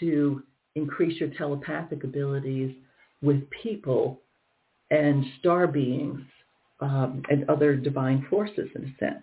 to 0.00 0.42
increase 0.74 1.18
your 1.18 1.30
telepathic 1.30 2.04
abilities 2.04 2.74
with 3.22 3.48
people 3.50 4.20
and 4.90 5.24
star 5.38 5.66
beings 5.66 6.20
um, 6.80 7.22
and 7.30 7.48
other 7.48 7.76
divine 7.76 8.26
forces 8.30 8.68
in 8.74 8.84
a 8.84 9.04
sense. 9.04 9.22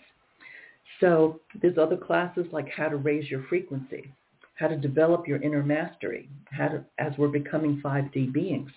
So 0.99 1.41
there's 1.61 1.78
other 1.78 1.97
classes 1.97 2.45
like 2.51 2.70
how 2.70 2.89
to 2.89 2.97
raise 2.97 3.30
your 3.30 3.43
frequency, 3.49 4.11
how 4.55 4.68
to 4.68 4.78
develop 4.78 5.28
your 5.28 5.41
inner 5.41 5.63
mastery, 5.63 6.30
how 6.45 6.70
to, 6.70 6.84
as 6.97 7.13
we're 7.18 7.28
becoming 7.28 7.82
5D 7.84 8.34
beings. 8.34 8.72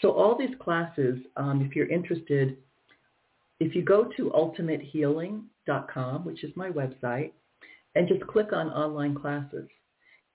So 0.00 0.12
all 0.12 0.36
these 0.36 0.56
classes, 0.60 1.18
um, 1.36 1.62
if 1.62 1.76
you're 1.76 1.88
interested, 1.88 2.56
if 3.58 3.74
you 3.74 3.82
go 3.82 4.04
to 4.16 4.30
ultimatehealing.com, 4.30 6.24
which 6.24 6.42
is 6.42 6.56
my 6.56 6.70
website, 6.70 7.32
and 7.94 8.08
just 8.08 8.26
click 8.26 8.52
on 8.52 8.68
online 8.70 9.14
classes 9.14 9.68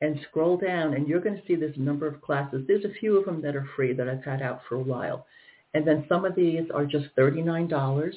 and 0.01 0.19
scroll 0.29 0.57
down 0.57 0.93
and 0.93 1.07
you're 1.07 1.21
going 1.21 1.37
to 1.37 1.47
see 1.47 1.55
this 1.55 1.75
number 1.77 2.05
of 2.05 2.21
classes. 2.21 2.63
There's 2.67 2.85
a 2.85 2.93
few 2.99 3.17
of 3.17 3.25
them 3.25 3.41
that 3.41 3.55
are 3.55 3.67
free 3.75 3.93
that 3.93 4.09
I've 4.09 4.23
had 4.23 4.41
out 4.41 4.61
for 4.67 4.75
a 4.75 4.83
while. 4.83 5.25
And 5.73 5.87
then 5.87 6.05
some 6.07 6.25
of 6.25 6.35
these 6.35 6.69
are 6.73 6.85
just 6.85 7.07
$39. 7.17 8.13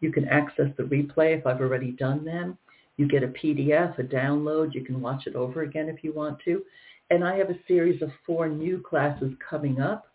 You 0.00 0.12
can 0.12 0.26
access 0.28 0.68
the 0.76 0.82
replay 0.84 1.38
if 1.38 1.46
I've 1.46 1.60
already 1.60 1.92
done 1.92 2.24
them. 2.24 2.58
You 2.96 3.06
get 3.06 3.22
a 3.22 3.28
PDF, 3.28 3.98
a 3.98 4.02
download. 4.02 4.74
You 4.74 4.84
can 4.84 5.00
watch 5.00 5.26
it 5.26 5.34
over 5.34 5.62
again 5.62 5.88
if 5.88 6.02
you 6.02 6.12
want 6.12 6.38
to. 6.46 6.62
And 7.10 7.24
I 7.24 7.36
have 7.36 7.50
a 7.50 7.58
series 7.68 8.02
of 8.02 8.10
four 8.26 8.48
new 8.48 8.82
classes 8.82 9.32
coming 9.48 9.80
up 9.80 10.09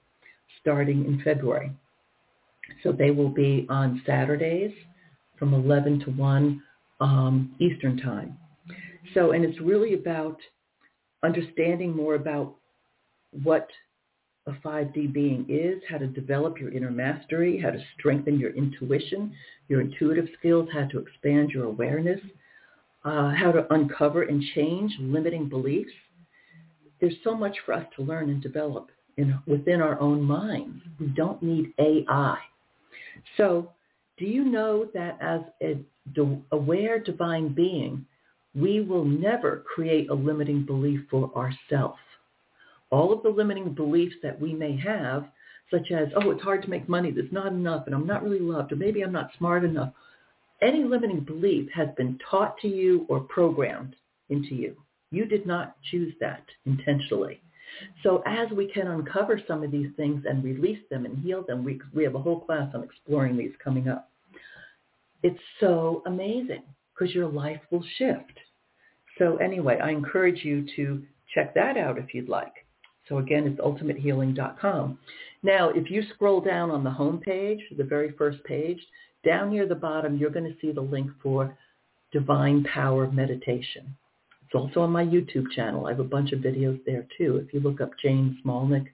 starting 0.62 1.06
in 1.06 1.22
February. 1.24 1.72
So 2.84 2.92
they 2.92 3.12
will 3.12 3.30
be 3.30 3.66
on 3.70 4.02
Saturdays 4.06 4.72
from 5.38 5.54
11 5.54 6.00
to 6.02 6.12
1 6.12 6.64
um, 7.02 7.56
Eastern 7.60 7.98
Time. 7.98 8.38
So, 9.14 9.32
and 9.32 9.46
it's 9.46 9.60
really 9.62 9.94
about 9.94 10.38
understanding 11.24 11.96
more 11.96 12.16
about 12.16 12.56
what 13.44 13.68
a 14.48 14.52
5D 14.52 15.12
being 15.12 15.46
is, 15.50 15.82
how 15.90 15.98
to 15.98 16.08
develop 16.08 16.60
your 16.60 16.72
inner 16.72 16.92
mastery, 16.92 17.60
how 17.60 17.72
to 17.72 17.84
strengthen 17.98 18.40
your 18.40 18.52
intuition, 18.52 19.34
your 19.68 19.82
intuitive 19.82 20.28
skills, 20.38 20.70
how 20.72 20.86
to 20.86 21.00
expand 21.00 21.50
your 21.50 21.66
awareness, 21.66 22.20
uh, 23.04 23.32
how 23.32 23.52
to 23.52 23.72
uncover 23.74 24.24
and 24.24 24.44
change 24.54 24.96
limiting 25.00 25.50
beliefs. 25.50 25.92
There's 27.02 27.16
so 27.24 27.36
much 27.36 27.58
for 27.66 27.74
us 27.74 27.86
to 27.96 28.04
learn 28.04 28.30
and 28.30 28.42
develop 28.42 28.90
in, 29.18 29.40
within 29.48 29.82
our 29.82 30.00
own 30.00 30.22
minds. 30.22 30.82
We 31.00 31.08
don't 31.08 31.42
need 31.42 31.74
AI. 31.80 32.38
So 33.38 33.72
do 34.18 34.26
you 34.26 34.46
know 34.46 34.88
that 34.94 35.18
as 35.22 35.42
a 35.62 35.80
aware 36.52 37.00
divine 37.00 37.54
being, 37.54 38.06
we 38.54 38.82
will 38.82 39.04
never 39.04 39.64
create 39.74 40.10
a 40.10 40.14
limiting 40.14 40.66
belief 40.66 41.02
for 41.10 41.32
ourselves. 41.36 42.00
All 42.92 43.12
of 43.12 43.24
the 43.24 43.30
limiting 43.30 43.74
beliefs 43.74 44.16
that 44.24 44.40
we 44.40 44.54
may 44.54 44.78
have, 44.78 45.26
such 45.72 45.92
as, 45.92 46.08
oh, 46.16 46.30
it's 46.30 46.44
hard 46.44 46.62
to 46.62 46.70
make 46.70 46.88
money, 46.88 47.12
there's 47.12 47.32
not 47.32 47.48
enough, 47.48 47.88
and 47.88 47.96
I'm 47.96 48.08
not 48.08 48.24
really 48.24 48.40
loved, 48.40 48.72
or 48.72 48.76
maybe 48.76 49.02
I'm 49.02 49.12
not 49.12 49.32
smart 49.38 49.66
enough, 49.66 49.92
any 50.62 50.84
limiting 50.84 51.22
belief 51.22 51.70
has 51.74 51.90
been 51.98 52.20
taught 52.30 52.58
to 52.60 52.68
you 52.68 53.06
or 53.10 53.20
programmed 53.22 53.96
into 54.30 54.56
you. 54.56 54.78
You 55.12 55.26
did 55.26 55.46
not 55.46 55.76
choose 55.92 56.14
that 56.22 56.44
intentionally. 56.66 57.42
So 58.04 58.24
as 58.26 58.50
we 58.52 58.68
can 58.72 58.88
uncover 58.88 59.42
some 59.48 59.64
of 59.64 59.72
these 59.72 59.90
things 59.98 60.26
and 60.28 60.44
release 60.44 60.80
them 60.90 61.06
and 61.06 61.18
heal 61.20 61.44
them, 61.44 61.64
we, 61.64 61.80
we 61.94 62.04
have 62.04 62.16
a 62.16 62.20
whole 62.20 62.40
class 62.40 62.70
on 62.74 62.84
exploring 62.84 63.38
these 63.38 63.54
coming 63.64 63.88
up. 63.88 64.10
It's 65.24 65.40
so 65.60 66.04
amazing 66.06 66.64
because 66.94 67.14
your 67.14 67.28
life 67.28 67.62
will 67.72 67.84
shift. 67.98 68.40
So 69.18 69.38
anyway, 69.38 69.80
I 69.80 69.92
encourage 69.92 70.44
you 70.44 70.66
to 70.76 71.04
check 71.34 71.54
that 71.56 71.78
out 71.78 71.98
if 71.98 72.14
you'd 72.14 72.30
like. 72.30 72.54
So 73.08 73.20
again, 73.20 73.46
it's 73.46 73.60
ultimatehealing.com. 73.60 74.98
Now, 75.44 75.70
if 75.70 75.92
you 75.92 76.04
scroll 76.14 76.42
down 76.42 76.72
on 76.72 76.84
the 76.84 76.90
home 76.90 77.20
page, 77.20 77.60
the 77.78 77.84
very 77.84 78.12
first 78.18 78.44
page, 78.46 78.80
down 79.24 79.52
near 79.52 79.68
the 79.68 79.76
bottom, 79.76 80.18
you're 80.18 80.32
going 80.32 80.52
to 80.52 80.60
see 80.60 80.72
the 80.72 80.82
link 80.82 81.12
for 81.22 81.56
Divine 82.12 82.64
Power 82.64 83.12
Meditation. 83.12 83.96
It's 84.56 84.62
also 84.62 84.84
on 84.84 84.92
my 84.92 85.04
YouTube 85.04 85.52
channel. 85.52 85.86
I 85.86 85.90
have 85.90 86.00
a 86.00 86.06
bunch 86.06 86.32
of 86.32 86.40
videos 86.40 86.80
there 86.86 87.06
too. 87.18 87.36
If 87.46 87.54
you 87.54 87.60
look 87.60 87.82
up 87.82 87.92
Jane 88.02 88.40
Smolnik, 88.42 88.86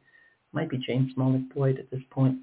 might 0.53 0.72
be 0.72 0.80
Jane 0.80 1.14
Smolnik 1.16 1.53
Boyd 1.53 1.78
at 1.78 1.91
this 1.91 2.01
point. 2.09 2.39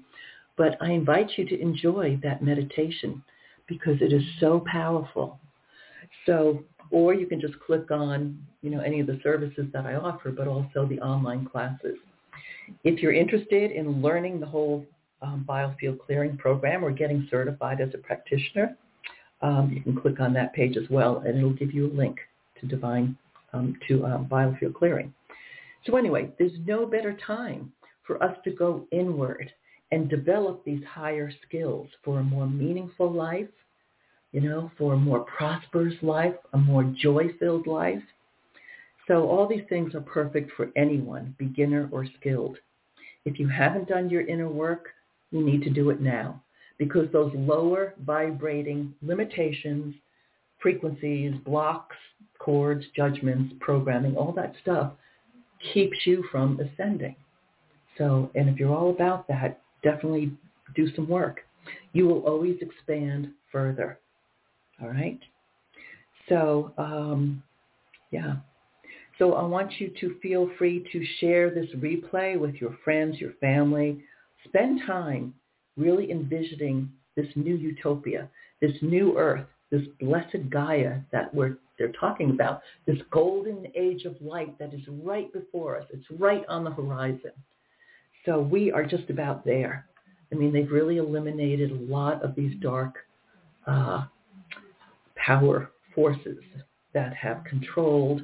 But 0.55 0.77
I 0.79 0.91
invite 0.91 1.31
you 1.35 1.45
to 1.49 1.61
enjoy 1.61 2.17
that 2.23 2.41
meditation 2.41 3.21
because 3.67 3.97
it 3.99 4.13
is 4.13 4.23
so 4.39 4.63
powerful. 4.71 5.37
So 6.25 6.63
or 6.91 7.13
you 7.13 7.27
can 7.27 7.41
just 7.41 7.59
click 7.59 7.91
on, 7.91 8.41
you 8.61 8.69
know, 8.69 8.79
any 8.79 9.01
of 9.01 9.07
the 9.07 9.19
services 9.21 9.65
that 9.73 9.85
I 9.85 9.95
offer, 9.95 10.31
but 10.31 10.47
also 10.47 10.85
the 10.85 11.01
online 11.01 11.45
classes. 11.45 11.97
If 12.85 13.01
you're 13.01 13.13
interested 13.13 13.71
in 13.71 14.01
learning 14.01 14.39
the 14.39 14.45
whole 14.45 14.85
um, 15.21 15.45
biofield 15.47 15.99
clearing 15.99 16.37
program 16.37 16.85
or 16.85 16.91
getting 16.91 17.27
certified 17.29 17.81
as 17.81 17.89
a 17.93 17.97
practitioner, 17.97 18.77
um, 19.41 19.73
you 19.75 19.81
can 19.81 19.99
click 19.99 20.21
on 20.21 20.31
that 20.35 20.53
page 20.53 20.77
as 20.77 20.89
well, 20.89 21.21
and 21.25 21.37
it'll 21.37 21.51
give 21.51 21.73
you 21.73 21.87
a 21.87 21.93
link 21.93 22.17
to 22.59 22.67
Divine 22.67 23.17
um, 23.53 23.75
to 23.87 24.05
um, 24.05 24.25
biofield 24.25 24.75
clearing. 24.75 25.13
So 25.85 25.95
anyway, 25.95 26.29
there's 26.37 26.51
no 26.65 26.85
better 26.85 27.17
time 27.25 27.71
for 28.05 28.21
us 28.23 28.35
to 28.43 28.51
go 28.51 28.85
inward 28.91 29.51
and 29.91 30.09
develop 30.09 30.63
these 30.63 30.83
higher 30.83 31.31
skills 31.47 31.87
for 32.03 32.19
a 32.19 32.23
more 32.23 32.47
meaningful 32.47 33.11
life, 33.11 33.47
you 34.31 34.41
know, 34.41 34.71
for 34.77 34.93
a 34.93 34.97
more 34.97 35.21
prosperous 35.21 35.95
life, 36.01 36.35
a 36.53 36.57
more 36.57 36.83
joy-filled 37.01 37.65
life. 37.65 38.03
So 39.07 39.27
all 39.27 39.47
these 39.47 39.63
things 39.69 39.95
are 39.95 40.01
perfect 40.01 40.51
for 40.55 40.69
anyone, 40.75 41.35
beginner 41.39 41.89
or 41.91 42.05
skilled. 42.19 42.57
If 43.25 43.39
you 43.39 43.47
haven't 43.47 43.87
done 43.87 44.09
your 44.09 44.27
inner 44.27 44.49
work, 44.49 44.89
you 45.31 45.43
need 45.43 45.63
to 45.63 45.69
do 45.69 45.89
it 45.89 46.01
now 46.01 46.41
because 46.77 47.11
those 47.11 47.31
lower 47.35 47.93
vibrating 48.05 48.93
limitations, 49.01 49.93
frequencies, 50.59 51.33
blocks, 51.45 51.95
cords, 52.39 52.85
judgments, 52.95 53.53
programming, 53.59 54.15
all 54.15 54.31
that 54.31 54.53
stuff 54.61 54.93
keeps 55.73 55.97
you 56.05 56.23
from 56.31 56.59
ascending. 56.59 57.15
So, 57.97 58.31
and 58.33 58.49
if 58.49 58.57
you're 58.57 58.75
all 58.75 58.91
about 58.91 59.27
that, 59.27 59.61
definitely 59.83 60.31
do 60.75 60.93
some 60.95 61.07
work. 61.07 61.41
You 61.93 62.07
will 62.07 62.21
always 62.21 62.57
expand 62.61 63.29
further. 63.51 63.99
All 64.81 64.87
right. 64.87 65.19
So, 66.29 66.71
um, 66.77 67.43
yeah. 68.11 68.35
So 69.17 69.33
I 69.33 69.43
want 69.43 69.79
you 69.79 69.91
to 69.99 70.15
feel 70.21 70.49
free 70.57 70.87
to 70.93 71.05
share 71.19 71.49
this 71.49 71.67
replay 71.77 72.39
with 72.39 72.55
your 72.55 72.77
friends, 72.85 73.19
your 73.19 73.33
family. 73.41 74.01
Spend 74.45 74.81
time 74.87 75.33
really 75.75 76.09
envisioning 76.09 76.89
this 77.17 77.27
new 77.35 77.55
utopia, 77.55 78.29
this 78.61 78.71
new 78.81 79.17
earth, 79.17 79.47
this 79.71 79.83
blessed 79.99 80.49
Gaia 80.49 80.99
that 81.11 81.33
we're 81.33 81.57
they're 81.77 81.93
talking 81.93 82.31
about, 82.31 82.61
this 82.85 82.97
golden 83.09 83.65
age 83.73 84.03
of 84.03 84.15
light 84.21 84.59
that 84.59 84.73
is 84.73 84.81
right 85.01 85.31
before 85.31 85.77
us. 85.77 85.85
It's 85.91 86.05
right 86.19 86.43
on 86.49 86.65
the 86.65 86.71
horizon. 86.71 87.31
So 88.25 88.41
we 88.41 88.69
are 88.69 88.83
just 88.83 89.09
about 89.09 89.45
there. 89.45 89.85
I 90.31 90.35
mean, 90.35 90.51
they've 90.51 90.69
really 90.69 90.97
eliminated 90.97 91.71
a 91.71 91.91
lot 91.91 92.21
of 92.21 92.35
these 92.35 92.53
dark 92.61 92.95
uh, 93.65 94.05
power 95.15 95.71
forces 95.95 96.37
that 96.93 97.13
have 97.15 97.43
controlled 97.45 98.23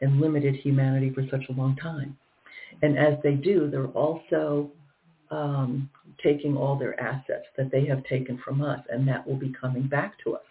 and 0.00 0.20
limited 0.20 0.54
humanity 0.56 1.10
for 1.10 1.26
such 1.30 1.42
a 1.48 1.52
long 1.52 1.76
time. 1.76 2.16
And 2.82 2.96
as 2.96 3.14
they 3.22 3.34
do, 3.34 3.68
they're 3.70 3.86
also 3.86 4.70
um, 5.30 5.90
taking 6.22 6.56
all 6.56 6.76
their 6.78 6.98
assets 7.00 7.46
that 7.56 7.70
they 7.70 7.84
have 7.86 8.04
taken 8.04 8.38
from 8.44 8.62
us, 8.62 8.80
and 8.90 9.06
that 9.08 9.26
will 9.26 9.36
be 9.36 9.52
coming 9.60 9.86
back 9.86 10.14
to 10.24 10.34
us. 10.36 10.42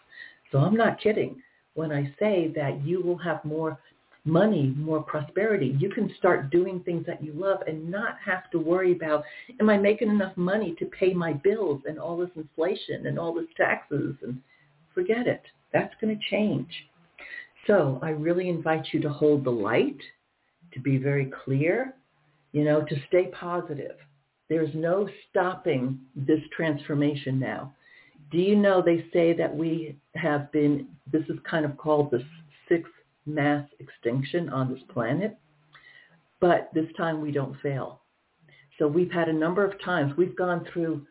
So 0.52 0.60
I'm 0.60 0.76
not 0.76 0.99
kidding. 0.99 1.41
when 1.74 1.91
I 1.91 2.14
say 2.20 2.52
that 2.56 2.86
you 2.86 3.02
will 3.02 3.18
have 3.18 3.43
more 3.45 3.80
money, 4.26 4.74
more 4.78 5.02
prosperity. 5.02 5.76
You 5.80 5.89
can 5.89 6.14
start 6.18 6.52
doing 6.52 6.82
things 6.82 7.06
that 7.08 7.24
you 7.24 7.34
love 7.34 7.62
and 7.66 7.89
not 7.89 8.18
have 8.24 8.52
to 8.52 8.60
worry 8.60 8.91
about, 8.91 9.24
am 9.60 9.70
I 9.70 9.78
making 9.78 10.10
enough 10.10 10.36
money 10.38 10.76
to 10.80 10.86
pay 10.86 11.14
my 11.14 11.34
bills 11.34 11.82
and 11.88 11.97
all 11.97 12.18
this 12.18 12.30
inflation 12.36 13.08
and 13.08 13.18
all 13.18 13.34
this 13.34 13.47
taxes? 13.58 14.16
And 14.22 14.39
forget 14.93 15.28
it. 15.28 15.41
That's 15.74 15.93
going 15.99 16.16
to 16.16 16.26
change. 16.30 16.70
So 17.68 17.99
I 18.04 18.10
really 18.10 18.49
invite 18.49 18.88
you 18.91 18.99
to 19.02 19.10
hold 19.10 19.43
the 19.43 19.52
light, 19.52 19.99
to 20.74 20.80
be 20.80 20.97
very 20.97 21.32
clear, 21.43 21.93
you 22.52 22.64
know, 22.64 22.82
to 22.82 22.95
stay 23.08 23.28
positive. 23.28 23.95
There's 24.49 24.74
no 24.76 25.08
stopping 25.30 25.99
this 26.16 26.41
transformation 26.56 27.39
now. 27.39 27.74
Do 28.32 28.38
you 28.38 28.55
know 28.55 28.82
they 28.82 29.05
say 29.11 29.34
that 29.34 29.53
we 29.53 29.97
have 30.15 30.51
been, 30.51 30.88
this 31.11 31.23
is 31.27 31.38
kind 31.49 31.65
of 31.65 31.77
called 31.77 32.11
the 32.11 32.23
sixth 32.69 32.91
mass 33.25 33.67
extinction 33.79 34.49
on 34.49 34.73
this 34.73 34.82
planet, 34.93 35.38
but 36.39 36.69
this 36.73 36.88
time 36.97 37.21
we 37.21 37.32
don't 37.32 37.59
fail. 37.61 38.01
So 38.79 38.88
we've 38.88 39.11
had 39.11 39.27
a 39.27 39.34
number 39.34 39.65
of 39.65 39.79
times, 39.84 40.13
we've 40.17 40.36
gone 40.36 40.65
through 40.71 41.05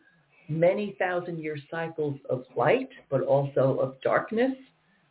many 0.49 0.95
thousand 0.99 1.39
year 1.39 1.57
cycles 1.69 2.19
of 2.29 2.43
light, 2.55 2.89
but 3.09 3.21
also 3.21 3.77
of 3.79 4.01
darkness, 4.01 4.51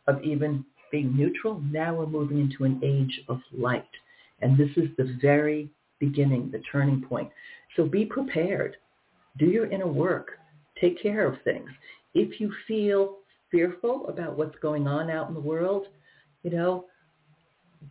of 0.07 0.21
even 0.23 0.63
being 0.91 1.15
neutral. 1.15 1.61
Now 1.71 1.95
we're 1.95 2.05
moving 2.05 2.39
into 2.39 2.65
an 2.65 2.79
age 2.83 3.21
of 3.29 3.39
light. 3.57 3.89
And 4.41 4.57
this 4.57 4.69
is 4.75 4.89
the 4.97 5.17
very 5.21 5.69
beginning, 5.99 6.51
the 6.51 6.61
turning 6.71 7.01
point. 7.01 7.29
So 7.75 7.85
be 7.85 8.05
prepared. 8.05 8.75
Do 9.37 9.45
your 9.45 9.71
inner 9.71 9.87
work. 9.87 10.31
Take 10.79 11.01
care 11.01 11.25
of 11.25 11.41
things. 11.43 11.69
If 12.13 12.39
you 12.39 12.53
feel 12.67 13.17
fearful 13.49 14.07
about 14.07 14.37
what's 14.37 14.57
going 14.61 14.87
on 14.87 15.09
out 15.09 15.27
in 15.27 15.33
the 15.33 15.39
world, 15.39 15.87
you 16.43 16.51
know, 16.51 16.85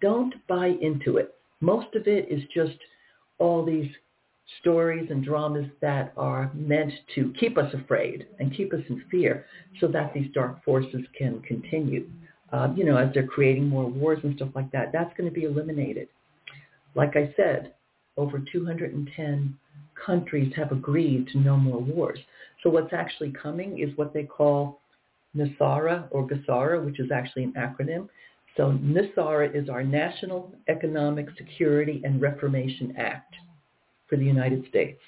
don't 0.01 0.35
buy 0.47 0.69
into 0.81 1.19
it. 1.19 1.35
Most 1.61 1.95
of 1.95 2.07
it 2.07 2.31
is 2.31 2.43
just 2.55 2.79
all 3.39 3.65
these 3.65 3.91
stories 4.61 5.09
and 5.11 5.25
dramas 5.25 5.67
that 5.81 6.13
are 6.17 6.51
meant 6.55 6.93
to 7.15 7.33
keep 7.39 7.57
us 7.57 7.73
afraid 7.75 8.27
and 8.39 8.55
keep 8.55 8.73
us 8.73 8.81
in 8.89 9.03
fear 9.11 9.47
so 9.81 9.87
that 9.87 10.13
these 10.13 10.31
dark 10.35 10.63
forces 10.65 11.03
can 11.17 11.41
continue. 11.43 12.09
Uh, 12.53 12.73
you 12.75 12.85
know, 12.85 12.97
as 12.97 13.13
they're 13.15 13.27
creating 13.27 13.69
more 13.69 13.87
wars 13.87 14.19
and 14.25 14.35
stuff 14.37 14.49
like 14.55 14.71
that, 14.73 14.91
that's 14.93 15.17
going 15.17 15.29
to 15.29 15.35
be 15.35 15.45
eliminated. 15.45 16.09
Like 16.95 17.15
I 17.17 17.33
said, 17.37 17.75
over 18.17 18.43
210 18.53 19.57
countries 20.05 20.53
have 20.57 20.73
agreed 20.73 21.29
to 21.29 21.39
no 21.39 21.57
more 21.57 21.81
wars. 21.81 22.19
So 22.63 22.71
what's 22.71 22.93
actually 22.93 23.33
coming 23.33 23.79
is 23.79 23.97
what 23.97 24.13
they 24.13 24.25
call 24.25 24.81
NESARA 25.37 26.09
or 26.11 26.29
GESARA, 26.29 26.85
which 26.85 27.01
is 27.01 27.11
actually 27.11 27.45
an 27.45 27.55
acronym. 27.55 28.09
So 28.57 28.73
NESARA 28.73 29.55
is 29.55 29.69
our 29.69 29.83
National 29.83 30.53
Economic 30.69 31.29
Security 31.37 32.03
and 32.05 32.21
Reformation 32.21 32.95
Act 32.99 33.35
for 34.09 34.17
the 34.17 34.25
United 34.25 34.67
States. 34.69 35.01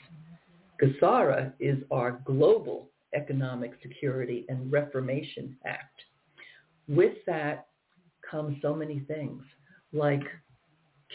GESARA 0.80 1.53
is 1.61 1.78
our 1.90 2.22
Global 2.24 2.88
Economic 3.14 3.72
Security 3.82 4.46
and 4.48 4.72
Reformation 4.72 5.57
Act. 5.66 6.00
With 6.88 7.14
that 7.26 7.66
come 8.28 8.59
so 8.62 8.74
many 8.74 9.00
things 9.00 9.42
like 9.92 10.22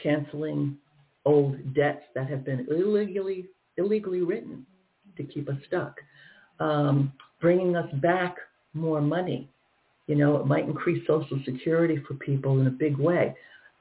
canceling 0.03 0.77
old 1.25 1.73
debts 1.73 2.03
that 2.13 2.29
have 2.29 2.45
been 2.45 2.67
illegally 2.69 3.47
illegally 3.77 4.21
written 4.21 4.65
to 5.18 5.24
keep 5.24 5.49
us 5.49 5.57
stuck, 5.68 5.99
um, 6.59 7.11
bringing 7.41 7.76
us 7.76 7.91
back 7.95 8.38
more 8.74 9.01
money 9.01 9.49
you 10.07 10.15
know, 10.15 10.38
it 10.38 10.47
might 10.47 10.65
increase 10.65 11.05
Social 11.05 11.39
Security 11.45 12.01
for 12.07 12.15
people 12.15 12.59
in 12.61 12.68
a 12.68 12.72
big 12.72 12.97
way. 12.97 13.36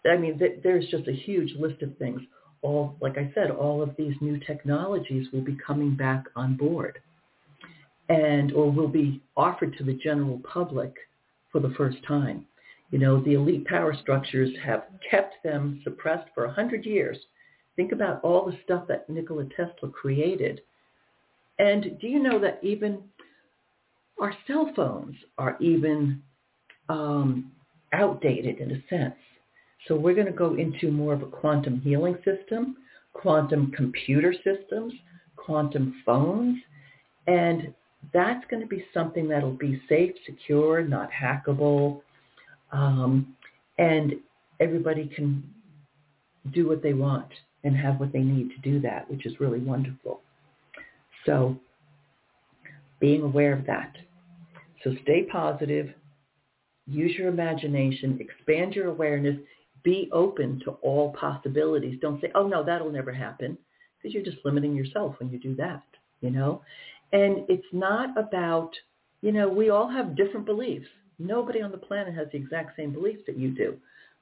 I 0.05 0.16
mean, 0.16 0.39
th- 0.39 0.61
there's 0.62 0.87
just 0.89 1.09
a 1.09 1.12
huge 1.12 1.55
list 1.59 1.82
of 1.82 1.97
things. 1.99 2.20
All, 2.62 2.97
like 3.01 3.16
I 3.16 3.30
said, 3.34 3.51
all 3.51 3.82
of 3.82 3.95
these 3.97 4.14
new 4.20 4.39
technologies 4.41 5.28
will 5.32 5.41
be 5.41 5.57
coming 5.64 5.95
back 5.95 6.24
on 6.34 6.57
board 6.57 6.99
and 8.09 8.53
or 8.53 8.70
will 8.70 8.89
be 8.89 9.20
offered 9.37 9.76
to 9.78 9.84
the 9.84 9.95
general 9.95 10.41
public 10.41 10.95
for 11.51 11.61
the 11.61 11.74
first 11.76 11.99
time. 12.07 12.47
You 12.91 12.99
know, 12.99 13.20
the 13.22 13.34
elite 13.34 13.66
power 13.66 13.97
structures 14.01 14.51
have 14.64 14.84
kept 15.09 15.34
them 15.43 15.80
suppressed 15.84 16.28
for 16.34 16.47
100 16.47 16.84
years. 16.84 17.18
Think 17.74 17.93
about 17.93 18.22
all 18.22 18.47
the 18.47 18.59
stuff 18.64 18.87
that 18.89 19.09
Nikola 19.09 19.45
Tesla 19.57 19.91
created. 19.91 20.61
And 21.59 21.98
do 22.00 22.07
you 22.07 22.22
know 22.22 22.38
that 22.40 22.59
even 22.62 23.02
our 24.20 24.34
cell 24.46 24.70
phones 24.74 25.16
are 25.38 25.57
even 25.61 26.22
um, 26.88 27.52
outdated 27.92 28.59
in 28.59 28.72
a 28.72 28.82
sense. 28.88 29.14
So 29.86 29.94
we're 29.94 30.14
going 30.14 30.26
to 30.26 30.32
go 30.32 30.54
into 30.54 30.90
more 30.90 31.12
of 31.12 31.22
a 31.22 31.26
quantum 31.26 31.80
healing 31.80 32.16
system, 32.24 32.76
quantum 33.12 33.72
computer 33.76 34.34
systems, 34.34 34.92
quantum 35.36 36.02
phones, 36.04 36.59
and 37.26 37.74
that's 38.12 38.44
going 38.50 38.62
to 38.62 38.68
be 38.68 38.84
something 38.92 39.28
that'll 39.28 39.50
be 39.52 39.80
safe, 39.88 40.14
secure, 40.24 40.82
not 40.82 41.11
hackable, 41.11 42.02
um, 42.72 43.36
and 43.78 44.14
everybody 44.61 45.11
can 45.14 45.42
do 46.52 46.68
what 46.68 46.82
they 46.82 46.92
want 46.94 47.28
and 47.64 47.76
have 47.76 47.98
what 47.98 48.12
they 48.12 48.20
need 48.20 48.50
to 48.50 48.59
do 48.59 48.80
that, 48.80 49.11
which 49.11 49.26
is 49.26 49.40
really 49.40 49.59
wonderful. 49.59 50.20
So 51.27 51.59
being 53.01 53.22
aware 53.22 53.53
of 53.53 53.66
that. 53.66 53.95
So 54.83 54.95
stay 55.03 55.24
positive, 55.24 55.93
use 56.87 57.14
your 57.16 57.29
imagination, 57.29 58.18
expand 58.20 58.74
your 58.74 58.87
awareness, 58.87 59.37
be 59.83 60.09
open 60.12 60.61
to 60.64 60.72
all 60.83 61.12
possibilities. 61.12 61.99
Don't 62.01 62.20
say, 62.20 62.31
oh 62.35 62.47
no, 62.47 62.64
that'll 62.64 62.91
never 62.91 63.12
happen, 63.12 63.59
because 63.97 64.14
you're 64.14 64.24
just 64.24 64.45
limiting 64.45 64.74
yourself 64.74 65.16
when 65.18 65.31
you 65.31 65.39
do 65.39 65.55
that, 65.57 65.83
you 66.20 66.31
know? 66.31 66.62
And 67.12 67.45
it's 67.49 67.66
not 67.72 68.16
about, 68.16 68.70
you 69.20 69.33
know, 69.33 69.49
we 69.49 69.70
all 69.70 69.89
have 69.89 70.16
different 70.16 70.47
beliefs. 70.47 70.87
Nobody 71.18 71.62
on 71.62 71.70
the 71.70 71.79
planet 71.79 72.14
has 72.14 72.29
the 72.31 72.39
exact 72.39 72.77
same 72.77 72.93
beliefs 72.93 73.22
that 73.27 73.39
you 73.39 73.51
do. 73.51 73.77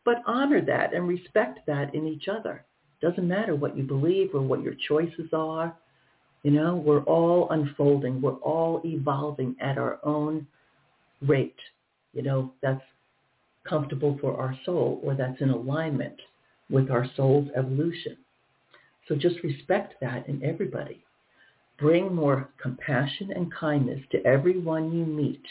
But 0.05 0.23
honor 0.27 0.61
that 0.61 0.95
and 0.95 1.09
respect 1.09 1.61
that 1.67 1.95
in 1.95 2.07
each 2.07 2.29
other. 2.29 2.65
Doesn't 3.01 3.27
matter 3.27 3.55
what 3.55 3.77
you 3.77 3.83
believe 3.83 4.31
or 4.35 4.43
what 4.43 4.63
your 4.63 4.75
choices 4.89 5.31
are. 5.33 5.75
You 6.45 6.51
know, 6.51 6.77
we're 6.77 7.03
all 7.05 7.49
unfolding. 7.51 8.21
We're 8.21 8.35
all 8.35 8.83
evolving 8.85 9.57
at 9.61 9.79
our 9.79 9.99
own 10.05 10.47
rate. 11.27 11.57
You 12.13 12.23
know, 12.23 12.53
that's 12.63 12.83
comfortable 13.67 14.19
for 14.21 14.37
our 14.37 14.57
soul 14.67 15.01
or 15.03 15.15
that's 15.15 15.41
in 15.41 15.49
alignment 15.49 16.21
with 16.71 16.91
our 16.91 17.07
soul's 17.17 17.49
evolution. 17.57 18.19
So 19.09 19.17
just 19.17 19.43
respect 19.43 19.95
that 20.03 20.29
in 20.29 20.45
everybody. 20.45 21.03
Bring 21.79 22.15
more 22.15 22.51
compassion 22.61 23.33
and 23.35 23.53
kindness 23.53 24.01
to 24.13 24.25
everyone 24.27 24.93
you 24.93 25.07
meet. 25.07 25.43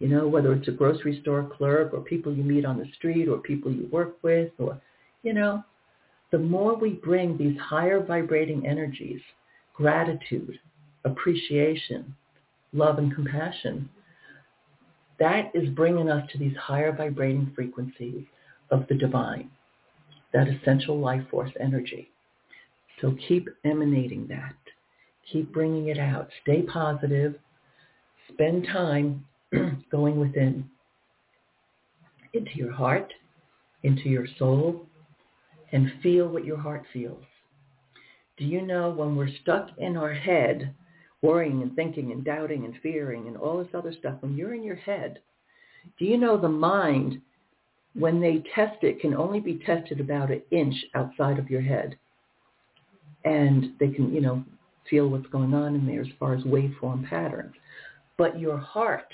You 0.00 0.08
know, 0.08 0.28
whether 0.28 0.52
it's 0.52 0.68
a 0.68 0.72
grocery 0.72 1.20
store 1.22 1.50
clerk 1.56 1.94
or 1.94 2.00
people 2.00 2.32
you 2.32 2.42
meet 2.42 2.66
on 2.66 2.78
the 2.78 2.90
street 2.96 3.26
or 3.26 3.38
people 3.38 3.72
you 3.72 3.88
work 3.90 4.16
with 4.22 4.52
or, 4.58 4.80
you 5.22 5.32
know, 5.32 5.64
the 6.30 6.38
more 6.38 6.76
we 6.76 6.90
bring 6.90 7.36
these 7.36 7.58
higher 7.58 8.02
vibrating 8.02 8.66
energies, 8.66 9.20
gratitude, 9.80 10.58
appreciation, 11.06 12.14
love 12.74 12.98
and 12.98 13.14
compassion, 13.14 13.88
that 15.18 15.50
is 15.54 15.70
bringing 15.70 16.10
us 16.10 16.28
to 16.30 16.38
these 16.38 16.56
higher 16.56 16.92
vibrating 16.92 17.50
frequencies 17.54 18.24
of 18.70 18.86
the 18.88 18.94
divine, 18.94 19.50
that 20.34 20.48
essential 20.48 20.98
life 20.98 21.22
force 21.30 21.50
energy. 21.58 22.10
So 23.00 23.16
keep 23.26 23.48
emanating 23.64 24.26
that. 24.28 24.54
Keep 25.32 25.50
bringing 25.50 25.88
it 25.88 25.98
out. 25.98 26.28
Stay 26.42 26.60
positive. 26.62 27.36
Spend 28.32 28.66
time 28.66 29.24
going 29.90 30.20
within, 30.20 30.68
into 32.34 32.54
your 32.54 32.72
heart, 32.72 33.12
into 33.82 34.10
your 34.10 34.26
soul, 34.38 34.86
and 35.72 35.90
feel 36.02 36.28
what 36.28 36.44
your 36.44 36.58
heart 36.58 36.84
feels. 36.92 37.24
Do 38.40 38.46
you 38.46 38.62
know 38.62 38.88
when 38.88 39.16
we're 39.16 39.28
stuck 39.42 39.68
in 39.76 39.98
our 39.98 40.14
head, 40.14 40.74
worrying 41.20 41.60
and 41.60 41.76
thinking 41.76 42.10
and 42.10 42.24
doubting 42.24 42.64
and 42.64 42.74
fearing 42.82 43.28
and 43.28 43.36
all 43.36 43.58
this 43.58 43.74
other 43.74 43.92
stuff, 43.92 44.14
when 44.20 44.34
you're 44.34 44.54
in 44.54 44.62
your 44.62 44.76
head, 44.76 45.18
do 45.98 46.06
you 46.06 46.16
know 46.16 46.40
the 46.40 46.48
mind, 46.48 47.20
when 47.92 48.18
they 48.18 48.42
test 48.54 48.82
it, 48.82 48.98
can 48.98 49.12
only 49.12 49.40
be 49.40 49.60
tested 49.66 50.00
about 50.00 50.30
an 50.30 50.40
inch 50.50 50.74
outside 50.94 51.38
of 51.38 51.50
your 51.50 51.60
head? 51.60 51.98
And 53.26 53.74
they 53.78 53.88
can, 53.88 54.10
you 54.10 54.22
know, 54.22 54.42
feel 54.88 55.08
what's 55.08 55.26
going 55.26 55.52
on 55.52 55.74
in 55.74 55.86
there 55.86 56.00
as 56.00 56.08
far 56.18 56.32
as 56.32 56.42
waveform 56.44 57.06
patterns. 57.06 57.52
But 58.16 58.40
your 58.40 58.56
heart 58.56 59.12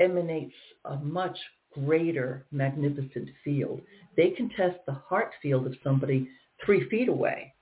emanates 0.00 0.54
a 0.86 0.96
much 0.96 1.38
greater 1.72 2.46
magnificent 2.50 3.28
field. 3.44 3.80
They 4.16 4.30
can 4.30 4.48
test 4.56 4.78
the 4.86 4.94
heart 4.94 5.30
field 5.40 5.68
of 5.68 5.76
somebody 5.84 6.28
three 6.66 6.88
feet 6.88 7.08
away. 7.08 7.54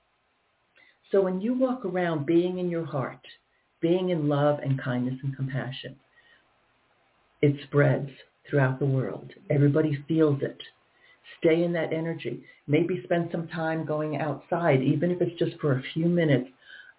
So 1.11 1.21
when 1.21 1.41
you 1.41 1.53
walk 1.53 1.85
around 1.85 2.25
being 2.25 2.59
in 2.59 2.69
your 2.69 2.85
heart, 2.85 3.25
being 3.81 4.09
in 4.09 4.27
love 4.27 4.59
and 4.59 4.81
kindness 4.81 5.19
and 5.23 5.35
compassion, 5.35 5.95
it 7.41 7.55
spreads 7.63 8.09
throughout 8.49 8.79
the 8.79 8.85
world. 8.85 9.31
Everybody 9.49 10.03
feels 10.07 10.41
it. 10.41 10.57
Stay 11.39 11.63
in 11.63 11.73
that 11.73 11.93
energy. 11.93 12.43
Maybe 12.67 13.01
spend 13.03 13.29
some 13.31 13.47
time 13.47 13.85
going 13.85 14.17
outside, 14.17 14.81
even 14.81 15.11
if 15.11 15.21
it's 15.21 15.37
just 15.39 15.59
for 15.59 15.73
a 15.73 15.83
few 15.93 16.05
minutes 16.05 16.49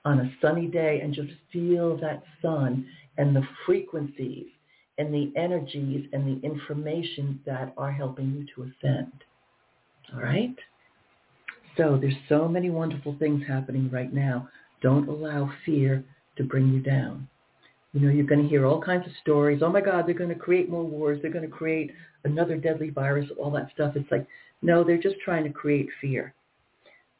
on 0.05 0.21
a 0.21 0.33
sunny 0.41 0.67
day 0.67 1.01
and 1.03 1.15
just 1.15 1.31
feel 1.53 1.97
that 1.99 2.23
sun 2.41 2.87
and 3.19 3.37
the 3.37 3.47
frequencies 3.67 4.47
and 4.99 5.13
the 5.13 5.33
energies 5.37 6.09
and 6.13 6.27
the 6.27 6.47
information 6.47 7.41
that 7.45 7.75
are 7.77 7.93
helping 7.93 8.33
you 8.33 8.47
to 8.55 8.71
ascend. 8.71 9.13
All 10.15 10.21
right? 10.21 10.57
So 11.81 11.97
there's 11.99 12.13
so 12.29 12.47
many 12.47 12.69
wonderful 12.69 13.17
things 13.19 13.43
happening 13.49 13.89
right 13.91 14.13
now. 14.13 14.51
Don't 14.83 15.09
allow 15.09 15.51
fear 15.65 16.05
to 16.37 16.45
bring 16.45 16.69
you 16.69 16.81
down. 16.81 17.27
You 17.95 18.01
know, 18.01 18.11
you're 18.13 18.27
going 18.27 18.43
to 18.43 18.49
hear 18.49 18.67
all 18.67 18.83
kinds 18.83 19.07
of 19.07 19.13
stories. 19.23 19.63
Oh 19.65 19.71
my 19.71 19.81
God, 19.81 20.07
they're 20.07 20.13
going 20.13 20.29
to 20.29 20.35
create 20.35 20.69
more 20.69 20.85
wars. 20.85 21.21
They're 21.23 21.33
going 21.33 21.49
to 21.49 21.51
create 21.51 21.91
another 22.25 22.57
deadly 22.57 22.91
virus, 22.91 23.31
all 23.39 23.51
that 23.53 23.71
stuff. 23.73 23.95
It's 23.97 24.11
like, 24.11 24.27
no, 24.61 24.85
they're 24.85 25.01
just 25.01 25.19
trying 25.25 25.43
to 25.45 25.51
create 25.51 25.89
fear. 26.03 26.35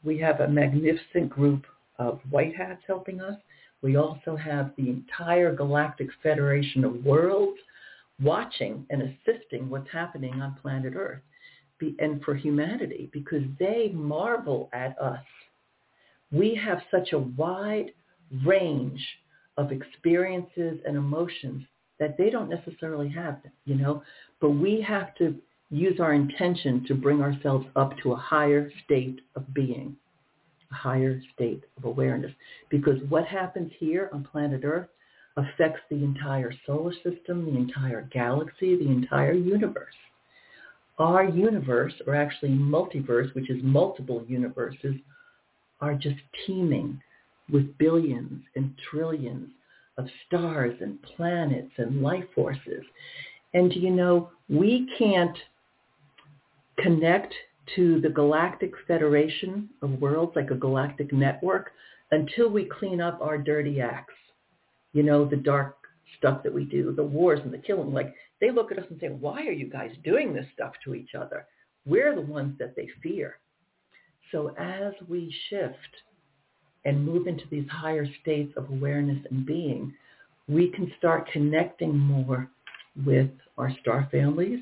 We 0.03 0.19
have 0.19 0.41
a 0.41 0.47
magnificent 0.47 1.31
group 1.31 1.65
of 1.97 2.19
white 2.29 2.55
hats 2.55 2.83
helping 2.85 3.19
us. 3.19 3.39
We 3.81 3.95
also 3.95 4.35
have 4.35 4.73
the 4.77 4.89
entire 4.89 5.55
Galactic 5.55 6.09
Federation 6.21 6.83
of 6.83 7.03
Worlds 7.03 7.59
watching 8.21 8.85
and 8.91 9.01
assisting 9.01 9.71
what's 9.71 9.89
happening 9.91 10.39
on 10.39 10.55
planet 10.61 10.93
Earth 10.95 11.21
and 11.99 12.21
for 12.23 12.35
humanity 12.35 13.09
because 13.11 13.43
they 13.59 13.91
marvel 13.93 14.69
at 14.73 14.97
us. 14.99 15.23
We 16.31 16.55
have 16.55 16.81
such 16.89 17.13
a 17.13 17.19
wide 17.19 17.91
range 18.45 19.05
of 19.57 19.71
experiences 19.71 20.79
and 20.85 20.95
emotions 20.95 21.63
that 21.99 22.17
they 22.17 22.29
don't 22.29 22.49
necessarily 22.49 23.09
have, 23.09 23.39
you 23.65 23.75
know, 23.75 24.03
but 24.39 24.51
we 24.51 24.81
have 24.81 25.13
to 25.15 25.35
use 25.69 25.99
our 25.99 26.13
intention 26.13 26.85
to 26.87 26.95
bring 26.95 27.21
ourselves 27.21 27.65
up 27.75 27.93
to 28.03 28.13
a 28.13 28.15
higher 28.15 28.71
state 28.83 29.21
of 29.35 29.53
being, 29.53 29.95
a 30.71 30.75
higher 30.75 31.21
state 31.33 31.63
of 31.77 31.85
awareness. 31.85 32.31
Because 32.69 32.97
what 33.09 33.25
happens 33.25 33.71
here 33.79 34.09
on 34.13 34.23
planet 34.23 34.61
Earth 34.63 34.89
affects 35.37 35.79
the 35.89 36.03
entire 36.03 36.51
solar 36.65 36.93
system, 36.93 37.45
the 37.45 37.57
entire 37.57 38.09
galaxy, 38.11 38.75
the 38.75 38.89
entire 38.89 39.33
universe. 39.33 39.93
Our 40.99 41.25
universe, 41.25 41.93
or 42.05 42.15
actually 42.15 42.49
multiverse, 42.49 43.33
which 43.33 43.49
is 43.49 43.59
multiple 43.63 44.23
universes, 44.27 44.95
are 45.79 45.95
just 45.95 46.17
teeming 46.45 47.01
with 47.51 47.77
billions 47.77 48.43
and 48.55 48.73
trillions 48.89 49.49
of 49.97 50.05
stars 50.27 50.77
and 50.81 51.01
planets 51.01 51.71
and 51.77 52.01
life 52.01 52.25
forces. 52.35 52.83
And 53.53 53.73
you 53.73 53.89
know, 53.89 54.29
we 54.49 54.87
can't 54.97 55.37
connect 56.77 57.33
to 57.75 58.01
the 58.01 58.09
Galactic 58.09 58.73
Federation 58.87 59.69
of 59.81 60.01
Worlds, 60.01 60.35
like 60.35 60.51
a 60.51 60.55
galactic 60.55 61.11
network, 61.13 61.71
until 62.11 62.49
we 62.49 62.65
clean 62.65 63.01
up 63.01 63.19
our 63.21 63.37
dirty 63.37 63.81
acts. 63.81 64.13
You 64.93 65.03
know, 65.03 65.25
the 65.25 65.37
dark 65.37 65.77
stuff 66.17 66.43
that 66.43 66.53
we 66.53 66.65
do, 66.65 66.93
the 66.93 67.03
wars 67.03 67.39
and 67.43 67.53
the 67.53 67.57
killing. 67.57 67.93
Like 67.93 68.13
they 68.41 68.51
look 68.51 68.71
at 68.71 68.79
us 68.79 68.85
and 68.89 68.99
say, 68.99 69.07
why 69.07 69.45
are 69.45 69.51
you 69.51 69.69
guys 69.69 69.91
doing 70.03 70.33
this 70.33 70.47
stuff 70.53 70.73
to 70.83 70.95
each 70.95 71.15
other? 71.15 71.45
We're 71.85 72.15
the 72.15 72.21
ones 72.21 72.57
that 72.59 72.75
they 72.75 72.89
fear. 73.01 73.37
So 74.31 74.53
as 74.57 74.93
we 75.07 75.33
shift 75.49 75.75
and 76.83 77.05
move 77.05 77.27
into 77.27 77.43
these 77.49 77.67
higher 77.69 78.05
states 78.21 78.53
of 78.57 78.69
awareness 78.69 79.23
and 79.29 79.45
being, 79.45 79.93
we 80.47 80.69
can 80.69 80.91
start 80.97 81.29
connecting 81.31 81.97
more 81.97 82.49
with 83.05 83.29
our 83.57 83.71
star 83.81 84.09
families 84.11 84.59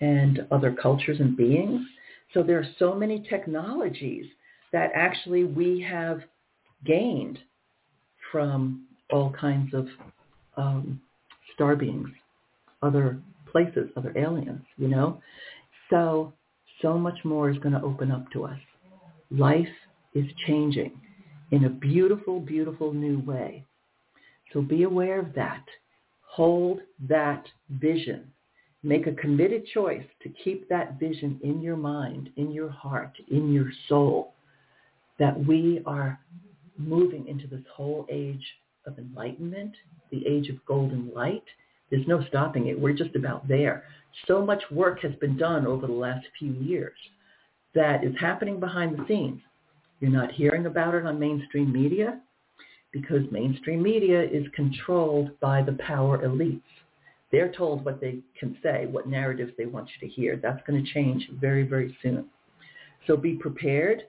and 0.00 0.46
other 0.50 0.76
cultures 0.80 1.18
and 1.20 1.36
beings. 1.36 1.80
So 2.34 2.42
there 2.42 2.58
are 2.58 2.68
so 2.78 2.94
many 2.94 3.24
technologies 3.28 4.26
that 4.72 4.90
actually 4.94 5.44
we 5.44 5.80
have 5.88 6.20
gained 6.84 7.38
from 8.30 8.86
all 9.10 9.30
kinds 9.30 9.72
of 9.72 9.86
um, 10.56 11.00
star 11.54 11.76
beings, 11.76 12.08
other 12.86 13.18
places, 13.50 13.90
other 13.96 14.12
aliens, 14.16 14.64
you 14.76 14.88
know? 14.88 15.20
So, 15.90 16.32
so 16.82 16.98
much 16.98 17.18
more 17.24 17.50
is 17.50 17.58
going 17.58 17.74
to 17.74 17.82
open 17.82 18.10
up 18.10 18.30
to 18.32 18.44
us. 18.44 18.58
Life 19.30 19.66
is 20.14 20.26
changing 20.46 20.92
in 21.50 21.64
a 21.64 21.70
beautiful, 21.70 22.40
beautiful 22.40 22.92
new 22.92 23.20
way. 23.20 23.64
So 24.52 24.62
be 24.62 24.84
aware 24.84 25.20
of 25.20 25.34
that. 25.34 25.64
Hold 26.22 26.80
that 27.08 27.44
vision. 27.70 28.30
Make 28.82 29.06
a 29.06 29.12
committed 29.12 29.66
choice 29.72 30.04
to 30.22 30.28
keep 30.44 30.68
that 30.68 30.98
vision 31.00 31.40
in 31.42 31.60
your 31.60 31.76
mind, 31.76 32.30
in 32.36 32.52
your 32.52 32.68
heart, 32.68 33.16
in 33.30 33.52
your 33.52 33.70
soul, 33.88 34.34
that 35.18 35.46
we 35.46 35.82
are 35.86 36.20
moving 36.78 37.26
into 37.26 37.46
this 37.46 37.64
whole 37.74 38.06
age 38.10 38.44
of 38.86 38.98
enlightenment, 38.98 39.74
the 40.10 40.26
age 40.26 40.48
of 40.48 40.64
golden 40.66 41.10
light. 41.14 41.44
There's 41.90 42.06
no 42.06 42.24
stopping 42.28 42.66
it. 42.68 42.78
We're 42.78 42.92
just 42.92 43.14
about 43.14 43.46
there. 43.46 43.84
So 44.26 44.44
much 44.44 44.62
work 44.70 45.00
has 45.02 45.14
been 45.16 45.36
done 45.36 45.66
over 45.66 45.86
the 45.86 45.92
last 45.92 46.26
few 46.38 46.52
years 46.52 46.96
that 47.74 48.02
is 48.02 48.14
happening 48.18 48.58
behind 48.58 48.98
the 48.98 49.04
scenes. 49.06 49.40
You're 50.00 50.10
not 50.10 50.32
hearing 50.32 50.66
about 50.66 50.94
it 50.94 51.06
on 51.06 51.18
mainstream 51.18 51.72
media 51.72 52.20
because 52.92 53.22
mainstream 53.30 53.82
media 53.82 54.22
is 54.22 54.46
controlled 54.54 55.38
by 55.40 55.62
the 55.62 55.72
power 55.72 56.18
elites. 56.18 56.62
They're 57.32 57.52
told 57.52 57.84
what 57.84 58.00
they 58.00 58.20
can 58.38 58.56
say, 58.62 58.86
what 58.86 59.08
narratives 59.08 59.52
they 59.58 59.66
want 59.66 59.88
you 59.88 60.08
to 60.08 60.14
hear. 60.14 60.36
That's 60.36 60.62
going 60.66 60.82
to 60.82 60.92
change 60.92 61.28
very, 61.40 61.64
very 61.64 61.96
soon. 62.02 62.26
So 63.06 63.16
be 63.16 63.34
prepared. 63.34 64.04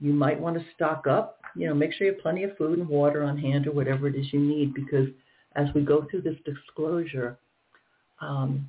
You 0.00 0.12
might 0.12 0.40
want 0.40 0.58
to 0.58 0.64
stock 0.74 1.06
up. 1.06 1.40
You 1.54 1.68
know, 1.68 1.74
make 1.74 1.92
sure 1.92 2.06
you 2.06 2.14
have 2.14 2.22
plenty 2.22 2.44
of 2.44 2.56
food 2.56 2.78
and 2.78 2.88
water 2.88 3.24
on 3.24 3.36
hand 3.36 3.66
or 3.66 3.72
whatever 3.72 4.08
it 4.08 4.14
is 4.14 4.32
you 4.32 4.40
need 4.40 4.74
because 4.74 5.08
as 5.56 5.68
we 5.74 5.82
go 5.82 6.06
through 6.10 6.22
this 6.22 6.36
disclosure, 6.44 7.38
um, 8.20 8.68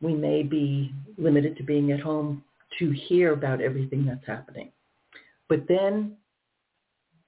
we 0.00 0.14
may 0.14 0.42
be 0.42 0.92
limited 1.16 1.56
to 1.56 1.62
being 1.62 1.92
at 1.92 2.00
home 2.00 2.42
to 2.78 2.90
hear 2.90 3.32
about 3.32 3.60
everything 3.60 4.04
that's 4.04 4.26
happening. 4.26 4.70
But 5.48 5.66
then 5.68 6.16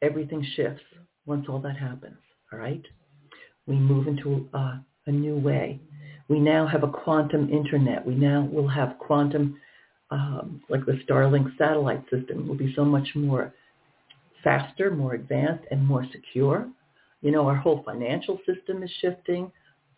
everything 0.02 0.46
shifts 0.54 0.82
once 1.26 1.46
all 1.48 1.60
that 1.60 1.76
happens, 1.76 2.18
all 2.52 2.58
right? 2.58 2.82
We 3.66 3.76
move 3.76 4.06
into 4.06 4.48
a, 4.52 4.80
a 5.06 5.10
new 5.10 5.36
way. 5.36 5.80
We 6.28 6.40
now 6.40 6.66
have 6.66 6.82
a 6.82 6.88
quantum 6.88 7.50
internet. 7.50 8.04
We 8.04 8.14
now 8.14 8.48
will 8.50 8.68
have 8.68 8.98
quantum, 8.98 9.58
um, 10.10 10.62
like 10.68 10.84
the 10.84 11.00
Starlink 11.08 11.56
satellite 11.56 12.02
system 12.10 12.46
will 12.46 12.56
be 12.56 12.72
so 12.74 12.84
much 12.84 13.08
more 13.14 13.54
faster, 14.44 14.90
more 14.90 15.14
advanced, 15.14 15.64
and 15.70 15.86
more 15.86 16.06
secure. 16.12 16.68
You 17.22 17.30
know, 17.32 17.46
our 17.46 17.56
whole 17.56 17.82
financial 17.84 18.38
system 18.46 18.82
is 18.82 18.90
shifting. 19.00 19.50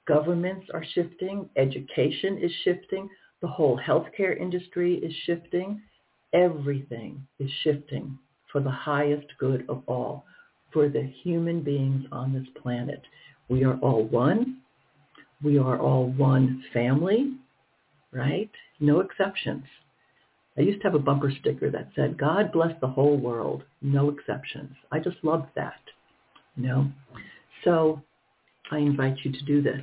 Governments 0.06 0.66
are 0.72 0.84
shifting. 0.94 1.48
Education 1.56 2.38
is 2.38 2.52
shifting. 2.64 3.08
The 3.42 3.48
whole 3.48 3.78
healthcare 3.78 4.38
industry 4.38 4.96
is 4.96 5.12
shifting. 5.24 5.82
Everything 6.32 7.26
is 7.38 7.50
shifting 7.62 8.18
for 8.50 8.60
the 8.60 8.70
highest 8.70 9.26
good 9.38 9.64
of 9.68 9.82
all, 9.86 10.24
for 10.72 10.88
the 10.88 11.02
human 11.22 11.62
beings 11.62 12.04
on 12.12 12.32
this 12.32 12.46
planet. 12.62 13.02
We 13.48 13.64
are 13.64 13.78
all 13.78 14.04
one. 14.04 14.58
We 15.42 15.58
are 15.58 15.78
all 15.78 16.06
one 16.10 16.64
family, 16.72 17.34
right? 18.12 18.50
No 18.78 19.00
exceptions. 19.00 19.64
I 20.58 20.62
used 20.62 20.82
to 20.82 20.88
have 20.88 20.94
a 20.94 20.98
bumper 20.98 21.32
sticker 21.40 21.70
that 21.70 21.90
said, 21.96 22.18
God 22.18 22.52
bless 22.52 22.78
the 22.80 22.88
whole 22.88 23.16
world, 23.16 23.62
no 23.80 24.10
exceptions. 24.10 24.76
I 24.92 24.98
just 24.98 25.16
loved 25.22 25.48
that, 25.56 25.80
you 26.60 26.68
know. 26.68 26.90
So 27.64 28.02
I 28.70 28.78
invite 28.78 29.16
you 29.24 29.32
to 29.32 29.44
do 29.44 29.62
this. 29.62 29.82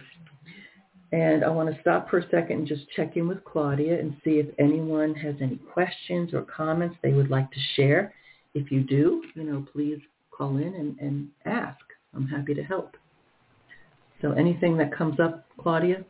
And 1.12 1.44
I 1.44 1.50
want 1.50 1.74
to 1.74 1.82
stop 1.82 2.10
for 2.10 2.18
a 2.18 2.30
second 2.30 2.60
and 2.60 2.68
just 2.68 2.84
check 2.96 3.16
in 3.16 3.28
with 3.28 3.44
Claudia 3.46 3.98
and 4.00 4.16
see 4.24 4.40
if 4.40 4.48
anyone 4.60 5.16
has 5.16 5.36
any 5.42 5.56
questions 5.56 6.34
or 6.34 6.42
comments 6.42 6.98
they 7.02 7.14
would 7.14 7.30
like 7.30 7.50
to 7.52 7.60
share. 7.76 8.14
If 8.54 8.72
you 8.72 8.82
do, 8.82 9.24
you 9.34 9.44
know, 9.44 9.66
please 9.72 10.00
call 10.32 10.58
in 10.58 10.74
and, 10.76 11.00
and 11.00 11.30
ask. 11.46 11.80
I'm 12.14 12.28
happy 12.28 12.54
to 12.56 12.64
help. 12.64 12.98
So 14.22 14.32
anything 14.32 14.78
that 14.78 14.96
comes 14.96 15.20
up, 15.20 15.46
Claudia? 15.60 16.04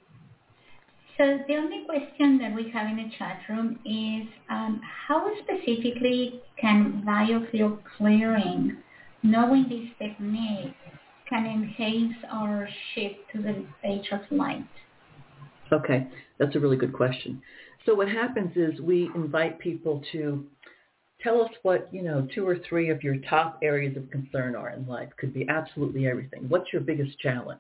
So 1.18 1.40
the 1.48 1.56
only 1.56 1.84
question 1.86 2.38
that 2.40 2.56
we 2.56 2.70
have 2.72 2.88
in 2.88 2.98
the 2.98 3.12
chat 3.18 3.42
room 3.50 3.80
is 3.86 4.28
um, 4.50 4.82
how 5.08 5.30
specifically 5.44 6.42
can 6.60 7.04
biofield 7.06 7.80
clearing, 7.98 8.78
knowing 9.24 9.66
this 9.70 9.90
technique, 10.00 10.74
can 11.30 11.46
enhance 11.46 12.16
our 12.32 12.68
shift 12.94 13.16
to 13.34 13.42
the 13.42 13.66
age 13.84 14.08
of 14.12 14.22
light? 14.32 14.66
Okay, 15.74 16.08
that's 16.40 16.56
a 16.56 16.60
really 16.60 16.78
good 16.78 16.94
question. 16.94 17.42
So 17.86 17.94
what 17.94 18.08
happens 18.08 18.52
is 18.56 18.80
we 18.80 19.10
invite 19.16 19.60
people 19.60 20.02
to 20.14 20.46
tell 21.22 21.42
us 21.42 21.52
what, 21.64 21.90
you 21.92 22.02
know, 22.02 22.28
two 22.34 22.48
or 22.48 22.58
three 22.70 22.90
of 22.90 23.04
your 23.04 23.18
top 23.30 23.60
areas 23.62 23.98
of 23.98 24.10
concern 24.12 24.56
are 24.56 24.70
in 24.70 24.88
life. 24.88 25.10
Could 25.18 25.34
be 25.34 25.48
absolutely 25.50 26.08
everything. 26.08 26.48
What's 26.48 26.72
your 26.72 26.82
biggest 26.82 27.18
challenge? 27.20 27.60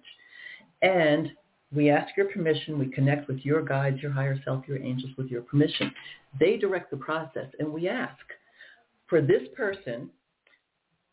And 0.81 1.31
We 1.75 1.89
ask 1.89 2.15
your 2.15 2.27
permission. 2.27 2.79
We 2.79 2.87
connect 2.87 3.27
with 3.27 3.39
your 3.43 3.61
guides, 3.61 4.01
your 4.01 4.11
higher 4.11 4.39
self, 4.45 4.67
your 4.67 4.81
angels 4.81 5.11
with 5.17 5.27
your 5.27 5.41
permission. 5.41 5.91
They 6.39 6.57
direct 6.57 6.91
the 6.91 6.97
process. 6.97 7.47
And 7.59 7.73
we 7.73 7.89
ask 7.89 8.17
for 9.07 9.21
this 9.21 9.43
person 9.55 10.09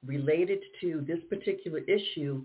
related 0.07 0.61
to 0.81 1.05
this 1.07 1.19
particular 1.29 1.81
issue, 1.81 2.45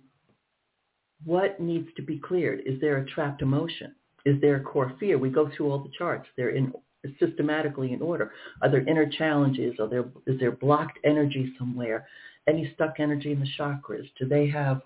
what 1.26 1.60
needs 1.60 1.88
to 1.96 2.02
be 2.02 2.18
cleared? 2.18 2.62
Is 2.66 2.80
there 2.80 2.98
a 2.98 3.06
trapped 3.06 3.42
emotion? 3.42 3.96
Is 4.26 4.40
there 4.42 4.58
a 4.58 4.64
core 4.64 4.94
fear? 5.00 5.18
We 5.18 5.30
go 5.30 5.50
through 5.56 5.72
all 5.72 5.80
the 5.80 5.92
charts. 5.98 6.28
They're 6.38 6.50
in 6.50 6.74
systematically 7.20 7.94
in 7.94 8.02
order. 8.02 8.32
Are 8.62 8.70
there 8.70 8.88
inner 8.88 9.10
challenges? 9.10 9.80
Are 9.80 9.88
there 9.88 10.06
is 10.28 10.40
there 10.40 10.52
blocked 10.52 11.00
energy 11.04 11.54
somewhere? 11.58 12.08
Any 12.48 12.72
stuck 12.76 13.00
energy 13.00 13.32
in 13.32 13.40
the 13.40 13.48
chakras? 13.58 14.10
Do 14.20 14.28
they 14.28 14.48
have 14.50 14.82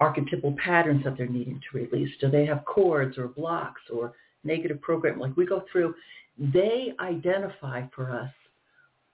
archetypal 0.00 0.56
patterns 0.62 1.04
that 1.04 1.16
they're 1.16 1.26
needing 1.26 1.60
to 1.60 1.78
release? 1.78 2.10
Do 2.20 2.30
they 2.30 2.46
have 2.46 2.64
cords 2.64 3.18
or 3.18 3.28
blocks 3.28 3.80
or 3.92 4.12
negative 4.42 4.80
program? 4.80 5.18
Like 5.18 5.36
we 5.36 5.46
go 5.46 5.64
through, 5.70 5.94
they 6.38 6.92
identify 7.00 7.84
for 7.94 8.10
us 8.10 8.30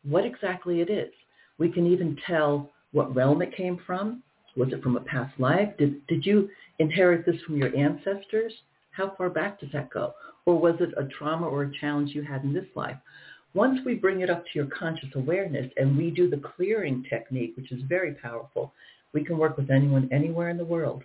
what 0.02 0.24
exactly 0.24 0.80
it 0.80 0.88
is. 0.88 1.12
We 1.58 1.70
can 1.70 1.86
even 1.86 2.16
tell 2.26 2.70
what 2.92 3.14
realm 3.14 3.42
it 3.42 3.56
came 3.56 3.78
from. 3.86 4.22
Was 4.56 4.72
it 4.72 4.82
from 4.82 4.96
a 4.96 5.00
past 5.00 5.38
life? 5.38 5.68
Did, 5.78 6.06
did 6.08 6.26
you 6.26 6.48
inherit 6.78 7.24
this 7.24 7.40
from 7.46 7.56
your 7.56 7.74
ancestors? 7.76 8.52
How 8.90 9.14
far 9.16 9.30
back 9.30 9.60
does 9.60 9.70
that 9.72 9.90
go? 9.90 10.14
Or 10.44 10.58
was 10.58 10.74
it 10.80 10.92
a 10.96 11.06
trauma 11.06 11.46
or 11.46 11.62
a 11.62 11.78
challenge 11.80 12.10
you 12.14 12.22
had 12.22 12.42
in 12.42 12.52
this 12.52 12.66
life? 12.74 12.96
Once 13.54 13.80
we 13.84 13.94
bring 13.94 14.20
it 14.20 14.30
up 14.30 14.44
to 14.44 14.50
your 14.54 14.66
conscious 14.66 15.08
awareness 15.14 15.70
and 15.76 15.96
we 15.96 16.10
do 16.10 16.28
the 16.28 16.42
clearing 16.56 17.04
technique, 17.08 17.56
which 17.56 17.72
is 17.72 17.82
very 17.88 18.14
powerful, 18.14 18.72
we 19.12 19.24
can 19.24 19.38
work 19.38 19.56
with 19.56 19.70
anyone 19.70 20.08
anywhere 20.12 20.50
in 20.50 20.56
the 20.56 20.64
world. 20.64 21.02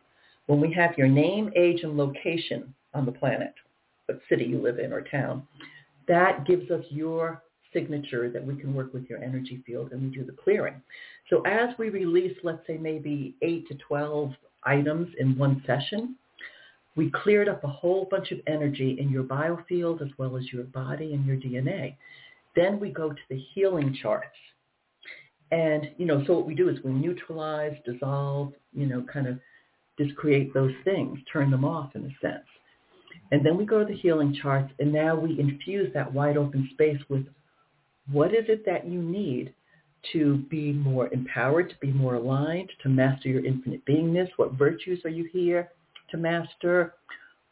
When 0.48 0.62
we 0.62 0.72
have 0.74 0.98
your 0.98 1.08
name, 1.08 1.52
age, 1.56 1.82
and 1.84 1.98
location 1.98 2.74
on 2.94 3.06
the 3.06 3.12
planet, 3.12 3.54
what 4.06 4.20
city 4.30 4.46
you 4.46 4.62
live 4.62 4.78
in 4.78 4.94
or 4.94 5.02
town, 5.02 5.48
that 6.08 6.46
gives 6.46 6.70
us 6.70 6.86
your 6.90 7.42
signature 7.76 8.30
that 8.32 8.44
we 8.44 8.56
can 8.56 8.74
work 8.74 8.94
with 8.94 9.08
your 9.10 9.22
energy 9.22 9.62
field 9.66 9.92
and 9.92 10.02
we 10.02 10.16
do 10.16 10.26
the 10.26 10.32
clearing. 10.32 10.82
So 11.30 11.42
as 11.42 11.70
we 11.78 11.90
release, 11.90 12.36
let's 12.44 12.66
say 12.66 12.78
maybe 12.78 13.36
8 13.42 13.68
to 13.68 13.76
12 13.88 14.34
items 14.64 15.10
in 15.20 15.38
one 15.38 15.62
session, 15.68 16.16
we 16.96 17.12
cleared 17.12 17.50
up 17.50 17.64
a 17.64 17.68
whole 17.68 18.08
bunch 18.10 18.32
of 18.32 18.40
energy 18.48 18.98
in 19.00 19.10
your 19.10 19.24
biofield 19.24 20.02
as 20.02 20.10
well 20.18 20.38
as 20.38 20.52
your 20.52 20.64
body 20.64 21.14
and 21.14 21.26
your 21.26 21.36
DNA. 21.36 21.96
Then 22.56 22.80
we 22.80 22.90
go 22.90 23.10
to 23.10 23.22
the 23.30 23.44
healing 23.54 23.98
charts. 24.02 24.38
And, 25.52 25.92
you 25.98 26.06
know, 26.06 26.24
so 26.26 26.34
what 26.34 26.48
we 26.48 26.56
do 26.56 26.70
is 26.70 26.78
we 26.84 26.92
neutralize, 26.92 27.76
dissolve, 27.86 28.54
you 28.74 28.88
know, 28.88 29.06
kind 29.12 29.28
of 29.28 29.40
discreate 29.98 30.54
those 30.54 30.74
things, 30.84 31.20
turn 31.32 31.52
them 31.52 31.66
off 31.66 31.96
in 31.96 32.06
a 32.06 32.26
sense. 32.26 32.46
And 33.32 33.46
then 33.46 33.58
we 33.58 33.66
go 33.66 33.80
to 33.80 33.86
the 33.86 33.98
healing 33.98 34.38
charts 34.42 34.72
and 34.80 34.92
now 34.92 35.16
we 35.16 35.40
infuse 35.40 35.94
that 35.94 36.12
wide 36.12 36.38
open 36.38 36.70
space 36.74 37.00
with 37.10 37.26
what 38.12 38.34
is 38.34 38.46
it 38.48 38.66
that 38.66 38.88
you 38.88 39.02
need 39.02 39.54
to 40.14 40.38
be 40.50 40.72
more 40.72 41.12
empowered, 41.14 41.70
to 41.70 41.76
be 41.80 41.92
more 41.92 42.16
aligned, 42.16 42.72
to 42.84 42.90
master 42.90 43.30
your 43.30 43.44
infinite 43.44 43.86
beingness? 43.86 44.30
What 44.38 44.54
virtues 44.54 45.04
are 45.06 45.10
you 45.10 45.28
here 45.32 45.70
to 46.12 46.18
master? 46.18 46.94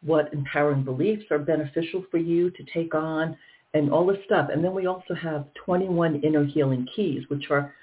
What 0.03 0.33
empowering 0.33 0.83
beliefs 0.83 1.25
are 1.31 1.39
beneficial 1.39 2.05
for 2.11 2.17
you 2.17 2.51
to 2.51 2.63
take 2.73 2.93
on? 2.93 3.37
And 3.73 3.91
all 3.91 4.05
this 4.05 4.23
stuff. 4.25 4.49
And 4.53 4.63
then 4.63 4.75
we 4.75 4.85
also 4.85 5.15
have 5.15 5.47
21 5.65 6.21
inner 6.21 6.45
healing 6.45 6.87
keys, 6.95 7.23
which 7.29 7.49
are 7.49 7.73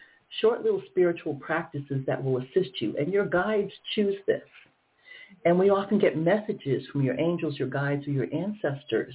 short 0.41 0.63
little 0.63 0.83
spiritual 0.89 1.35
practices 1.35 2.05
that 2.07 2.23
will 2.23 2.39
assist 2.39 2.81
you. 2.81 2.97
And 2.97 3.13
your 3.13 3.27
guides 3.27 3.73
choose 3.97 4.15
this. 4.27 4.43
And 5.45 5.59
we 5.59 5.71
often 5.71 5.99
get 5.99 6.17
messages 6.17 6.87
from 6.93 7.03
your 7.03 7.19
angels, 7.19 7.59
your 7.59 7.69
guides, 7.69 8.07
or 8.07 8.11
your 8.11 8.33
ancestors 8.33 9.15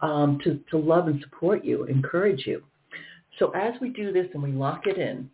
um, 0.00 0.38
to, 0.44 0.60
to 0.70 0.78
love 0.78 1.08
and 1.08 1.20
support 1.20 1.64
you, 1.64 1.84
encourage 1.84 2.46
you. 2.46 2.62
So 3.38 3.50
as 3.50 3.74
we 3.80 3.90
do 3.90 4.12
this 4.12 4.26
and 4.34 4.42
we 4.42 4.52
lock 4.52 4.86
it 4.86 4.98
in, 4.98 5.30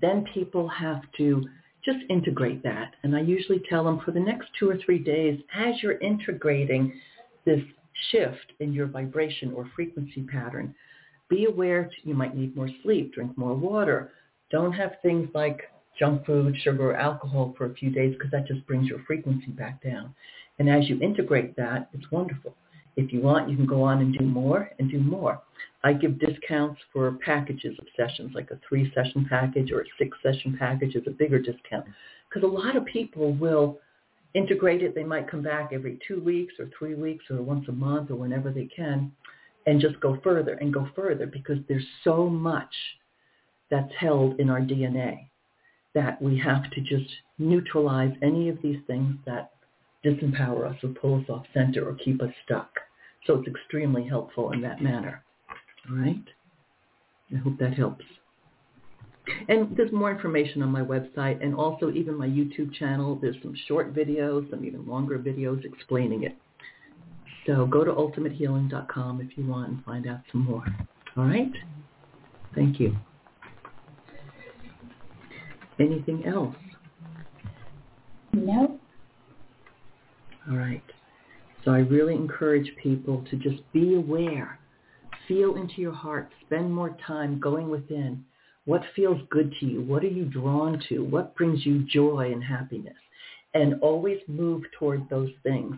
then 0.00 0.24
people 0.34 0.68
have 0.68 1.02
to 1.18 1.44
just 1.84 1.98
integrate 2.08 2.62
that. 2.62 2.94
And 3.02 3.14
I 3.14 3.20
usually 3.20 3.62
tell 3.68 3.84
them 3.84 4.00
for 4.04 4.10
the 4.10 4.20
next 4.20 4.48
two 4.58 4.68
or 4.70 4.78
three 4.84 4.98
days, 4.98 5.40
as 5.54 5.74
you're 5.82 5.98
integrating 5.98 6.92
this 7.44 7.60
shift 8.10 8.52
in 8.60 8.72
your 8.72 8.86
vibration 8.86 9.52
or 9.52 9.70
frequency 9.76 10.22
pattern, 10.22 10.74
be 11.28 11.44
aware 11.44 11.90
you 12.02 12.14
might 12.14 12.36
need 12.36 12.56
more 12.56 12.68
sleep, 12.82 13.14
drink 13.14 13.36
more 13.36 13.54
water. 13.54 14.12
Don't 14.50 14.72
have 14.72 14.92
things 15.02 15.28
like 15.34 15.62
junk 15.98 16.26
food, 16.26 16.56
sugar, 16.62 16.90
or 16.90 16.96
alcohol 16.96 17.54
for 17.56 17.66
a 17.66 17.74
few 17.74 17.90
days 17.90 18.14
because 18.14 18.30
that 18.30 18.46
just 18.46 18.66
brings 18.66 18.88
your 18.88 19.00
frequency 19.06 19.50
back 19.50 19.82
down. 19.82 20.14
And 20.58 20.68
as 20.68 20.88
you 20.88 21.00
integrate 21.00 21.56
that, 21.56 21.88
it's 21.92 22.10
wonderful. 22.10 22.54
If 22.96 23.12
you 23.12 23.20
want, 23.20 23.50
you 23.50 23.56
can 23.56 23.66
go 23.66 23.82
on 23.82 24.00
and 24.00 24.16
do 24.16 24.24
more 24.24 24.70
and 24.78 24.90
do 24.90 24.98
more. 24.98 25.42
I 25.82 25.92
give 25.92 26.18
discounts 26.18 26.80
for 26.92 27.12
packages 27.24 27.76
of 27.78 27.86
sessions, 27.96 28.32
like 28.34 28.50
a 28.50 28.60
three-session 28.68 29.26
package 29.28 29.72
or 29.72 29.80
a 29.80 29.84
six-session 29.98 30.56
package 30.58 30.94
is 30.94 31.02
a 31.06 31.10
bigger 31.10 31.38
discount. 31.38 31.84
Because 32.28 32.48
a 32.48 32.52
lot 32.52 32.76
of 32.76 32.84
people 32.86 33.34
will 33.34 33.78
integrate 34.34 34.82
it. 34.82 34.94
They 34.94 35.04
might 35.04 35.30
come 35.30 35.42
back 35.42 35.70
every 35.72 35.98
two 36.06 36.20
weeks 36.20 36.54
or 36.58 36.68
three 36.78 36.94
weeks 36.94 37.24
or 37.30 37.42
once 37.42 37.66
a 37.68 37.72
month 37.72 38.10
or 38.10 38.16
whenever 38.16 38.50
they 38.50 38.66
can 38.66 39.12
and 39.66 39.80
just 39.80 39.98
go 40.00 40.18
further 40.22 40.54
and 40.54 40.72
go 40.72 40.88
further 40.94 41.26
because 41.26 41.58
there's 41.68 41.86
so 42.02 42.28
much 42.28 42.74
that's 43.70 43.92
held 43.98 44.38
in 44.40 44.50
our 44.50 44.60
DNA 44.60 45.28
that 45.94 46.20
we 46.20 46.38
have 46.38 46.70
to 46.70 46.80
just 46.80 47.10
neutralize 47.38 48.12
any 48.22 48.48
of 48.48 48.58
these 48.62 48.78
things 48.86 49.16
that 49.24 49.52
disempower 50.04 50.70
us 50.70 50.76
or 50.82 50.90
pull 50.90 51.20
us 51.20 51.28
off 51.28 51.46
center 51.54 51.88
or 51.88 51.94
keep 51.94 52.22
us 52.22 52.30
stuck. 52.44 52.70
So 53.26 53.34
it's 53.38 53.48
extremely 53.48 54.06
helpful 54.06 54.52
in 54.52 54.60
that 54.62 54.82
manner. 54.82 55.22
All 55.88 55.96
right? 55.96 56.24
I 57.34 57.38
hope 57.38 57.58
that 57.58 57.74
helps. 57.74 58.04
And 59.48 59.74
there's 59.76 59.92
more 59.92 60.10
information 60.10 60.62
on 60.62 60.68
my 60.68 60.82
website 60.82 61.42
and 61.42 61.54
also 61.54 61.90
even 61.90 62.16
my 62.16 62.26
YouTube 62.26 62.74
channel. 62.74 63.18
There's 63.20 63.36
some 63.42 63.54
short 63.66 63.94
videos, 63.94 64.48
some 64.50 64.64
even 64.64 64.86
longer 64.86 65.18
videos 65.18 65.64
explaining 65.64 66.24
it. 66.24 66.36
So 67.46 67.66
go 67.66 67.84
to 67.84 67.92
ultimatehealing.com 67.92 69.20
if 69.20 69.36
you 69.38 69.46
want 69.46 69.70
and 69.70 69.84
find 69.84 70.06
out 70.06 70.20
some 70.30 70.44
more. 70.44 70.64
All 71.16 71.24
right? 71.24 71.52
Thank 72.54 72.78
you. 72.78 72.96
Anything 75.80 76.24
else? 76.26 76.54
No. 78.32 78.78
All 80.50 80.56
right. 80.56 80.82
So 81.64 81.70
I 81.70 81.78
really 81.78 82.14
encourage 82.14 82.70
people 82.82 83.24
to 83.30 83.36
just 83.36 83.62
be 83.72 83.94
aware. 83.94 84.58
Feel 85.26 85.56
into 85.56 85.80
your 85.80 85.94
heart. 85.94 86.30
Spend 86.46 86.72
more 86.72 86.96
time 87.06 87.40
going 87.40 87.70
within. 87.70 88.24
What 88.66 88.82
feels 88.94 89.20
good 89.30 89.52
to 89.60 89.66
you? 89.66 89.82
What 89.82 90.04
are 90.04 90.08
you 90.08 90.24
drawn 90.24 90.82
to? 90.88 91.00
What 91.04 91.34
brings 91.34 91.64
you 91.64 91.84
joy 91.84 92.30
and 92.32 92.44
happiness? 92.44 92.96
And 93.54 93.80
always 93.80 94.18
move 94.26 94.64
toward 94.78 95.08
those 95.08 95.30
things. 95.42 95.76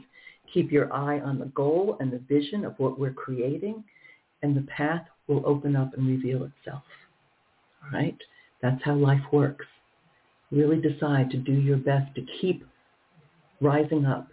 Keep 0.53 0.73
your 0.73 0.93
eye 0.93 1.21
on 1.21 1.39
the 1.39 1.47
goal 1.47 1.97
and 2.01 2.13
the 2.13 2.23
vision 2.29 2.65
of 2.65 2.75
what 2.79 2.99
we're 2.99 3.13
creating, 3.13 3.85
and 4.43 4.57
the 4.57 4.63
path 4.63 5.03
will 5.27 5.43
open 5.47 5.77
up 5.77 5.95
and 5.95 6.07
reveal 6.07 6.45
itself. 6.45 6.83
All 7.83 7.91
right? 7.93 8.17
That's 8.63 8.83
how 8.85 8.95
life 8.95 9.23
works. 9.33 9.67
Really 10.51 10.81
decide 10.81 11.31
to 11.31 11.37
do 11.37 11.53
your 11.53 11.77
best 11.77 12.15
to 12.15 12.25
keep 12.41 12.65
rising 13.61 14.07
up, 14.07 14.29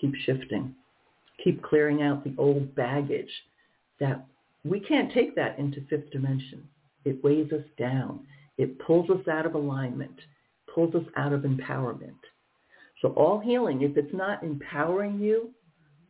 keep 0.00 0.14
shifting, 0.24 0.74
keep 1.42 1.62
clearing 1.62 2.02
out 2.02 2.24
the 2.24 2.34
old 2.38 2.74
baggage 2.74 3.30
that 4.00 4.24
we 4.64 4.80
can't 4.80 5.12
take 5.12 5.34
that 5.36 5.58
into 5.58 5.84
fifth 5.88 6.10
dimension. 6.10 6.62
It 7.04 7.22
weighs 7.22 7.52
us 7.52 7.64
down. 7.78 8.20
It 8.58 8.78
pulls 8.80 9.08
us 9.10 9.26
out 9.28 9.46
of 9.46 9.54
alignment, 9.54 10.20
pulls 10.74 10.94
us 10.94 11.04
out 11.16 11.32
of 11.32 11.42
empowerment. 11.42 12.18
So 13.00 13.10
all 13.10 13.38
healing, 13.38 13.82
if 13.82 13.96
it's 13.96 14.12
not 14.12 14.42
empowering 14.42 15.20
you, 15.20 15.50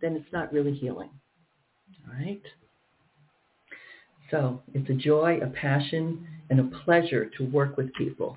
then 0.00 0.16
it's 0.16 0.32
not 0.32 0.52
really 0.52 0.74
healing. 0.74 1.10
All 2.06 2.14
right? 2.18 2.42
So 4.30 4.62
it's 4.74 4.88
a 4.88 4.94
joy, 4.94 5.40
a 5.42 5.48
passion, 5.48 6.26
and 6.50 6.60
a 6.60 6.78
pleasure 6.84 7.30
to 7.36 7.44
work 7.44 7.76
with 7.76 7.92
people. 7.94 8.36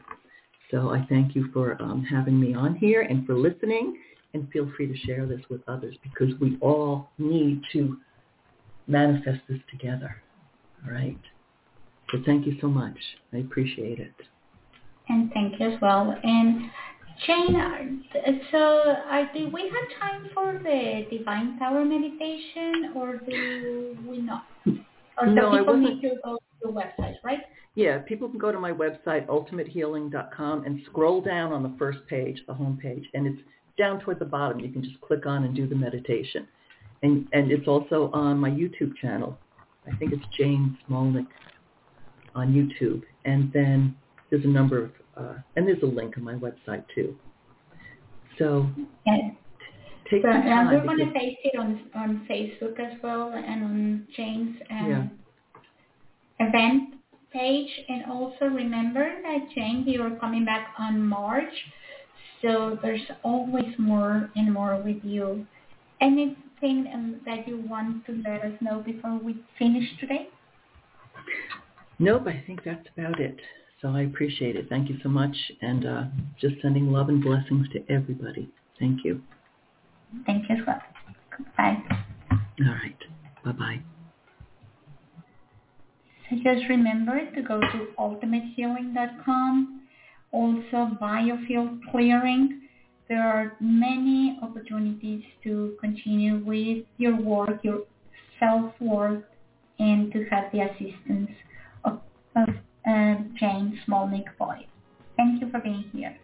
So 0.70 0.90
I 0.90 1.06
thank 1.10 1.36
you 1.36 1.50
for 1.54 1.82
um, 1.82 2.04
having 2.04 2.40
me 2.40 2.54
on 2.54 2.76
here 2.76 3.02
and 3.02 3.26
for 3.26 3.38
listening. 3.38 3.98
And 4.34 4.50
feel 4.52 4.72
free 4.78 4.88
to 4.88 4.98
share 5.06 5.26
this 5.26 5.42
with 5.50 5.62
others 5.68 5.96
because 6.04 6.34
we 6.40 6.58
all 6.62 7.10
need 7.18 7.62
to 7.74 7.98
manifest 8.88 9.42
this 9.50 9.60
together. 9.70 10.16
All 10.86 10.94
right? 10.94 11.20
So 12.12 12.20
thank 12.26 12.46
you 12.46 12.58
so 12.62 12.68
much. 12.68 12.98
I 13.34 13.38
appreciate 13.38 14.00
it. 14.00 14.14
And 15.10 15.32
thank 15.34 15.60
you 15.60 15.72
as 15.72 15.82
well. 15.82 16.16
And 16.24 16.70
Jane, 17.26 18.04
so 18.52 18.58
uh, 18.58 19.24
do 19.34 19.50
we 19.50 19.64
have 19.64 20.00
time 20.00 20.30
for 20.34 20.60
the 20.64 21.06
Divine 21.16 21.60
Power 21.60 21.86
meditation 21.86 22.94
or 22.96 23.18
do 23.18 23.98
we 24.08 24.20
not? 24.20 24.46
Or 25.18 25.28
no, 25.28 25.52
people 25.52 25.58
I 25.58 25.62
wasn't... 25.62 25.84
need 25.84 26.02
to 26.02 26.16
go 26.24 26.38
to 26.38 26.40
the 26.64 26.70
website, 26.70 27.16
right? 27.24 27.42
Yeah, 27.76 28.00
people 28.00 28.28
can 28.28 28.40
go 28.40 28.52
to 28.52 28.60
my 28.60 28.72
website, 28.72 29.28
ultimatehealing.com, 29.28 30.66
and 30.66 30.82
scroll 30.90 31.22
down 31.22 31.54
on 31.54 31.64
the 31.64 31.74
first 31.78 32.00
page, 32.08 32.42
the 32.48 32.54
home 32.54 32.78
page, 32.82 33.08
and 33.14 33.28
it's 33.28 33.42
down 33.82 34.00
toward 34.00 34.20
the 34.20 34.26
bottom. 34.26 34.60
You 34.60 34.70
can 34.70 34.84
just 34.84 35.02
click 35.02 35.26
on 35.26 35.44
and 35.44 35.56
do 35.56 35.68
the 35.68 35.74
meditation. 35.76 36.48
And, 37.02 37.28
and 37.34 37.52
it's 37.52 37.68
also 37.68 38.12
on 38.14 38.38
my 38.38 38.52
YouTube 38.52 38.96
channel. 39.02 39.40
I 39.92 39.96
think 39.98 40.14
it's 40.14 40.24
Jane 40.38 40.78
Smolnik 40.88 41.26
on 42.36 42.54
YouTube. 42.54 43.02
And 43.26 43.52
then 43.52 43.96
there's 44.30 44.46
a 44.46 44.48
number 44.48 44.84
of, 44.84 44.92
uh, 45.18 45.34
and 45.56 45.68
there's 45.68 45.82
a 45.82 45.88
link 45.88 46.16
on 46.16 46.24
my 46.24 46.36
website 46.36 46.84
too. 46.94 47.16
So 48.38 48.70
yes. 49.08 49.32
take 50.12 50.22
some 50.22 50.32
time. 50.32 50.68
we're 50.68 50.86
going 50.86 51.00
to 51.00 51.12
paste 51.12 51.40
it 51.44 51.58
on, 51.58 51.90
on 51.96 52.28
Facebook 52.30 52.80
as 52.80 53.00
well 53.02 53.34
and 53.36 53.64
on 53.64 54.08
Jane's 54.16 54.58
um, 54.70 55.12
yeah. 56.40 56.48
event 56.48 56.94
page. 57.34 57.70
And 57.90 58.06
also 58.12 58.46
remember 58.46 59.10
that 59.24 59.40
Jane, 59.56 59.86
you 59.88 60.04
are 60.04 60.16
coming 60.20 60.46
back 60.46 60.68
on 60.78 61.02
March. 61.02 61.54
So 62.42 62.78
there's 62.82 63.02
always 63.24 63.74
more 63.78 64.30
and 64.36 64.54
more 64.54 64.82
with 64.82 65.04
you. 65.04 65.46
Anything 66.00 66.90
um, 66.94 67.22
that 67.26 67.48
you 67.48 67.64
want 67.70 68.06
to 68.08 68.22
let 68.26 68.42
us 68.44 68.54
know 68.62 68.82
before 68.82 69.20
we 69.20 69.44
finish 69.60 69.88
today? 70.00 70.28
Nope, 72.00 72.24
I 72.26 72.44
think 72.48 72.64
that's 72.66 72.88
about 72.98 73.20
it. 73.20 73.38
So 73.82 73.90
I 73.90 74.02
appreciate 74.02 74.56
it. 74.56 74.68
Thank 74.70 74.90
you 74.90 74.98
so 75.04 75.10
much. 75.10 75.36
And 75.62 75.86
uh, 75.86 76.04
just 76.40 76.56
sending 76.62 76.92
love 76.92 77.10
and 77.10 77.24
blessings 77.24 77.68
to 77.74 77.84
everybody. 77.92 78.50
Thank 78.80 79.04
you. 79.04 79.22
Thank 80.26 80.50
you 80.50 80.56
as 80.56 80.62
well. 80.66 80.82
Bye. 81.58 81.78
All 82.32 82.40
right. 82.60 82.98
Bye-bye. 83.46 83.82
So 86.30 86.36
just 86.38 86.68
remember 86.70 87.20
to 87.36 87.42
go 87.42 87.60
to 87.60 87.88
ultimatehealing.com. 88.00 89.81
Also, 90.32 90.98
biofield 91.02 91.80
clearing. 91.92 92.62
There 93.10 93.24
are 93.24 93.58
many 93.60 94.40
opportunities 94.42 95.24
to 95.44 95.76
continue 95.82 96.38
with 96.38 96.86
your 96.98 97.16
work, 97.16 97.60
your 97.64 97.82
self-work, 98.40 99.30
and 99.80 100.12
to 100.14 100.26
have 100.30 100.52
the 100.54 100.62
assistance 100.62 101.32
of, 101.84 102.00
of 102.36 102.50
uh, 102.88 103.16
Jane 103.38 103.78
Smolnik 103.86 104.26
Boyd. 104.40 104.68
Thank 105.18 105.42
you 105.42 105.52
for 105.52 105.60
being 105.60 105.86
here. 105.94 106.16